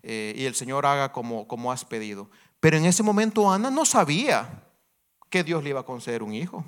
eh, 0.09 0.35
y 0.37 0.45
el 0.45 0.55
Señor 0.55 0.87
haga 0.87 1.11
como, 1.11 1.49
como 1.49 1.73
has 1.73 1.85
pedido. 1.85 2.31
Pero 2.61 2.77
en 2.77 2.85
ese 2.85 3.03
momento 3.03 3.51
Ana 3.51 3.73
no 3.73 3.85
sabía 3.85 4.63
que 5.29 5.43
Dios 5.43 5.65
le 5.65 5.71
iba 5.71 5.81
a 5.81 5.85
conceder 5.85 6.23
un 6.23 6.33
hijo. 6.33 6.65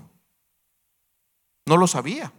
no 1.67 1.77
lo 1.77 1.87
sabía. 1.87 2.33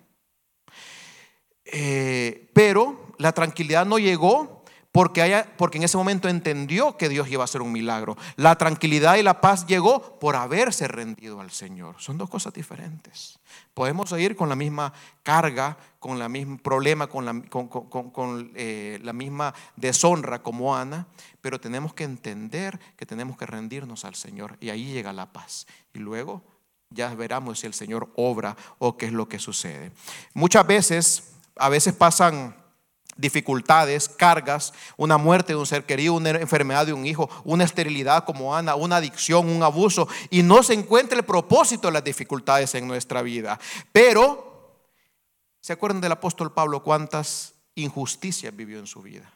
Eh, 1.64 2.52
pero 2.54 3.14
la 3.18 3.32
tranquilidad 3.32 3.86
no 3.86 3.98
llegó 3.98 4.59
porque, 4.92 5.22
haya, 5.22 5.48
porque 5.58 5.78
en 5.78 5.84
ese 5.84 5.98
momento 5.98 6.30
entendió 6.30 6.98
que 6.98 7.10
Dios 7.10 7.30
iba 7.30 7.44
a 7.44 7.46
hacer 7.46 7.62
un 7.62 7.72
milagro. 7.72 8.18
La 8.36 8.58
tranquilidad 8.58 9.18
y 9.18 9.24
la 9.24 9.40
paz 9.40 9.68
llegó 9.68 10.20
por 10.20 10.36
haberse 10.36 10.88
rendido 10.88 11.42
al 11.42 11.52
Señor. 11.52 11.96
Son 12.00 12.18
dos 12.18 12.30
cosas 12.30 12.54
diferentes. 12.54 13.40
Podemos 13.74 14.10
seguir 14.10 14.36
con 14.36 14.50
la 14.50 14.56
misma 14.56 14.92
carga, 15.22 15.78
con 16.00 16.20
el 16.20 16.30
mismo 16.30 16.58
problema, 16.58 17.08
con, 17.08 17.26
la, 17.26 17.44
eh, 18.56 19.00
la 19.04 19.14
misma 19.14 19.54
deshonra 19.76 20.42
como 20.42 20.76
Ana, 20.76 21.08
pero 21.40 21.60
tenemos 21.60 21.94
que 21.94 22.04
entender 22.04 22.80
que 22.96 23.06
tenemos 23.06 23.38
que 23.38 23.46
rendirnos 23.46 24.06
al 24.06 24.16
Señor 24.16 24.58
y 24.60 24.70
ahí 24.70 24.86
llega 24.86 25.14
la 25.14 25.32
paz. 25.32 25.68
Y 25.94 26.00
luego 26.00 26.44
ya 26.90 27.14
veremos 27.14 27.60
si 27.60 27.68
el 27.68 27.76
Señor 27.76 28.10
obra 28.16 28.58
o 28.80 28.98
qué 28.98 29.06
es 29.06 29.14
lo 29.14 29.30
que 29.30 29.38
sucede. 29.38 29.92
Muchas 30.34 30.66
veces, 30.66 31.34
a 31.56 31.70
veces 31.70 31.94
pasan 31.94 32.56
dificultades, 33.20 34.08
cargas, 34.08 34.74
una 34.96 35.18
muerte 35.18 35.54
de 35.54 35.60
un 35.60 35.66
ser 35.66 35.86
querido, 35.86 36.14
una 36.14 36.30
enfermedad 36.30 36.86
de 36.86 36.94
un 36.94 37.06
hijo, 37.06 37.30
una 37.44 37.66
esterilidad 37.66 38.24
como 38.24 38.56
Ana, 38.56 38.76
una 38.76 38.96
adicción, 38.96 39.50
un 39.50 39.62
abuso, 39.62 40.08
y 40.30 40.42
no 40.42 40.64
se 40.64 40.74
encuentra 40.74 41.18
el 41.18 41.26
propósito 41.26 41.90
de 41.90 41.94
las 41.94 42.04
dificultades 42.04 42.74
en 42.76 42.88
nuestra 42.88 43.22
vida. 43.22 43.60
Pero, 43.92 44.86
¿se 45.60 45.74
acuerdan 45.74 46.02
del 46.02 46.14
apóstol 46.14 46.54
Pablo 46.54 46.82
cuántas 46.82 47.56
injusticias 47.76 48.56
vivió 48.56 48.80
en 48.80 48.88
su 48.88 49.02
vida? 49.02 49.30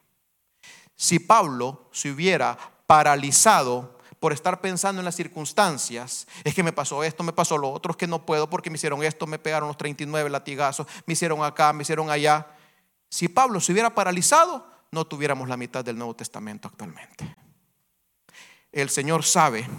Si 0.96 1.20
Pablo 1.20 1.90
se 1.92 2.12
hubiera 2.12 2.58
paralizado 2.88 4.00
por 4.20 4.32
estar 4.32 4.62
pensando 4.62 5.02
en 5.02 5.06
las 5.06 5.16
circunstancias, 5.16 6.26
es 6.46 6.56
que 6.56 6.64
me 6.64 6.72
pasó 6.72 7.04
esto, 7.04 7.24
me 7.24 7.34
pasó 7.34 7.58
lo 7.58 7.70
otro, 7.70 7.92
es 7.92 7.98
que 7.98 8.08
no 8.08 8.26
puedo 8.26 8.50
porque 8.50 8.70
me 8.70 8.78
hicieron 8.78 9.04
esto, 9.04 9.28
me 9.28 9.40
pegaron 9.40 9.68
los 9.68 9.76
39 9.76 10.30
latigazos, 10.30 10.88
me 11.06 11.12
hicieron 11.14 11.44
acá, 11.44 11.74
me 11.74 11.82
hicieron 11.82 12.10
allá. 12.10 12.48
Si 13.14 13.30
Pablo 13.30 13.60
se 13.60 13.72
hubiera 13.72 13.94
paralizado, 13.94 14.66
no 14.90 15.06
tuviéramos 15.06 15.48
la 15.48 15.56
mitad 15.56 15.86
del 15.86 15.96
Nuevo 15.96 16.16
Testamento 16.16 16.68
actualmente. 16.68 17.36
El 18.72 18.90
Señor 18.90 19.24
sabe 19.24 19.70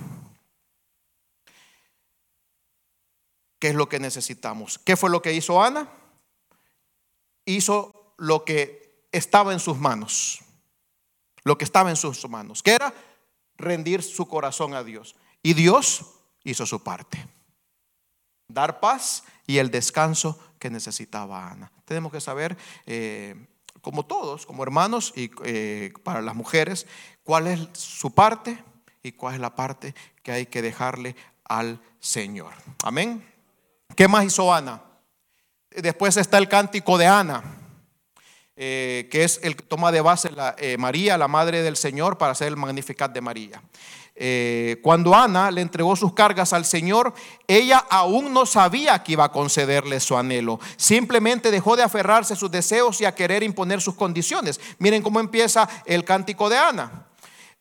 qué 3.59 3.71
es 3.71 3.75
lo 3.75 3.89
que 3.89 3.99
necesitamos. 3.99 4.79
¿Qué 4.79 4.97
fue 4.97 5.11
lo 5.11 5.21
que 5.21 5.33
hizo 5.33 5.61
Ana? 5.61 5.89
Hizo 7.45 8.15
lo 8.19 8.45
que 8.45 9.09
estaba 9.11 9.53
en 9.53 9.59
sus 9.59 9.79
manos. 9.79 10.39
Lo 11.43 11.59
que 11.59 11.65
estaba 11.65 11.91
en 11.91 11.97
sus 11.97 12.29
manos. 12.29 12.63
¿Qué 12.63 12.75
era? 12.75 12.95
Rendir 13.57 14.05
su 14.05 14.29
corazón 14.29 14.75
a 14.75 14.85
Dios. 14.85 15.17
Y 15.43 15.55
Dios 15.55 16.05
hizo 16.45 16.67
su 16.67 16.85
parte. 16.85 17.27
Dar 18.55 18.81
paz 18.81 19.25
y 19.47 19.59
el 19.59 19.71
descanso 19.71 20.39
que 20.59 20.71
necesitaba 20.71 21.51
Ana. 21.51 21.71
Tenemos 21.85 22.11
que 22.13 22.21
saber, 22.21 22.57
eh, 22.87 23.35
como 23.83 24.07
todos, 24.07 24.47
como 24.47 24.63
hermanos 24.63 25.13
y 25.15 25.31
eh, 25.45 25.93
para 26.03 26.23
las 26.23 26.35
mujeres, 26.35 26.87
cuál 27.23 27.49
es 27.49 27.69
su 27.75 28.15
parte 28.15 28.63
y 29.03 29.13
cuál 29.13 29.35
es 29.35 29.41
la 29.41 29.55
parte 29.55 29.95
que 30.23 30.33
hay 30.33 30.47
que 30.47 30.63
dejarle 30.63 31.17
al 31.45 31.81
Señor. 32.01 32.55
Amén. 32.83 33.23
¿Qué 33.95 34.09
más 34.09 34.25
hizo 34.25 34.55
Ana? 34.55 34.83
Después 35.71 36.17
está 36.17 36.39
el 36.39 36.49
cántico 36.49 36.97
de 36.97 37.07
Ana. 37.07 37.43
Eh, 38.57 39.09
que 39.11 39.25
es 39.25 39.41
el 39.43 39.57
que 39.57 39.65
toma 39.65 39.91
de 39.91 40.01
base 40.01 40.31
la, 40.31 40.55
María, 40.79 41.19
la 41.19 41.27
madre 41.27 41.63
del 41.63 41.77
Señor, 41.77 42.19
para 42.19 42.33
hacer 42.33 42.47
el 42.47 42.57
Magnificat 42.57 43.13
de 43.13 43.21
María. 43.21 43.61
Eh, 44.17 44.79
cuando 44.83 45.15
Ana 45.15 45.51
le 45.51 45.61
entregó 45.61 45.97
sus 45.97 46.13
cargas 46.13 46.53
al 46.53 46.65
Señor, 46.65 47.15
ella 47.49 47.79
aún 47.91 48.33
no 48.33 48.47
sabía 48.47 49.03
que 49.03 49.13
iba 49.13 49.25
a 49.25 49.33
concederle 49.33 49.99
su 49.99 50.17
anhelo. 50.17 50.61
Simplemente 50.77 51.51
dejó 51.51 51.77
de 51.77 51.83
aferrarse 51.83 52.35
a 52.35 52.37
sus 52.37 52.51
deseos 52.51 53.01
y 53.01 53.05
a 53.05 53.15
querer 53.15 53.43
imponer 53.43 53.81
sus 53.81 53.95
condiciones. 53.95 54.61
Miren 54.79 55.03
cómo 55.03 55.19
empieza 55.19 55.69
el 55.85 56.05
cántico 56.05 56.49
de 56.49 56.59
Ana. 56.59 57.07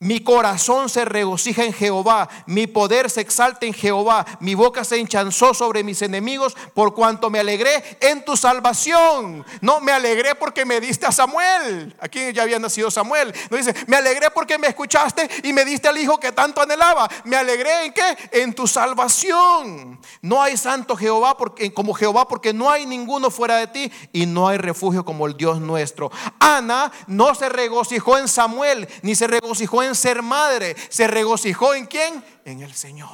Mi 0.04 0.20
corazón 0.20 0.90
se 0.90 1.06
regocija 1.06 1.64
en 1.64 1.72
Jehová, 1.72 2.28
mi 2.46 2.68
poder 2.68 3.10
se 3.10 3.22
exalta 3.22 3.66
en 3.66 3.74
Jehová, 3.74 4.26
mi 4.42 4.54
boca 4.54 4.84
se 4.84 5.00
enchanzó 5.00 5.54
sobre 5.54 5.82
mis 5.82 6.02
enemigos 6.02 6.58
por 6.74 6.94
cuanto 6.94 7.30
me 7.30 7.40
alegré 7.40 7.98
en 8.02 8.26
tu 8.26 8.36
salvación. 8.36 9.46
No, 9.62 9.80
me 9.80 9.94
alegré 9.94 10.36
porque 10.36 10.66
me 10.66 10.82
diste 10.82 11.06
a 11.06 11.14
Samuel. 11.14 11.96
Aquí 12.02 12.34
ya 12.34 12.44
había 12.44 12.60
nacido 12.60 12.92
Samuel. 12.92 13.34
No 13.50 13.56
dice, 13.56 13.74
me 13.88 13.96
alegré 13.96 14.30
porque 14.30 14.58
me 14.58 14.68
escuchaste 14.68 15.30
y 15.42 15.54
me 15.54 15.64
diste 15.64 15.88
al 15.88 15.98
hijo 15.98 16.20
que 16.20 16.34
tanto 16.34 16.62
anhelaba. 16.62 17.10
Me 17.24 17.38
alegré 17.38 17.86
en 17.86 17.94
qué? 17.94 18.18
En 18.34 18.54
tu 18.54 18.68
salvación. 18.68 20.02
No 20.22 20.42
hay 20.42 20.58
santo 20.58 20.98
Jehová 20.98 21.38
porque, 21.38 21.74
como 21.74 21.94
Jehová 21.94 22.28
porque 22.28 22.52
no 22.52 22.70
hay 22.70 22.86
ninguno 22.86 23.32
fuera 23.32 23.56
de 23.56 23.68
ti 23.68 23.92
y 24.12 24.26
no 24.26 24.50
hay 24.50 24.58
refugio 24.58 25.06
como 25.06 25.28
el 25.28 25.38
Dios 25.38 25.62
nuestro. 25.62 26.12
Ana 26.40 26.92
no 27.08 27.34
se 27.36 27.48
regocijó 27.48 28.18
en 28.18 28.28
Samuel 28.28 28.90
ni 29.02 29.16
se 29.16 29.28
regocijó 29.28 29.82
en 29.82 29.93
ser 29.96 30.22
madre, 30.22 30.76
se 30.90 31.08
regocijó 31.08 31.74
en 31.74 31.86
quién? 31.86 32.24
En 32.46 32.62
el 32.62 32.74
Señor. 32.74 33.10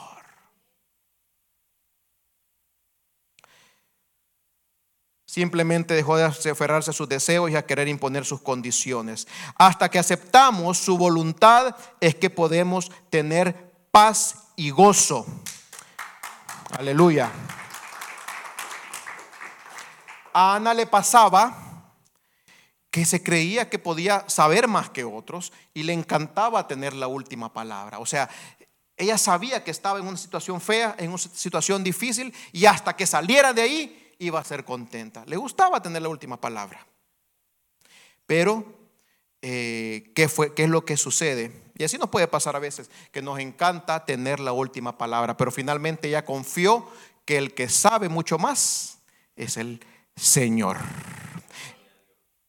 Simplemente 5.26 5.94
dejó 5.94 6.18
de 6.18 6.26
aferrarse 6.26 6.90
a 6.90 6.94
sus 6.94 7.08
deseos 7.08 7.52
y 7.52 7.56
a 7.56 7.66
querer 7.66 7.88
imponer 7.88 8.26
sus 8.26 8.42
condiciones. 8.42 9.28
Hasta 9.56 9.88
que 9.88 10.00
aceptamos 10.00 10.80
su 10.80 10.98
voluntad 10.98 11.76
es 12.00 12.16
que 12.16 12.32
podemos 12.32 12.92
tener 13.12 13.72
paz 13.92 14.48
y 14.56 14.72
gozo. 14.72 15.28
Aleluya. 16.72 17.32
A 20.34 20.56
Ana 20.56 20.74
le 20.74 20.88
pasaba 20.88 21.69
que 22.92 23.06
se 23.06 23.22
creía 23.22 23.70
que 23.70 23.80
podía 23.80 24.28
saber 24.28 24.68
más 24.68 24.90
que 24.90 25.04
otros 25.04 25.54
y 25.74 25.84
le 25.84 25.94
encantaba 25.94 26.68
tener 26.68 26.94
la 26.94 27.08
última 27.08 27.54
palabra. 27.54 28.00
O 28.00 28.06
sea, 28.06 28.30
ella 28.98 29.18
sabía 29.18 29.64
que 29.64 29.72
estaba 29.72 30.00
en 30.00 30.08
una 30.08 30.18
situación 30.18 30.60
fea, 30.60 30.96
en 30.98 31.10
una 31.10 31.18
situación 31.18 31.84
difícil 31.84 32.34
y 32.52 32.66
hasta 32.66 32.96
que 32.96 33.06
saliera 33.06 33.54
de 33.54 33.62
ahí 33.62 34.14
iba 34.18 34.40
a 34.40 34.44
ser 34.44 34.66
contenta. 34.66 35.24
Le 35.26 35.38
gustaba 35.38 35.82
tener 35.82 36.02
la 36.02 36.10
última 36.10 36.42
palabra. 36.42 36.86
Pero, 38.26 38.66
eh, 39.42 40.12
¿qué, 40.16 40.28
fue, 40.28 40.54
¿qué 40.54 40.64
es 40.64 40.70
lo 40.70 40.84
que 40.84 40.98
sucede? 40.98 41.52
Y 41.78 41.84
así 41.84 41.98
nos 41.98 42.10
puede 42.10 42.28
pasar 42.28 42.56
a 42.56 42.60
veces, 42.60 42.90
que 43.12 43.22
nos 43.22 43.40
encanta 43.40 44.04
tener 44.04 44.40
la 44.40 44.52
última 44.52 44.98
palabra, 44.98 45.38
pero 45.38 45.52
finalmente 45.52 46.10
ella 46.10 46.26
confió 46.26 46.90
que 47.24 47.38
el 47.38 47.54
que 47.54 47.70
sabe 47.70 48.10
mucho 48.10 48.38
más 48.38 49.00
es 49.36 49.56
el 49.56 49.80
Señor 50.16 50.78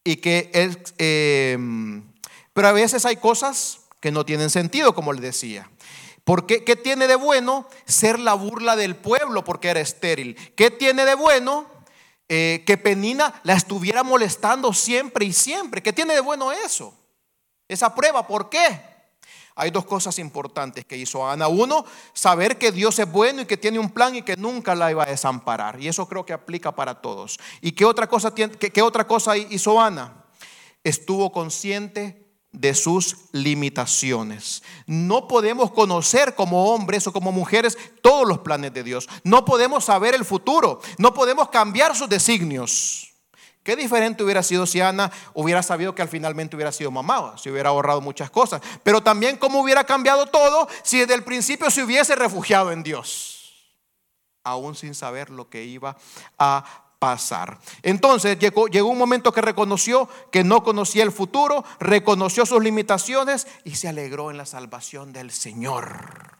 y 0.05 0.17
que 0.17 0.51
es, 0.53 0.79
em, 0.99 2.05
pero 2.53 2.69
a 2.69 2.73
veces 2.73 3.05
hay 3.05 3.17
cosas 3.17 3.81
que 4.01 4.11
no 4.11 4.25
tienen 4.25 4.51
sentido, 4.51 4.95
como 4.95 5.13
le 5.13 5.21
decía. 5.21 5.71
Porque 6.25 6.65
qué 6.65 6.77
tiene 6.77 7.07
de 7.07 7.17
bueno 7.17 7.67
ser 7.87 8.19
la 8.19 8.35
burla 8.35 8.77
del 8.77 8.97
pueblo 8.97 9.45
porque 9.45 9.69
era 9.69 9.81
estéril? 9.81 10.37
¿Qué 10.55 10.71
tiene 10.71 11.05
de 11.05 11.15
bueno 11.15 11.67
eh, 12.29 12.63
que 12.67 12.77
Penina 12.77 13.41
la 13.43 13.55
estuviera 13.55 14.03
molestando 14.03 14.73
siempre 14.73 15.25
y 15.25 15.33
siempre? 15.33 15.83
¿Qué 15.83 15.93
tiene 15.93 16.15
de 16.15 16.21
bueno 16.21 16.53
eso? 16.53 16.95
Esa 17.69 17.95
prueba, 17.95 18.27
¿por 18.27 18.49
qué? 18.49 18.90
Hay 19.55 19.71
dos 19.71 19.85
cosas 19.85 20.19
importantes 20.19 20.85
que 20.85 20.97
hizo 20.97 21.29
Ana. 21.29 21.49
Uno, 21.49 21.85
saber 22.13 22.59
que 22.59 22.73
Dios 22.73 22.99
es 22.99 23.11
bueno 23.11 23.43
y 23.43 23.47
que 23.47 23.57
tiene 23.57 23.79
un 23.79 23.91
plan 23.91 24.15
y 24.15 24.23
que 24.23 24.37
nunca 24.37 24.75
la 24.75 24.91
iba 24.91 25.05
a 25.05 25.11
desamparar. 25.11 25.81
Y 25.81 25.89
eso 25.89 26.09
creo 26.09 26.25
que 26.25 26.33
aplica 26.33 26.75
para 26.75 27.01
todos. 27.01 27.39
¿Y 27.61 27.73
qué 27.73 27.85
otra 27.85 28.07
cosa, 28.07 28.33
qué 28.35 28.83
otra 28.83 29.07
cosa 29.07 29.37
hizo 29.37 29.81
Ana? 29.81 30.25
Estuvo 30.83 31.31
consciente 31.33 32.31
de 32.53 32.75
sus 32.75 33.17
limitaciones. 33.33 34.63
No 34.87 35.29
podemos 35.29 35.71
conocer 35.71 36.35
como 36.35 36.73
hombres 36.73 37.07
o 37.07 37.13
como 37.13 37.33
mujeres 37.33 37.79
todos 38.03 38.27
los 38.27 38.39
planes 38.39 38.73
de 38.73 38.83
Dios. 38.83 39.09
No 39.23 39.45
podemos 39.45 39.85
saber 39.85 40.15
el 40.15 40.25
futuro. 40.25 40.81
No 40.99 41.15
podemos 41.15 41.49
cambiar 41.51 41.95
sus 41.95 42.09
designios. 42.09 43.10
Qué 43.63 43.77
diferente 43.77 44.25
hubiera 44.25 44.43
sido 44.43 44.65
si 44.65 44.81
Ana 44.81 45.11
hubiera 45.35 45.63
sabido 45.63 45.95
que 45.95 46.01
al 46.01 46.09
finalmente 46.09 46.57
hubiera 46.57 46.73
sido 46.73 46.91
mamá, 46.91 47.37
si 47.37 47.51
hubiera 47.51 47.69
ahorrado 47.69 48.01
muchas 48.01 48.31
cosas. 48.31 48.63
Pero 48.83 49.03
también 49.03 49.37
cómo 49.37 49.61
hubiera 49.61 49.85
cambiado 49.85 50.27
todo 50.27 50.67
si 50.83 51.01
desde 51.01 51.15
el 51.15 51.25
principio 51.25 51.71
se 51.71 51.85
hubiese 51.85 52.15
refugiado 52.15 52.73
en 52.73 52.83
Dios, 52.83 53.77
aún 54.45 54.75
sin 54.75 54.95
saber 54.95 55.29
lo 55.29 55.51
que 55.51 55.65
iba 55.65 55.97
a 56.39 56.65
pasar. 56.99 57.59
Entonces 57.83 58.39
llegó, 58.39 58.67
llegó 58.67 58.89
un 58.89 58.99
momento 58.99 59.33
que 59.33 59.43
reconoció 59.43 60.09
que 60.31 60.43
no 60.43 60.63
conocía 60.63 61.03
el 61.03 61.13
futuro, 61.13 61.65
reconoció 61.81 62.47
sus 62.47 62.63
limitaciones 62.63 63.47
y 63.65 63.75
se 63.75 63.89
alegró 63.89 64.31
en 64.31 64.39
la 64.39 64.47
salvación 64.47 65.13
del 65.13 65.31
Señor. 65.31 66.39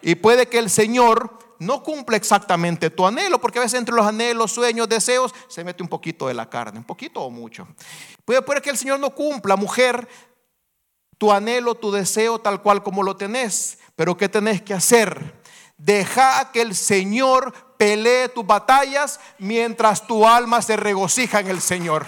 Y 0.00 0.16
puede 0.16 0.48
que 0.48 0.58
el 0.58 0.70
Señor 0.70 1.38
no 1.58 1.82
cumple 1.82 2.16
exactamente 2.16 2.90
tu 2.90 3.06
anhelo, 3.06 3.40
porque 3.40 3.58
a 3.58 3.62
veces 3.62 3.78
entre 3.78 3.94
los 3.94 4.06
anhelos, 4.06 4.52
sueños, 4.52 4.88
deseos, 4.88 5.34
se 5.48 5.64
mete 5.64 5.82
un 5.82 5.88
poquito 5.88 6.28
de 6.28 6.34
la 6.34 6.48
carne, 6.48 6.78
un 6.78 6.84
poquito 6.84 7.20
o 7.20 7.30
mucho. 7.30 7.66
Puede, 8.24 8.44
ser 8.46 8.62
que 8.62 8.70
el 8.70 8.78
Señor 8.78 9.00
no 9.00 9.14
cumpla, 9.14 9.56
mujer, 9.56 10.08
tu 11.18 11.32
anhelo, 11.32 11.74
tu 11.74 11.90
deseo, 11.90 12.38
tal 12.40 12.62
cual 12.62 12.82
como 12.82 13.02
lo 13.02 13.16
tenés, 13.16 13.78
pero 13.96 14.16
¿qué 14.16 14.28
tenés 14.28 14.62
que 14.62 14.74
hacer? 14.74 15.42
Deja 15.76 16.50
que 16.52 16.62
el 16.62 16.74
Señor 16.74 17.52
pelee 17.76 18.28
tus 18.28 18.46
batallas 18.46 19.20
mientras 19.38 20.06
tu 20.06 20.26
alma 20.26 20.62
se 20.62 20.76
regocija 20.76 21.40
en 21.40 21.48
el 21.48 21.60
Señor. 21.60 22.06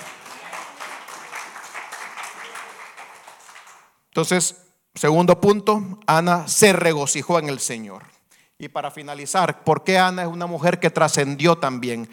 Entonces, 4.09 4.57
segundo 4.95 5.41
punto, 5.41 6.01
Ana 6.07 6.49
se 6.49 6.73
regocijó 6.73 7.39
en 7.39 7.49
el 7.51 7.61
Señor. 7.61 8.16
Y 8.59 8.69
para 8.69 8.91
finalizar, 8.91 9.65
¿por 9.65 9.85
qué 9.85 9.99
Ana 9.99 10.23
es 10.23 10.29
una 10.29 10.47
mujer 10.47 10.81
que 10.81 10.91
trascendió 10.91 11.59
también? 11.59 12.09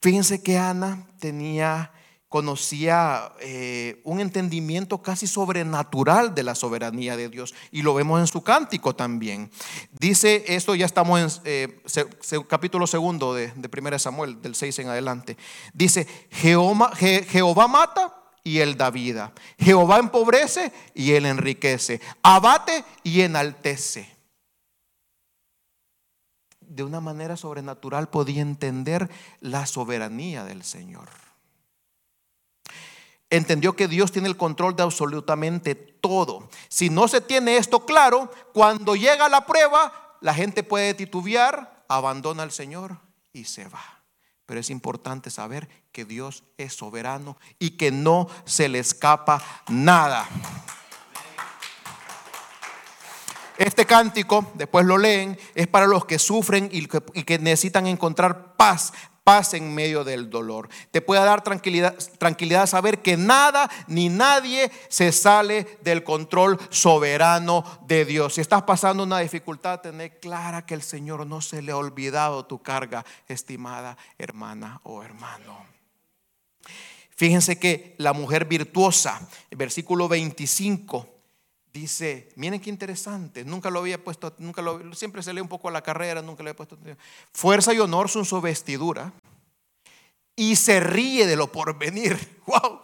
Fíjense 0.00 0.42
que 0.42 0.56
Ana 0.56 1.06
tenía 1.18 1.90
conocía 2.34 3.30
eh, 3.38 4.00
un 4.02 4.18
entendimiento 4.18 5.00
casi 5.00 5.28
sobrenatural 5.28 6.34
de 6.34 6.42
la 6.42 6.56
soberanía 6.56 7.16
de 7.16 7.28
Dios 7.28 7.54
y 7.70 7.82
lo 7.82 7.94
vemos 7.94 8.18
en 8.18 8.26
su 8.26 8.42
cántico 8.42 8.96
también. 8.96 9.52
Dice 9.92 10.42
esto, 10.48 10.74
ya 10.74 10.84
estamos 10.84 11.40
en 11.44 11.80
eh, 11.92 12.44
capítulo 12.48 12.88
segundo 12.88 13.34
de, 13.34 13.52
de 13.54 13.70
1 13.72 13.98
Samuel, 14.00 14.42
del 14.42 14.56
6 14.56 14.80
en 14.80 14.88
adelante. 14.88 15.36
Dice, 15.74 16.08
Jehová, 16.32 16.90
Jehová 16.96 17.68
mata 17.68 18.12
y 18.42 18.58
él 18.58 18.76
da 18.76 18.90
vida. 18.90 19.32
Jehová 19.56 20.00
empobrece 20.00 20.72
y 20.92 21.12
él 21.12 21.26
enriquece. 21.26 22.00
Abate 22.20 22.84
y 23.04 23.20
enaltece. 23.20 24.13
De 26.74 26.82
una 26.82 27.00
manera 27.00 27.36
sobrenatural 27.36 28.08
podía 28.08 28.42
entender 28.42 29.08
la 29.40 29.64
soberanía 29.64 30.42
del 30.44 30.64
Señor 30.64 31.08
entendió 33.36 33.74
que 33.74 33.88
Dios 33.88 34.12
tiene 34.12 34.28
el 34.28 34.36
control 34.36 34.76
de 34.76 34.82
absolutamente 34.82 35.74
todo. 35.74 36.48
Si 36.68 36.90
no 36.90 37.08
se 37.08 37.20
tiene 37.20 37.56
esto 37.56 37.84
claro, 37.84 38.30
cuando 38.52 38.94
llega 38.94 39.28
la 39.28 39.44
prueba, 39.46 40.16
la 40.20 40.34
gente 40.34 40.62
puede 40.62 40.94
titubear, 40.94 41.84
abandona 41.88 42.42
al 42.42 42.52
Señor 42.52 42.98
y 43.32 43.44
se 43.44 43.66
va. 43.66 44.02
Pero 44.46 44.60
es 44.60 44.70
importante 44.70 45.30
saber 45.30 45.68
que 45.90 46.04
Dios 46.04 46.44
es 46.58 46.74
soberano 46.74 47.36
y 47.58 47.70
que 47.70 47.90
no 47.90 48.28
se 48.44 48.68
le 48.68 48.78
escapa 48.78 49.42
nada. 49.68 50.28
Este 53.56 53.86
cántico, 53.86 54.50
después 54.54 54.84
lo 54.84 54.98
leen, 54.98 55.38
es 55.54 55.68
para 55.68 55.86
los 55.86 56.04
que 56.04 56.18
sufren 56.18 56.68
y 56.72 56.86
que, 56.86 57.38
necesitan 57.38 57.86
encontrar 57.86 58.56
paz, 58.56 58.92
paz 59.22 59.54
en 59.54 59.72
medio 59.72 60.02
del 60.02 60.28
dolor. 60.28 60.68
Te 60.90 61.00
puede 61.00 61.24
dar 61.24 61.44
tranquilidad, 61.44 61.96
tranquilidad 62.18 62.66
saber 62.66 63.00
que 63.00 63.16
nada 63.16 63.70
ni 63.86 64.08
nadie 64.08 64.72
se 64.88 65.12
sale 65.12 65.78
del 65.82 66.02
control 66.02 66.58
soberano 66.70 67.64
de 67.86 68.04
Dios. 68.04 68.34
Si 68.34 68.40
estás 68.40 68.64
pasando 68.64 69.04
una 69.04 69.20
dificultad, 69.20 69.80
tener 69.80 70.18
clara 70.18 70.66
que 70.66 70.74
el 70.74 70.82
Señor 70.82 71.24
no 71.24 71.40
se 71.40 71.62
le 71.62 71.70
ha 71.70 71.76
olvidado 71.76 72.46
tu 72.46 72.60
carga, 72.60 73.04
estimada 73.28 73.96
hermana 74.18 74.80
o 74.82 75.04
hermano. 75.04 75.64
Fíjense 77.16 77.60
que 77.60 77.94
la 77.98 78.12
mujer 78.12 78.46
virtuosa, 78.46 79.20
versículo 79.52 80.08
25, 80.08 81.13
dice, 81.74 82.28
miren 82.36 82.60
qué 82.60 82.70
interesante, 82.70 83.44
nunca 83.44 83.68
lo 83.68 83.80
había 83.80 84.02
puesto, 84.02 84.32
nunca 84.38 84.62
lo, 84.62 84.94
siempre 84.94 85.24
se 85.24 85.34
lee 85.34 85.40
un 85.40 85.48
poco 85.48 85.68
a 85.68 85.72
la 85.72 85.82
carrera, 85.82 86.22
nunca 86.22 86.44
le 86.44 86.50
había 86.50 86.56
puesto 86.56 86.78
Fuerza 87.32 87.74
y 87.74 87.80
honor 87.80 88.08
son 88.08 88.24
su 88.24 88.40
vestidura 88.40 89.12
y 90.36 90.54
se 90.54 90.78
ríe 90.78 91.26
de 91.26 91.36
lo 91.36 91.52
porvenir. 91.52 92.16
Wow. 92.46 92.78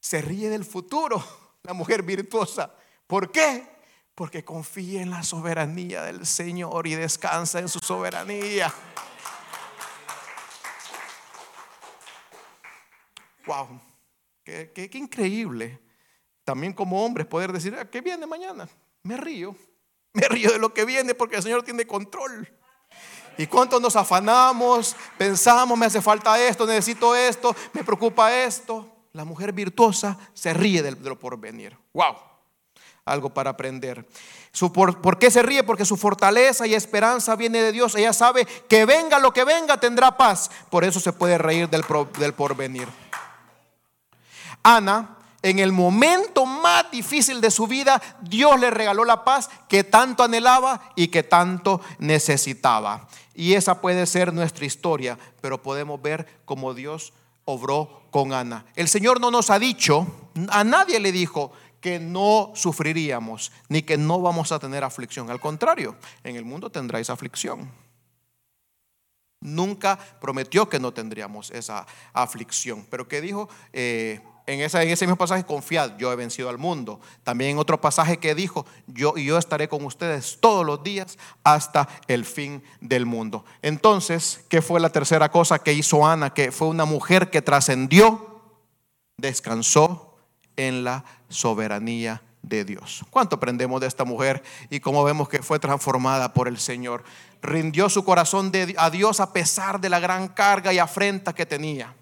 Se 0.00 0.20
ríe 0.20 0.50
del 0.50 0.66
futuro, 0.66 1.24
la 1.62 1.72
mujer 1.72 2.02
virtuosa. 2.02 2.74
¿Por 3.06 3.32
qué? 3.32 3.66
Porque 4.14 4.44
confía 4.44 5.00
en 5.00 5.10
la 5.10 5.22
soberanía 5.22 6.02
del 6.02 6.26
Señor 6.26 6.86
y 6.86 6.94
descansa 6.94 7.58
en 7.58 7.68
su 7.70 7.78
soberanía. 7.78 8.72
Wow, 13.46 13.80
qué, 14.44 14.72
qué, 14.74 14.90
qué 14.90 14.98
increíble 14.98 15.87
también 16.48 16.72
como 16.72 17.04
hombres 17.04 17.26
poder 17.26 17.52
decir, 17.52 17.76
ah, 17.78 17.84
¿qué 17.84 18.00
viene 18.00 18.26
mañana? 18.26 18.66
Me 19.02 19.18
río. 19.18 19.54
Me 20.14 20.26
río 20.28 20.50
de 20.50 20.58
lo 20.58 20.72
que 20.72 20.86
viene 20.86 21.14
porque 21.14 21.36
el 21.36 21.42
Señor 21.42 21.62
tiene 21.62 21.86
control. 21.86 22.50
¿Y 23.36 23.46
cuánto 23.46 23.78
nos 23.78 23.96
afanamos? 23.96 24.96
Pensamos, 25.18 25.76
me 25.76 25.84
hace 25.84 26.00
falta 26.00 26.42
esto, 26.42 26.66
necesito 26.66 27.14
esto, 27.14 27.54
me 27.74 27.84
preocupa 27.84 28.34
esto. 28.34 28.90
La 29.12 29.26
mujer 29.26 29.52
virtuosa 29.52 30.18
se 30.32 30.54
ríe 30.54 30.82
de 30.82 30.92
lo 30.92 31.18
porvenir. 31.18 31.76
¡Wow! 31.92 32.16
Algo 33.04 33.28
para 33.28 33.50
aprender. 33.50 34.08
por, 34.72 35.18
qué 35.18 35.30
se 35.30 35.42
ríe? 35.42 35.62
Porque 35.64 35.84
su 35.84 35.98
fortaleza 35.98 36.66
y 36.66 36.72
esperanza 36.72 37.36
viene 37.36 37.60
de 37.60 37.72
Dios. 37.72 37.94
Ella 37.94 38.14
sabe 38.14 38.46
que 38.46 38.86
venga 38.86 39.18
lo 39.18 39.34
que 39.34 39.44
venga, 39.44 39.78
tendrá 39.78 40.16
paz. 40.16 40.50
Por 40.70 40.82
eso 40.82 40.98
se 40.98 41.12
puede 41.12 41.36
reír 41.36 41.68
del, 41.68 41.84
del 42.18 42.32
porvenir. 42.32 42.88
Ana 44.62 45.17
en 45.42 45.58
el 45.58 45.72
momento 45.72 46.46
más 46.46 46.90
difícil 46.90 47.40
de 47.40 47.50
su 47.50 47.66
vida, 47.66 48.00
Dios 48.22 48.58
le 48.58 48.70
regaló 48.70 49.04
la 49.04 49.24
paz 49.24 49.48
que 49.68 49.84
tanto 49.84 50.22
anhelaba 50.22 50.92
y 50.96 51.08
que 51.08 51.22
tanto 51.22 51.80
necesitaba. 51.98 53.06
Y 53.34 53.54
esa 53.54 53.80
puede 53.80 54.06
ser 54.06 54.32
nuestra 54.32 54.66
historia, 54.66 55.18
pero 55.40 55.62
podemos 55.62 56.02
ver 56.02 56.26
cómo 56.44 56.74
Dios 56.74 57.12
obró 57.44 58.02
con 58.10 58.32
Ana. 58.32 58.66
El 58.74 58.88
Señor 58.88 59.20
no 59.20 59.30
nos 59.30 59.50
ha 59.50 59.58
dicho, 59.58 60.06
a 60.50 60.64
nadie 60.64 60.98
le 60.98 61.12
dijo 61.12 61.52
que 61.80 62.00
no 62.00 62.50
sufriríamos, 62.54 63.52
ni 63.68 63.82
que 63.82 63.96
no 63.96 64.20
vamos 64.20 64.50
a 64.50 64.58
tener 64.58 64.82
aflicción. 64.82 65.30
Al 65.30 65.40
contrario, 65.40 65.96
en 66.24 66.34
el 66.34 66.44
mundo 66.44 66.70
tendráis 66.70 67.10
aflicción. 67.10 67.70
Nunca 69.40 69.96
prometió 70.20 70.68
que 70.68 70.80
no 70.80 70.92
tendríamos 70.92 71.52
esa 71.52 71.86
aflicción. 72.12 72.84
Pero 72.90 73.06
¿qué 73.06 73.20
dijo? 73.20 73.48
Eh, 73.72 74.20
en, 74.48 74.60
ese 74.62 75.04
mismo 75.06 75.16
pasaje, 75.16 75.44
confiad, 75.44 75.98
yo 75.98 76.10
he 76.10 76.16
vencido 76.16 76.48
al 76.48 76.56
mundo. 76.56 77.00
También 77.22 77.50
en 77.50 77.58
otro 77.58 77.82
pasaje 77.82 78.16
que 78.16 78.34
dijo, 78.34 78.64
yo 78.86 79.12
y 79.14 79.26
yo 79.26 79.36
estaré 79.36 79.68
con 79.68 79.84
ustedes 79.84 80.38
todos 80.40 80.64
los 80.64 80.82
días 80.82 81.18
hasta 81.44 81.86
el 82.06 82.24
fin 82.24 82.62
del 82.80 83.04
mundo. 83.04 83.44
Entonces, 83.60 84.40
¿qué 84.48 84.62
fue 84.62 84.80
la 84.80 84.88
tercera 84.88 85.30
cosa 85.30 85.58
que 85.58 85.74
hizo 85.74 86.06
Ana? 86.06 86.32
Que 86.32 86.50
fue 86.50 86.68
una 86.68 86.86
mujer 86.86 87.28
que 87.28 87.42
trascendió, 87.42 88.40
descansó 89.18 90.16
en 90.56 90.82
la 90.82 91.04
soberanía 91.28 92.22
de 92.40 92.64
Dios. 92.64 93.04
¿Cuánto 93.10 93.36
aprendemos 93.36 93.82
de 93.82 93.86
esta 93.86 94.06
mujer 94.06 94.42
y 94.70 94.80
cómo 94.80 95.04
vemos 95.04 95.28
que 95.28 95.42
fue 95.42 95.58
transformada 95.58 96.32
por 96.32 96.48
el 96.48 96.56
Señor? 96.56 97.04
Rindió 97.42 97.90
su 97.90 98.02
corazón 98.02 98.50
a 98.78 98.88
Dios 98.88 99.20
a 99.20 99.30
pesar 99.34 99.78
de 99.78 99.90
la 99.90 100.00
gran 100.00 100.28
carga 100.28 100.72
y 100.72 100.78
afrenta 100.78 101.34
que 101.34 101.44
tenía. 101.44 101.94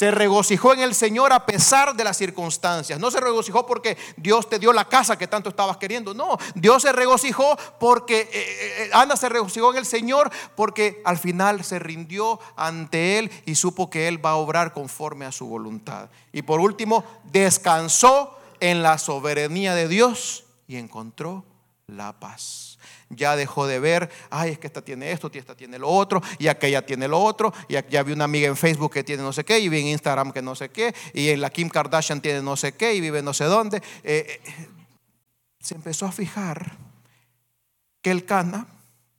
Se 0.00 0.10
regocijó 0.10 0.72
en 0.72 0.80
el 0.80 0.94
Señor 0.94 1.30
a 1.30 1.44
pesar 1.44 1.94
de 1.94 2.04
las 2.04 2.16
circunstancias. 2.16 2.98
No 2.98 3.10
se 3.10 3.20
regocijó 3.20 3.66
porque 3.66 3.98
Dios 4.16 4.48
te 4.48 4.58
dio 4.58 4.72
la 4.72 4.86
casa 4.86 5.18
que 5.18 5.26
tanto 5.26 5.50
estabas 5.50 5.76
queriendo. 5.76 6.14
No, 6.14 6.38
Dios 6.54 6.84
se 6.84 6.90
regocijó 6.90 7.54
porque 7.78 8.20
eh, 8.20 8.28
eh, 8.32 8.84
eh, 8.84 8.90
Ana 8.94 9.14
se 9.14 9.28
regocijó 9.28 9.72
en 9.72 9.76
el 9.76 9.84
Señor 9.84 10.30
porque 10.56 11.02
al 11.04 11.18
final 11.18 11.62
se 11.64 11.78
rindió 11.78 12.40
ante 12.56 13.18
Él 13.18 13.30
y 13.44 13.56
supo 13.56 13.90
que 13.90 14.08
Él 14.08 14.24
va 14.24 14.30
a 14.30 14.36
obrar 14.36 14.72
conforme 14.72 15.26
a 15.26 15.32
su 15.32 15.44
voluntad. 15.44 16.08
Y 16.32 16.40
por 16.40 16.60
último, 16.60 17.04
descansó 17.24 18.38
en 18.58 18.82
la 18.82 18.96
soberanía 18.96 19.74
de 19.74 19.86
Dios 19.86 20.44
y 20.66 20.76
encontró 20.76 21.44
la 21.86 22.18
paz 22.18 22.69
ya 23.10 23.36
dejó 23.36 23.66
de 23.66 23.80
ver, 23.80 24.08
ay, 24.30 24.52
es 24.52 24.58
que 24.58 24.68
esta 24.68 24.82
tiene 24.82 25.10
esto, 25.12 25.30
esta 25.34 25.56
tiene 25.56 25.78
lo 25.78 25.88
otro, 25.88 26.22
y 26.38 26.46
aquella 26.46 26.86
tiene 26.86 27.08
lo 27.08 27.20
otro, 27.20 27.52
y 27.68 27.74
ya 27.90 28.02
vi 28.02 28.12
una 28.12 28.24
amiga 28.24 28.46
en 28.46 28.56
Facebook 28.56 28.92
que 28.92 29.04
tiene 29.04 29.22
no 29.22 29.32
sé 29.32 29.44
qué, 29.44 29.58
y 29.58 29.68
vi 29.68 29.80
en 29.80 29.86
Instagram 29.88 30.32
que 30.32 30.40
no 30.40 30.54
sé 30.54 30.70
qué, 30.70 30.94
y 31.12 31.28
en 31.28 31.40
la 31.40 31.50
Kim 31.50 31.68
Kardashian 31.68 32.20
tiene 32.20 32.40
no 32.40 32.56
sé 32.56 32.72
qué, 32.72 32.94
y 32.94 33.00
vive 33.00 33.22
no 33.22 33.34
sé 33.34 33.44
dónde. 33.44 33.78
Eh, 34.04 34.40
eh, 34.44 34.68
se 35.58 35.74
empezó 35.74 36.06
a 36.06 36.12
fijar 36.12 36.76
que 38.00 38.10
el 38.10 38.24
Cana 38.24 38.66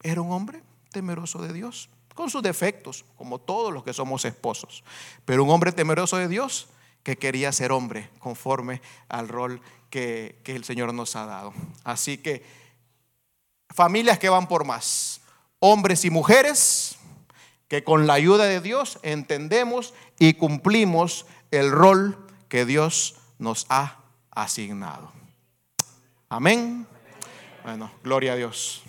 era 0.02 0.22
un 0.22 0.32
hombre 0.32 0.64
temeroso 0.92 1.42
de 1.42 1.54
Dios, 1.54 1.90
con 2.16 2.30
sus 2.30 2.42
defectos, 2.42 3.06
como 3.18 3.40
todos 3.40 3.74
los 3.74 3.84
que 3.84 3.94
somos 3.94 4.26
esposos, 4.26 4.84
pero 5.26 5.44
un 5.44 5.50
hombre 5.50 5.72
temeroso 5.72 6.18
de 6.18 6.28
Dios 6.28 6.70
que 7.04 7.18
quería 7.18 7.52
ser 7.52 7.72
hombre 7.72 8.10
conforme 8.20 8.82
al 9.10 9.28
rol 9.28 9.62
que, 9.90 10.40
que 10.44 10.56
el 10.56 10.64
Señor 10.64 10.94
nos 10.94 11.16
ha 11.16 11.26
dado. 11.26 11.54
Así 11.84 12.18
que 12.18 12.61
familias 13.74 14.20
que 14.20 14.30
van 14.30 14.48
por 14.48 14.66
más, 14.66 15.22
hombres 15.60 16.06
y 16.06 16.10
mujeres 16.10 16.98
que 17.68 17.84
con 17.84 18.06
la 18.06 18.14
ayuda 18.14 18.46
de 18.46 18.60
Dios 18.60 19.00
entendemos 19.02 19.94
y 20.20 20.34
cumplimos 20.34 21.26
el 21.52 21.72
rol 21.72 22.18
que 22.50 22.66
Dios 22.66 23.16
nos 23.40 23.66
ha 23.70 24.00
asignado. 24.30 25.12
Amén. 26.28 26.86
Bueno, 27.64 27.92
gloria 28.04 28.34
a 28.34 28.36
Dios. 28.36 28.84